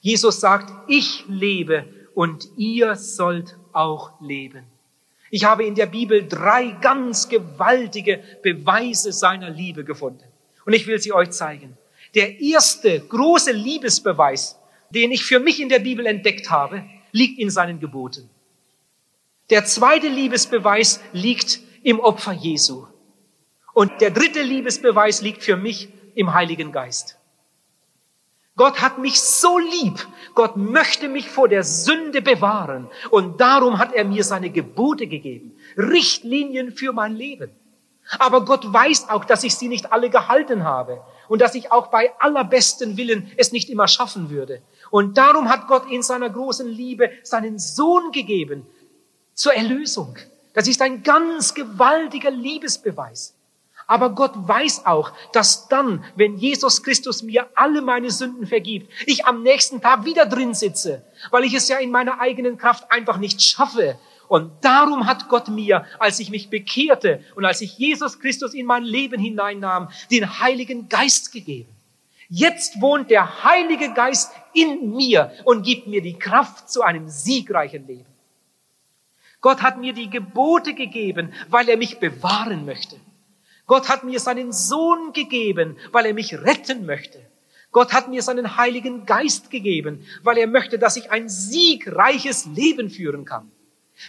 Jesus 0.00 0.40
sagt, 0.40 0.72
ich 0.88 1.24
lebe 1.28 1.84
und 2.14 2.48
ihr 2.56 2.96
sollt 2.96 3.54
auch 3.72 4.20
leben. 4.20 4.64
Ich 5.30 5.44
habe 5.44 5.64
in 5.64 5.76
der 5.76 5.86
Bibel 5.86 6.26
drei 6.26 6.76
ganz 6.80 7.28
gewaltige 7.28 8.20
Beweise 8.42 9.12
seiner 9.12 9.50
Liebe 9.50 9.84
gefunden. 9.84 10.24
Und 10.66 10.72
ich 10.72 10.86
will 10.88 10.98
sie 10.98 11.12
euch 11.12 11.30
zeigen. 11.30 11.76
Der 12.14 12.40
erste 12.40 12.98
große 12.98 13.52
Liebesbeweis, 13.52 14.56
den 14.90 15.12
ich 15.12 15.24
für 15.24 15.38
mich 15.38 15.60
in 15.60 15.68
der 15.68 15.78
Bibel 15.78 16.06
entdeckt 16.06 16.50
habe, 16.50 16.82
liegt 17.12 17.38
in 17.38 17.50
seinen 17.50 17.80
Geboten. 17.80 18.28
Der 19.50 19.64
zweite 19.64 20.08
Liebesbeweis 20.08 21.00
liegt 21.12 21.60
im 21.82 22.00
Opfer 22.00 22.32
Jesu. 22.32 22.86
Und 23.72 24.00
der 24.00 24.10
dritte 24.10 24.42
Liebesbeweis 24.42 25.22
liegt 25.22 25.42
für 25.42 25.56
mich 25.56 25.88
im 26.14 26.34
Heiligen 26.34 26.72
Geist. 26.72 27.16
Gott 28.56 28.80
hat 28.82 28.98
mich 28.98 29.20
so 29.20 29.58
lieb. 29.58 30.06
Gott 30.34 30.56
möchte 30.56 31.08
mich 31.08 31.30
vor 31.30 31.48
der 31.48 31.64
Sünde 31.64 32.20
bewahren. 32.20 32.88
Und 33.10 33.40
darum 33.40 33.78
hat 33.78 33.92
er 33.92 34.04
mir 34.04 34.22
seine 34.22 34.50
Gebote 34.50 35.06
gegeben. 35.06 35.56
Richtlinien 35.76 36.72
für 36.72 36.92
mein 36.92 37.14
Leben. 37.16 37.50
Aber 38.18 38.44
Gott 38.44 38.70
weiß 38.70 39.08
auch, 39.08 39.24
dass 39.24 39.44
ich 39.44 39.54
sie 39.54 39.68
nicht 39.68 39.92
alle 39.92 40.10
gehalten 40.10 40.64
habe 40.64 41.00
und 41.28 41.40
dass 41.40 41.54
ich 41.54 41.70
auch 41.70 41.86
bei 41.86 42.12
allerbesten 42.18 42.96
Willen 42.96 43.30
es 43.36 43.52
nicht 43.52 43.70
immer 43.70 43.86
schaffen 43.86 44.30
würde. 44.30 44.60
Und 44.90 45.18
darum 45.18 45.48
hat 45.48 45.68
Gott 45.68 45.90
in 45.90 46.02
seiner 46.02 46.30
großen 46.30 46.68
Liebe 46.68 47.10
seinen 47.22 47.58
Sohn 47.58 48.12
gegeben 48.12 48.66
zur 49.34 49.54
Erlösung. 49.54 50.16
Das 50.54 50.66
ist 50.66 50.82
ein 50.82 51.02
ganz 51.02 51.54
gewaltiger 51.54 52.30
Liebesbeweis. 52.30 53.34
Aber 53.86 54.10
Gott 54.10 54.32
weiß 54.34 54.86
auch, 54.86 55.12
dass 55.32 55.66
dann, 55.66 56.04
wenn 56.14 56.36
Jesus 56.36 56.84
Christus 56.84 57.22
mir 57.22 57.48
alle 57.56 57.82
meine 57.82 58.10
Sünden 58.10 58.46
vergibt, 58.46 58.88
ich 59.06 59.26
am 59.26 59.42
nächsten 59.42 59.80
Tag 59.80 60.04
wieder 60.04 60.26
drin 60.26 60.54
sitze, 60.54 61.02
weil 61.30 61.42
ich 61.42 61.54
es 61.54 61.68
ja 61.68 61.78
in 61.78 61.90
meiner 61.90 62.20
eigenen 62.20 62.56
Kraft 62.56 62.90
einfach 62.92 63.16
nicht 63.16 63.42
schaffe 63.42 63.98
Und 64.28 64.52
darum 64.60 65.08
hat 65.08 65.28
Gott 65.28 65.48
mir, 65.48 65.84
als 65.98 66.20
ich 66.20 66.30
mich 66.30 66.50
bekehrte 66.50 67.24
und 67.34 67.44
als 67.44 67.62
ich 67.62 67.78
Jesus 67.78 68.20
Christus 68.20 68.54
in 68.54 68.64
mein 68.64 68.84
Leben 68.84 69.20
hineinnahm, 69.20 69.88
den 70.08 70.38
Heiligen 70.38 70.88
Geist 70.88 71.32
gegeben. 71.32 71.68
Jetzt 72.32 72.80
wohnt 72.80 73.10
der 73.10 73.42
Heilige 73.42 73.92
Geist 73.92 74.30
in 74.54 74.94
mir 74.94 75.32
und 75.44 75.64
gibt 75.64 75.88
mir 75.88 76.00
die 76.00 76.16
Kraft 76.16 76.70
zu 76.70 76.82
einem 76.82 77.08
siegreichen 77.08 77.88
Leben. 77.88 78.06
Gott 79.40 79.62
hat 79.62 79.78
mir 79.78 79.92
die 79.92 80.08
Gebote 80.08 80.74
gegeben, 80.74 81.32
weil 81.48 81.68
er 81.68 81.76
mich 81.76 81.98
bewahren 81.98 82.64
möchte. 82.64 82.96
Gott 83.66 83.88
hat 83.88 84.04
mir 84.04 84.20
seinen 84.20 84.52
Sohn 84.52 85.12
gegeben, 85.12 85.76
weil 85.90 86.06
er 86.06 86.14
mich 86.14 86.32
retten 86.34 86.86
möchte. 86.86 87.18
Gott 87.72 87.92
hat 87.92 88.08
mir 88.08 88.22
seinen 88.22 88.56
Heiligen 88.56 89.06
Geist 89.06 89.50
gegeben, 89.50 90.06
weil 90.22 90.38
er 90.38 90.46
möchte, 90.46 90.78
dass 90.78 90.96
ich 90.96 91.10
ein 91.10 91.28
siegreiches 91.28 92.46
Leben 92.46 92.90
führen 92.90 93.24
kann. 93.24 93.50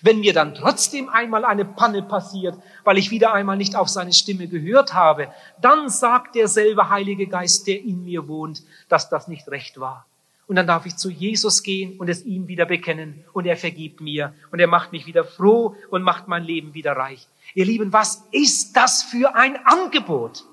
Wenn 0.02 0.20
mir 0.22 0.34
dann 0.34 0.56
trotzdem 0.56 1.10
einmal 1.10 1.46
eine 1.46 1.66
Panne 1.66 2.02
passiert, 2.02 2.56
weil 2.84 2.98
ich 2.98 3.12
wieder 3.12 3.34
einmal 3.34 3.58
nicht 3.58 3.76
auf 3.76 3.90
seine 3.90 4.14
Stimme 4.14 4.48
gehört 4.48 4.94
habe, 4.94 5.28
dann 5.62 5.90
sagt 5.90 6.36
derselbe 6.36 6.90
Heilige 6.90 7.28
Geist, 7.28 7.68
der 7.68 7.82
in 7.82 8.04
mir 8.04 8.28
wohnt, 8.28 8.64
dass 8.90 9.10
das 9.10 9.28
nicht 9.28 9.48
recht 9.50 9.80
war. 9.80 10.06
Und 10.48 10.56
dann 10.56 10.68
darf 10.68 10.86
ich 10.86 10.98
zu 10.98 11.10
Jesus 11.10 11.64
gehen 11.64 11.98
und 11.98 12.10
es 12.10 12.26
ihm 12.26 12.48
wieder 12.48 12.66
bekennen 12.66 13.24
und 13.32 13.46
er 13.46 13.56
vergibt 13.56 14.02
mir 14.02 14.34
und 14.52 14.60
er 14.60 14.68
macht 14.68 14.92
mich 14.92 15.06
wieder 15.06 15.24
froh 15.24 15.76
und 15.90 16.04
macht 16.04 16.28
mein 16.28 16.44
Leben 16.44 16.74
wieder 16.74 16.94
reich. 16.94 17.28
Ihr 17.54 17.66
Lieben, 17.66 17.94
was 17.94 18.24
ist 18.32 18.76
das 18.76 19.04
für 19.04 19.36
ein 19.36 19.58
Angebot? 19.66 20.44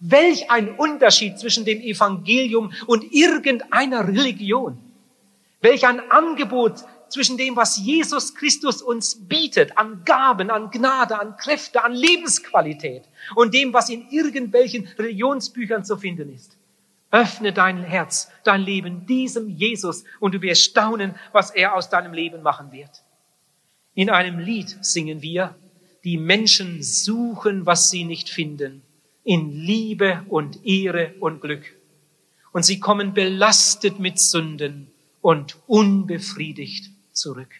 Welch 0.00 0.50
ein 0.50 0.70
Unterschied 0.74 1.38
zwischen 1.38 1.64
dem 1.64 1.80
Evangelium 1.80 2.72
und 2.86 3.12
irgendeiner 3.12 4.06
Religion. 4.06 4.78
Welch 5.60 5.86
ein 5.86 6.10
Angebot 6.10 6.84
zwischen 7.10 7.36
dem, 7.36 7.56
was 7.56 7.78
Jesus 7.78 8.34
Christus 8.34 8.82
uns 8.82 9.28
bietet, 9.28 9.76
an 9.76 10.02
Gaben, 10.04 10.50
an 10.50 10.70
Gnade, 10.70 11.18
an 11.18 11.36
Kräfte, 11.36 11.84
an 11.84 11.92
Lebensqualität 11.92 13.04
und 13.34 13.54
dem, 13.54 13.72
was 13.72 13.88
in 13.88 14.08
irgendwelchen 14.10 14.86
Religionsbüchern 14.98 15.84
zu 15.84 15.96
finden 15.96 16.34
ist. 16.34 16.56
Öffne 17.10 17.52
dein 17.52 17.82
Herz, 17.82 18.28
dein 18.44 18.60
Leben 18.60 19.06
diesem 19.06 19.48
Jesus 19.48 20.04
und 20.20 20.34
du 20.34 20.42
wirst 20.42 20.62
staunen, 20.62 21.14
was 21.32 21.50
er 21.50 21.74
aus 21.74 21.88
deinem 21.88 22.12
Leben 22.12 22.42
machen 22.42 22.70
wird. 22.70 22.90
In 23.94 24.10
einem 24.10 24.38
Lied 24.38 24.76
singen 24.82 25.22
wir, 25.22 25.54
die 26.04 26.18
Menschen 26.18 26.82
suchen, 26.82 27.66
was 27.66 27.90
sie 27.90 28.04
nicht 28.04 28.28
finden, 28.28 28.82
in 29.24 29.50
Liebe 29.50 30.22
und 30.28 30.64
Ehre 30.64 31.14
und 31.20 31.40
Glück. 31.40 31.64
Und 32.52 32.64
sie 32.64 32.78
kommen 32.78 33.14
belastet 33.14 33.98
mit 33.98 34.18
Sünden 34.18 34.90
und 35.20 35.56
unbefriedigt 35.66 36.90
zurück. 37.18 37.50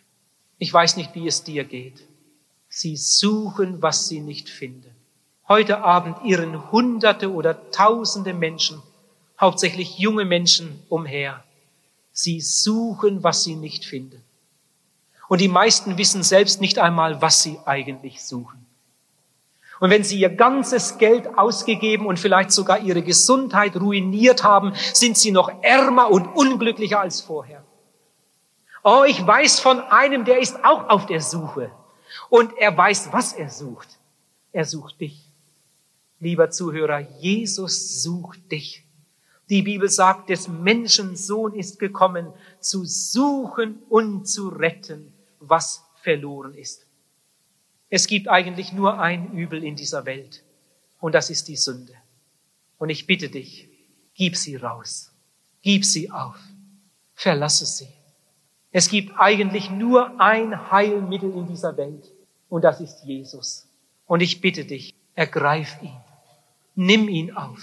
Ich 0.59 0.73
weiß 0.73 0.97
nicht, 0.97 1.15
wie 1.15 1.27
es 1.27 1.45
dir 1.45 1.65
geht. 1.65 2.03
Sie 2.69 2.97
suchen, 2.97 3.81
was 3.83 4.09
sie 4.09 4.21
nicht 4.21 4.49
finden. 4.49 4.95
Heute 5.49 5.83
Abend 5.83 6.17
irren 6.25 6.71
Hunderte 6.71 7.33
oder 7.33 7.71
Tausende 7.71 8.35
Menschen, 8.35 8.83
hauptsächlich 9.41 9.99
junge 9.99 10.25
Menschen, 10.25 10.83
umher. 10.89 11.43
Sie 12.13 12.41
suchen, 12.41 13.23
was 13.23 13.45
sie 13.45 13.55
nicht 13.55 13.85
finden. 13.85 14.23
Und 15.29 15.41
die 15.41 15.49
meisten 15.49 15.99
wissen 15.99 16.23
selbst 16.23 16.61
nicht 16.61 16.79
einmal, 16.79 17.23
was 17.23 17.43
sie 17.43 17.59
eigentlich 17.65 18.23
suchen. 18.23 18.67
Und 19.81 19.91
wenn 19.91 20.03
sie 20.03 20.19
ihr 20.19 20.31
ganzes 20.31 20.99
Geld 20.99 21.39
ausgegeben 21.39 22.07
und 22.07 22.19
vielleicht 22.19 22.51
sogar 22.51 22.81
ihre 22.81 23.03
Gesundheit 23.03 23.77
ruiniert 23.77 24.43
haben, 24.43 24.73
sind 24.93 25.17
sie 25.17 25.31
noch 25.31 25.63
ärmer 25.63 26.11
und 26.11 26.27
unglücklicher 26.27 27.01
als 27.01 27.21
vorher. 27.21 27.63
Oh, 28.91 29.05
ich 29.05 29.27
weiß 29.27 29.61
von 29.61 29.81
einem, 29.81 30.25
der 30.25 30.39
ist 30.39 30.65
auch 30.65 30.89
auf 30.89 31.05
der 31.05 31.21
Suche. 31.21 31.71
Und 32.31 32.57
er 32.57 32.75
weiß, 32.75 33.13
was 33.13 33.35
er 33.35 33.51
sucht. 33.51 33.87
Er 34.51 34.65
sucht 34.65 34.99
dich. 34.99 35.27
Lieber 36.21 36.51
Zuhörer, 36.51 37.01
Jesus 37.21 38.03
sucht 38.03 38.51
dich. 38.51 38.83
Die 39.51 39.61
Bibel 39.61 39.91
sagt, 39.91 40.31
des 40.31 40.49
Menschen 40.49 41.17
Sohn 41.17 41.53
ist 41.53 41.79
gekommen, 41.79 42.33
zu 42.61 42.87
suchen 42.87 43.79
und 43.91 44.27
zu 44.27 44.49
retten, 44.49 45.13
was 45.39 45.83
verloren 46.03 46.55
ist. 46.55 46.87
Es 47.91 48.07
gibt 48.07 48.29
eigentlich 48.29 48.73
nur 48.73 48.99
ein 48.99 49.33
Übel 49.33 49.65
in 49.65 49.77
dieser 49.77 50.07
Welt, 50.07 50.43
und 50.99 51.15
das 51.15 51.29
ist 51.29 51.49
die 51.49 51.57
Sünde. 51.57 51.93
Und 52.79 52.89
ich 52.89 53.07
bitte 53.07 53.29
dich, 53.29 53.69
gib 54.15 54.35
sie 54.35 54.57
raus, 54.57 55.11
gib 55.61 55.85
sie 55.85 56.11
auf, 56.11 56.37
verlasse 57.15 57.67
sie. 57.67 57.98
Es 58.71 58.89
gibt 58.89 59.19
eigentlich 59.19 59.71
nur 59.71 60.21
ein 60.21 60.71
Heilmittel 60.71 61.33
in 61.33 61.49
dieser 61.49 61.77
Welt 61.77 62.05
und 62.49 62.63
das 62.63 62.81
ist 62.81 63.05
Jesus. 63.05 63.67
Und 64.07 64.21
ich 64.21 64.41
bitte 64.41 64.65
dich, 64.65 64.95
ergreif 65.15 65.77
ihn, 65.83 65.97
nimm 66.75 67.09
ihn 67.09 67.35
auf, 67.35 67.61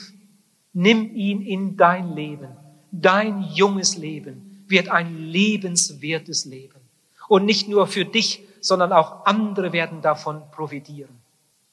nimm 0.74 1.16
ihn 1.16 1.42
in 1.42 1.78
dein 1.78 2.16
Leben. 2.16 2.50
Dein 2.92 3.44
junges 3.54 3.98
Leben 3.98 4.64
wird 4.68 4.90
ein 4.90 5.18
lebenswertes 5.18 6.46
Leben. 6.46 6.80
Und 7.28 7.46
nicht 7.46 7.68
nur 7.68 7.88
für 7.88 8.06
dich, 8.06 8.42
sondern 8.62 8.94
auch 8.94 9.26
andere 9.26 9.74
werden 9.74 10.02
davon 10.02 10.42
profitieren. 10.52 11.10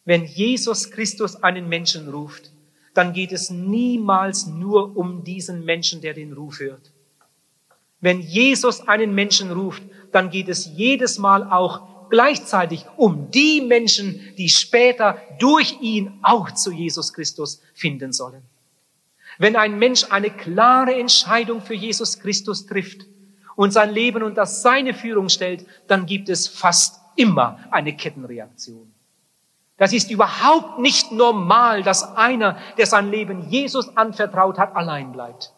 Wenn 0.04 0.24
Jesus 0.24 0.90
Christus 0.90 1.42
einen 1.42 1.68
Menschen 1.68 2.08
ruft, 2.08 2.50
dann 2.94 3.12
geht 3.12 3.32
es 3.32 3.50
niemals 3.50 4.46
nur 4.46 4.96
um 4.96 5.24
diesen 5.24 5.64
Menschen, 5.64 6.00
der 6.00 6.12
den 6.12 6.32
Ruf 6.32 6.58
hört. 6.58 6.90
Wenn 8.02 8.20
Jesus 8.20 8.86
einen 8.88 9.14
Menschen 9.14 9.52
ruft, 9.52 9.82
dann 10.10 10.28
geht 10.28 10.48
es 10.48 10.66
jedes 10.66 11.18
Mal 11.18 11.44
auch 11.50 12.10
gleichzeitig 12.10 12.84
um 12.96 13.30
die 13.30 13.62
Menschen, 13.62 14.34
die 14.36 14.50
später 14.50 15.16
durch 15.38 15.80
ihn 15.80 16.18
auch 16.20 16.50
zu 16.50 16.72
Jesus 16.72 17.14
Christus 17.14 17.62
finden 17.72 18.12
sollen. 18.12 18.42
Wenn 19.38 19.56
ein 19.56 19.78
Mensch 19.78 20.04
eine 20.10 20.30
klare 20.30 20.94
Entscheidung 20.94 21.62
für 21.62 21.74
Jesus 21.74 22.18
Christus 22.18 22.66
trifft 22.66 23.06
und 23.56 23.72
sein 23.72 23.94
Leben 23.94 24.22
unter 24.22 24.46
seine 24.46 24.94
Führung 24.94 25.28
stellt, 25.28 25.64
dann 25.86 26.04
gibt 26.04 26.28
es 26.28 26.48
fast 26.48 27.00
immer 27.16 27.60
eine 27.70 27.96
Kettenreaktion. 27.96 28.92
Das 29.78 29.92
ist 29.92 30.10
überhaupt 30.10 30.80
nicht 30.80 31.12
normal, 31.12 31.82
dass 31.82 32.16
einer, 32.16 32.58
der 32.76 32.86
sein 32.86 33.10
Leben 33.10 33.48
Jesus 33.48 33.96
anvertraut 33.96 34.58
hat, 34.58 34.76
allein 34.76 35.12
bleibt. 35.12 35.52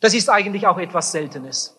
Das 0.00 0.14
ist 0.14 0.28
eigentlich 0.28 0.66
auch 0.66 0.78
etwas 0.78 1.12
Seltenes. 1.12 1.76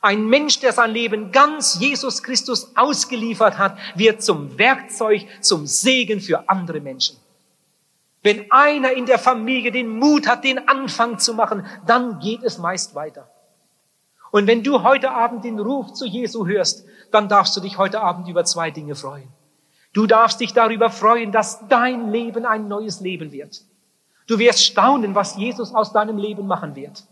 Ein 0.00 0.26
Mensch, 0.26 0.60
der 0.60 0.72
sein 0.72 0.92
Leben 0.92 1.32
ganz 1.32 1.78
Jesus 1.80 2.22
Christus 2.22 2.76
ausgeliefert 2.76 3.58
hat, 3.58 3.76
wird 3.96 4.22
zum 4.22 4.56
Werkzeug, 4.58 5.26
zum 5.40 5.66
Segen 5.66 6.20
für 6.20 6.48
andere 6.48 6.80
Menschen. 6.80 7.16
Wenn 8.22 8.50
einer 8.52 8.92
in 8.92 9.06
der 9.06 9.18
Familie 9.18 9.72
den 9.72 9.88
Mut 9.88 10.28
hat, 10.28 10.44
den 10.44 10.68
Anfang 10.68 11.18
zu 11.18 11.34
machen, 11.34 11.66
dann 11.86 12.20
geht 12.20 12.42
es 12.42 12.58
meist 12.58 12.94
weiter. 12.94 13.28
Und 14.30 14.46
wenn 14.46 14.62
du 14.62 14.82
heute 14.82 15.10
Abend 15.10 15.44
den 15.44 15.58
Ruf 15.58 15.94
zu 15.94 16.04
Jesu 16.04 16.46
hörst, 16.46 16.84
dann 17.10 17.28
darfst 17.28 17.56
du 17.56 17.60
dich 17.60 17.78
heute 17.78 18.00
Abend 18.00 18.28
über 18.28 18.44
zwei 18.44 18.70
Dinge 18.70 18.94
freuen. 18.94 19.28
Du 19.94 20.06
darfst 20.06 20.40
dich 20.40 20.52
darüber 20.52 20.90
freuen, 20.90 21.32
dass 21.32 21.66
dein 21.68 22.12
Leben 22.12 22.44
ein 22.44 22.68
neues 22.68 23.00
Leben 23.00 23.32
wird. 23.32 23.62
Du 24.26 24.38
wirst 24.38 24.62
staunen, 24.62 25.14
was 25.14 25.36
Jesus 25.36 25.74
aus 25.74 25.92
deinem 25.92 26.18
Leben 26.18 26.46
machen 26.46 26.76
wird. 26.76 27.04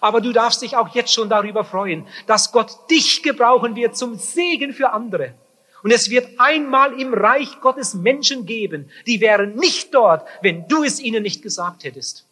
Aber 0.00 0.20
du 0.20 0.32
darfst 0.32 0.62
dich 0.62 0.76
auch 0.76 0.94
jetzt 0.94 1.12
schon 1.12 1.28
darüber 1.28 1.64
freuen, 1.64 2.06
dass 2.26 2.52
Gott 2.52 2.90
dich 2.90 3.22
gebrauchen 3.22 3.74
wird 3.76 3.96
zum 3.96 4.16
Segen 4.18 4.72
für 4.72 4.92
andere. 4.92 5.34
Und 5.82 5.92
es 5.92 6.10
wird 6.10 6.28
einmal 6.38 7.00
im 7.00 7.14
Reich 7.14 7.60
Gottes 7.60 7.94
Menschen 7.94 8.46
geben, 8.46 8.90
die 9.06 9.20
wären 9.20 9.54
nicht 9.54 9.94
dort, 9.94 10.26
wenn 10.42 10.66
du 10.68 10.82
es 10.82 11.00
ihnen 11.00 11.22
nicht 11.22 11.42
gesagt 11.42 11.84
hättest. 11.84 12.24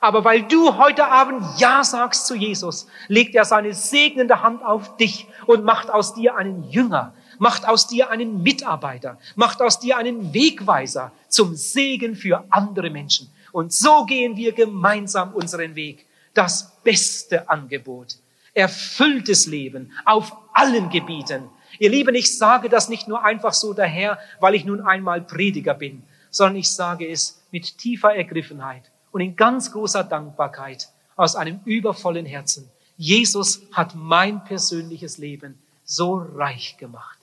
Aber 0.00 0.24
weil 0.24 0.42
du 0.42 0.76
heute 0.78 1.06
Abend 1.06 1.44
Ja 1.58 1.84
sagst 1.84 2.26
zu 2.26 2.34
Jesus, 2.34 2.88
legt 3.06 3.36
er 3.36 3.44
seine 3.44 3.72
segnende 3.72 4.42
Hand 4.42 4.64
auf 4.64 4.96
dich 4.96 5.28
und 5.46 5.64
macht 5.64 5.90
aus 5.90 6.14
dir 6.14 6.34
einen 6.34 6.68
Jünger, 6.70 7.14
macht 7.38 7.68
aus 7.68 7.86
dir 7.86 8.10
einen 8.10 8.42
Mitarbeiter, 8.42 9.18
macht 9.36 9.62
aus 9.62 9.78
dir 9.78 9.96
einen 9.96 10.34
Wegweiser 10.34 11.12
zum 11.28 11.54
Segen 11.54 12.16
für 12.16 12.44
andere 12.50 12.90
Menschen. 12.90 13.32
Und 13.52 13.72
so 13.72 14.04
gehen 14.04 14.36
wir 14.36 14.52
gemeinsam 14.52 15.34
unseren 15.34 15.76
Weg 15.76 16.04
das 16.34 16.72
beste 16.82 17.48
Angebot. 17.48 18.16
Erfülltes 18.54 19.46
Leben 19.46 19.92
auf 20.04 20.32
allen 20.52 20.90
Gebieten. 20.90 21.48
Ihr 21.78 21.90
Lieben, 21.90 22.14
ich 22.14 22.36
sage 22.36 22.68
das 22.68 22.88
nicht 22.88 23.08
nur 23.08 23.24
einfach 23.24 23.54
so 23.54 23.72
daher, 23.72 24.18
weil 24.40 24.54
ich 24.54 24.64
nun 24.64 24.80
einmal 24.82 25.20
Prediger 25.22 25.74
bin, 25.74 26.02
sondern 26.30 26.56
ich 26.56 26.70
sage 26.70 27.08
es 27.08 27.40
mit 27.50 27.78
tiefer 27.78 28.14
Ergriffenheit 28.14 28.82
und 29.10 29.20
in 29.20 29.36
ganz 29.36 29.72
großer 29.72 30.04
Dankbarkeit 30.04 30.88
aus 31.16 31.36
einem 31.36 31.60
übervollen 31.64 32.26
Herzen. 32.26 32.68
Jesus 32.96 33.62
hat 33.72 33.94
mein 33.94 34.44
persönliches 34.44 35.18
Leben 35.18 35.58
so 35.84 36.16
reich 36.34 36.76
gemacht. 36.78 37.18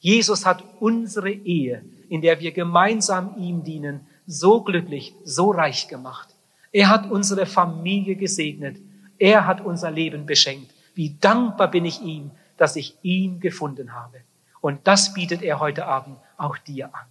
Jesus 0.00 0.44
hat 0.44 0.64
unsere 0.80 1.30
Ehe, 1.30 1.84
in 2.08 2.22
der 2.22 2.40
wir 2.40 2.52
gemeinsam 2.52 3.34
ihm 3.38 3.62
dienen, 3.62 4.00
so 4.26 4.60
glücklich, 4.60 5.14
so 5.24 5.50
reich 5.50 5.88
gemacht. 5.88 6.28
Er 6.72 6.88
hat 6.88 7.10
unsere 7.10 7.46
Familie 7.46 8.16
gesegnet. 8.16 8.76
Er 9.18 9.46
hat 9.46 9.60
unser 9.60 9.90
Leben 9.90 10.26
beschenkt. 10.26 10.72
Wie 10.94 11.16
dankbar 11.20 11.70
bin 11.70 11.84
ich 11.84 12.00
ihm 12.00 12.30
dass 12.62 12.76
ich 12.76 12.96
ihn 13.02 13.40
gefunden 13.40 13.92
habe. 13.92 14.20
Und 14.60 14.86
das 14.86 15.14
bietet 15.14 15.42
er 15.42 15.58
heute 15.58 15.86
Abend 15.86 16.16
auch 16.36 16.56
dir 16.58 16.94
an. 16.94 17.06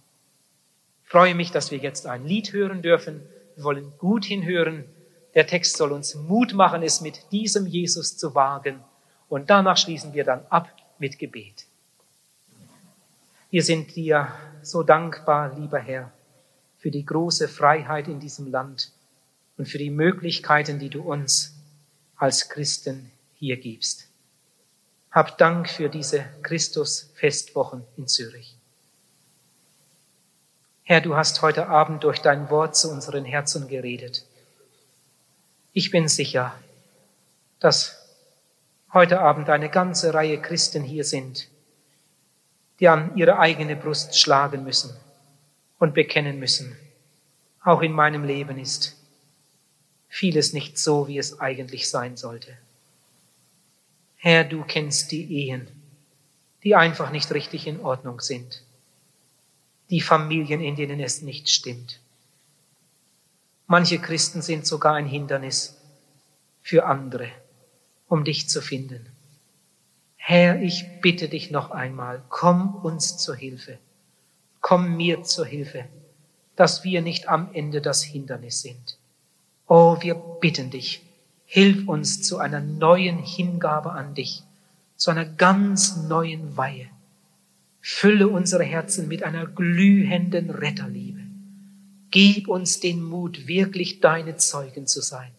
Ich 1.04 1.10
freue 1.10 1.34
mich, 1.34 1.50
dass 1.50 1.70
wir 1.70 1.76
jetzt 1.76 2.06
ein 2.06 2.24
Lied 2.24 2.54
hören 2.54 2.80
dürfen. 2.80 3.20
Wir 3.56 3.64
wollen 3.64 3.92
gut 3.98 4.24
hinhören. 4.24 4.84
Der 5.34 5.46
Text 5.46 5.76
soll 5.76 5.92
uns 5.92 6.14
Mut 6.14 6.54
machen, 6.54 6.82
es 6.82 7.02
mit 7.02 7.30
diesem 7.32 7.66
Jesus 7.66 8.16
zu 8.16 8.34
wagen. 8.34 8.80
Und 9.28 9.50
danach 9.50 9.76
schließen 9.76 10.14
wir 10.14 10.24
dann 10.24 10.40
ab 10.48 10.70
mit 10.98 11.18
Gebet. 11.18 11.66
Wir 13.50 13.62
sind 13.62 13.94
dir 13.94 14.28
so 14.62 14.82
dankbar, 14.82 15.54
lieber 15.58 15.80
Herr, 15.80 16.10
für 16.78 16.90
die 16.90 17.04
große 17.04 17.48
Freiheit 17.48 18.08
in 18.08 18.20
diesem 18.20 18.50
Land 18.50 18.90
und 19.56 19.68
für 19.68 19.78
die 19.78 19.90
Möglichkeiten, 19.90 20.78
die 20.78 20.90
du 20.90 21.02
uns 21.02 21.54
als 22.16 22.48
Christen 22.48 23.10
hier 23.38 23.56
gibst. 23.56 24.06
Hab 25.10 25.36
Dank 25.38 25.68
für 25.68 25.88
diese 25.88 26.24
Christus-Festwochen 26.42 27.84
in 27.96 28.08
Zürich. 28.08 28.56
Herr, 30.84 31.00
du 31.00 31.16
hast 31.16 31.42
heute 31.42 31.68
Abend 31.68 32.04
durch 32.04 32.20
dein 32.20 32.50
Wort 32.50 32.76
zu 32.76 32.90
unseren 32.90 33.24
Herzen 33.24 33.68
geredet. 33.68 34.24
Ich 35.72 35.90
bin 35.90 36.08
sicher, 36.08 36.54
dass 37.60 37.98
heute 38.92 39.20
Abend 39.20 39.48
eine 39.48 39.68
ganze 39.68 40.12
Reihe 40.12 40.40
Christen 40.40 40.82
hier 40.82 41.04
sind, 41.04 41.48
die 42.80 42.88
an 42.88 43.16
ihre 43.16 43.38
eigene 43.38 43.76
Brust 43.76 44.18
schlagen 44.18 44.64
müssen 44.64 44.96
und 45.78 45.94
bekennen 45.94 46.38
müssen. 46.38 46.76
Auch 47.64 47.82
in 47.82 47.92
meinem 47.92 48.24
Leben 48.24 48.58
ist 48.58 48.96
vieles 50.12 50.52
nicht 50.52 50.78
so, 50.78 51.08
wie 51.08 51.16
es 51.16 51.40
eigentlich 51.40 51.88
sein 51.88 52.18
sollte. 52.18 52.54
Herr, 54.18 54.44
du 54.44 54.62
kennst 54.62 55.10
die 55.10 55.46
Ehen, 55.48 55.66
die 56.62 56.76
einfach 56.76 57.10
nicht 57.10 57.32
richtig 57.32 57.66
in 57.66 57.80
Ordnung 57.80 58.20
sind, 58.20 58.62
die 59.88 60.02
Familien, 60.02 60.60
in 60.60 60.76
denen 60.76 61.00
es 61.00 61.22
nicht 61.22 61.48
stimmt. 61.48 61.98
Manche 63.66 63.98
Christen 63.98 64.42
sind 64.42 64.66
sogar 64.66 64.96
ein 64.96 65.06
Hindernis 65.06 65.78
für 66.62 66.84
andere, 66.84 67.30
um 68.06 68.22
dich 68.22 68.50
zu 68.50 68.60
finden. 68.60 69.06
Herr, 70.16 70.60
ich 70.60 71.00
bitte 71.00 71.30
dich 71.30 71.50
noch 71.50 71.70
einmal, 71.70 72.22
komm 72.28 72.74
uns 72.74 73.16
zur 73.16 73.34
Hilfe, 73.34 73.78
komm 74.60 74.94
mir 74.94 75.22
zur 75.22 75.46
Hilfe, 75.46 75.86
dass 76.54 76.84
wir 76.84 77.00
nicht 77.00 77.28
am 77.28 77.54
Ende 77.54 77.80
das 77.80 78.02
Hindernis 78.02 78.60
sind. 78.60 78.98
Oh, 79.66 79.96
wir 80.00 80.14
bitten 80.40 80.70
dich, 80.70 81.02
Hilf 81.54 81.86
uns 81.86 82.22
zu 82.22 82.38
einer 82.38 82.60
neuen 82.60 83.18
Hingabe 83.18 83.92
an 83.92 84.14
dich, 84.14 84.42
zu 84.96 85.10
einer 85.10 85.26
ganz 85.26 85.98
neuen 85.98 86.56
Weihe. 86.56 86.86
Fülle 87.82 88.28
unsere 88.28 88.64
Herzen 88.64 89.06
mit 89.06 89.22
einer 89.22 89.44
glühenden 89.44 90.48
Retterliebe. 90.48 91.20
Gib 92.10 92.48
uns 92.48 92.80
den 92.80 93.02
Mut, 93.02 93.48
wirklich 93.48 94.00
deine 94.00 94.38
Zeugen 94.38 94.86
zu 94.86 95.02
sein. 95.02 95.30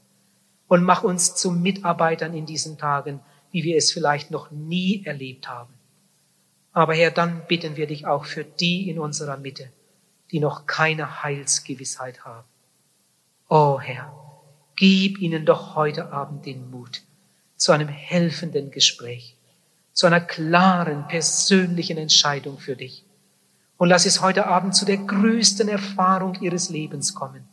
Und 0.67 0.83
mach 0.83 1.03
uns 1.03 1.33
zu 1.33 1.49
Mitarbeitern 1.49 2.35
in 2.35 2.45
diesen 2.45 2.77
Tagen, 2.77 3.19
wie 3.51 3.63
wir 3.63 3.75
es 3.75 3.91
vielleicht 3.91 4.29
noch 4.29 4.51
nie 4.51 5.03
erlebt 5.05 5.49
haben. 5.49 5.73
Aber 6.73 6.93
Herr, 6.93 7.09
dann 7.09 7.41
bitten 7.47 7.75
wir 7.75 7.87
dich 7.87 8.05
auch 8.05 8.25
für 8.25 8.43
die 8.43 8.87
in 8.87 8.99
unserer 8.99 9.37
Mitte, 9.37 9.67
die 10.31 10.39
noch 10.39 10.67
keine 10.67 11.23
Heilsgewissheit 11.23 12.23
haben. 12.23 12.47
Oh 13.55 13.79
Herr, 13.79 14.11
Gib 14.75 15.19
ihnen 15.19 15.45
doch 15.45 15.75
heute 15.75 16.11
Abend 16.11 16.47
den 16.47 16.71
Mut 16.71 17.03
zu 17.55 17.71
einem 17.71 17.87
helfenden 17.87 18.71
Gespräch, 18.71 19.35
zu 19.93 20.07
einer 20.07 20.21
klaren 20.21 21.07
persönlichen 21.07 21.99
Entscheidung 21.99 22.57
für 22.57 22.75
dich. 22.75 23.05
Und 23.77 23.89
lass 23.89 24.07
es 24.07 24.21
heute 24.21 24.47
Abend 24.47 24.75
zu 24.75 24.85
der 24.85 24.97
größten 24.97 25.69
Erfahrung 25.69 26.41
ihres 26.41 26.69
Lebens 26.69 27.13
kommen. 27.13 27.47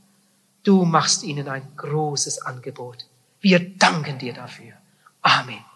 Du 0.63 0.87
machst 0.87 1.23
ihnen 1.23 1.49
ein 1.49 1.69
großes 1.77 2.47
Angebot. 2.47 3.05
Wir 3.43 3.61
danken 3.77 4.19
dir 4.19 4.33
dafür. 4.33 4.73
Amen. 5.21 5.70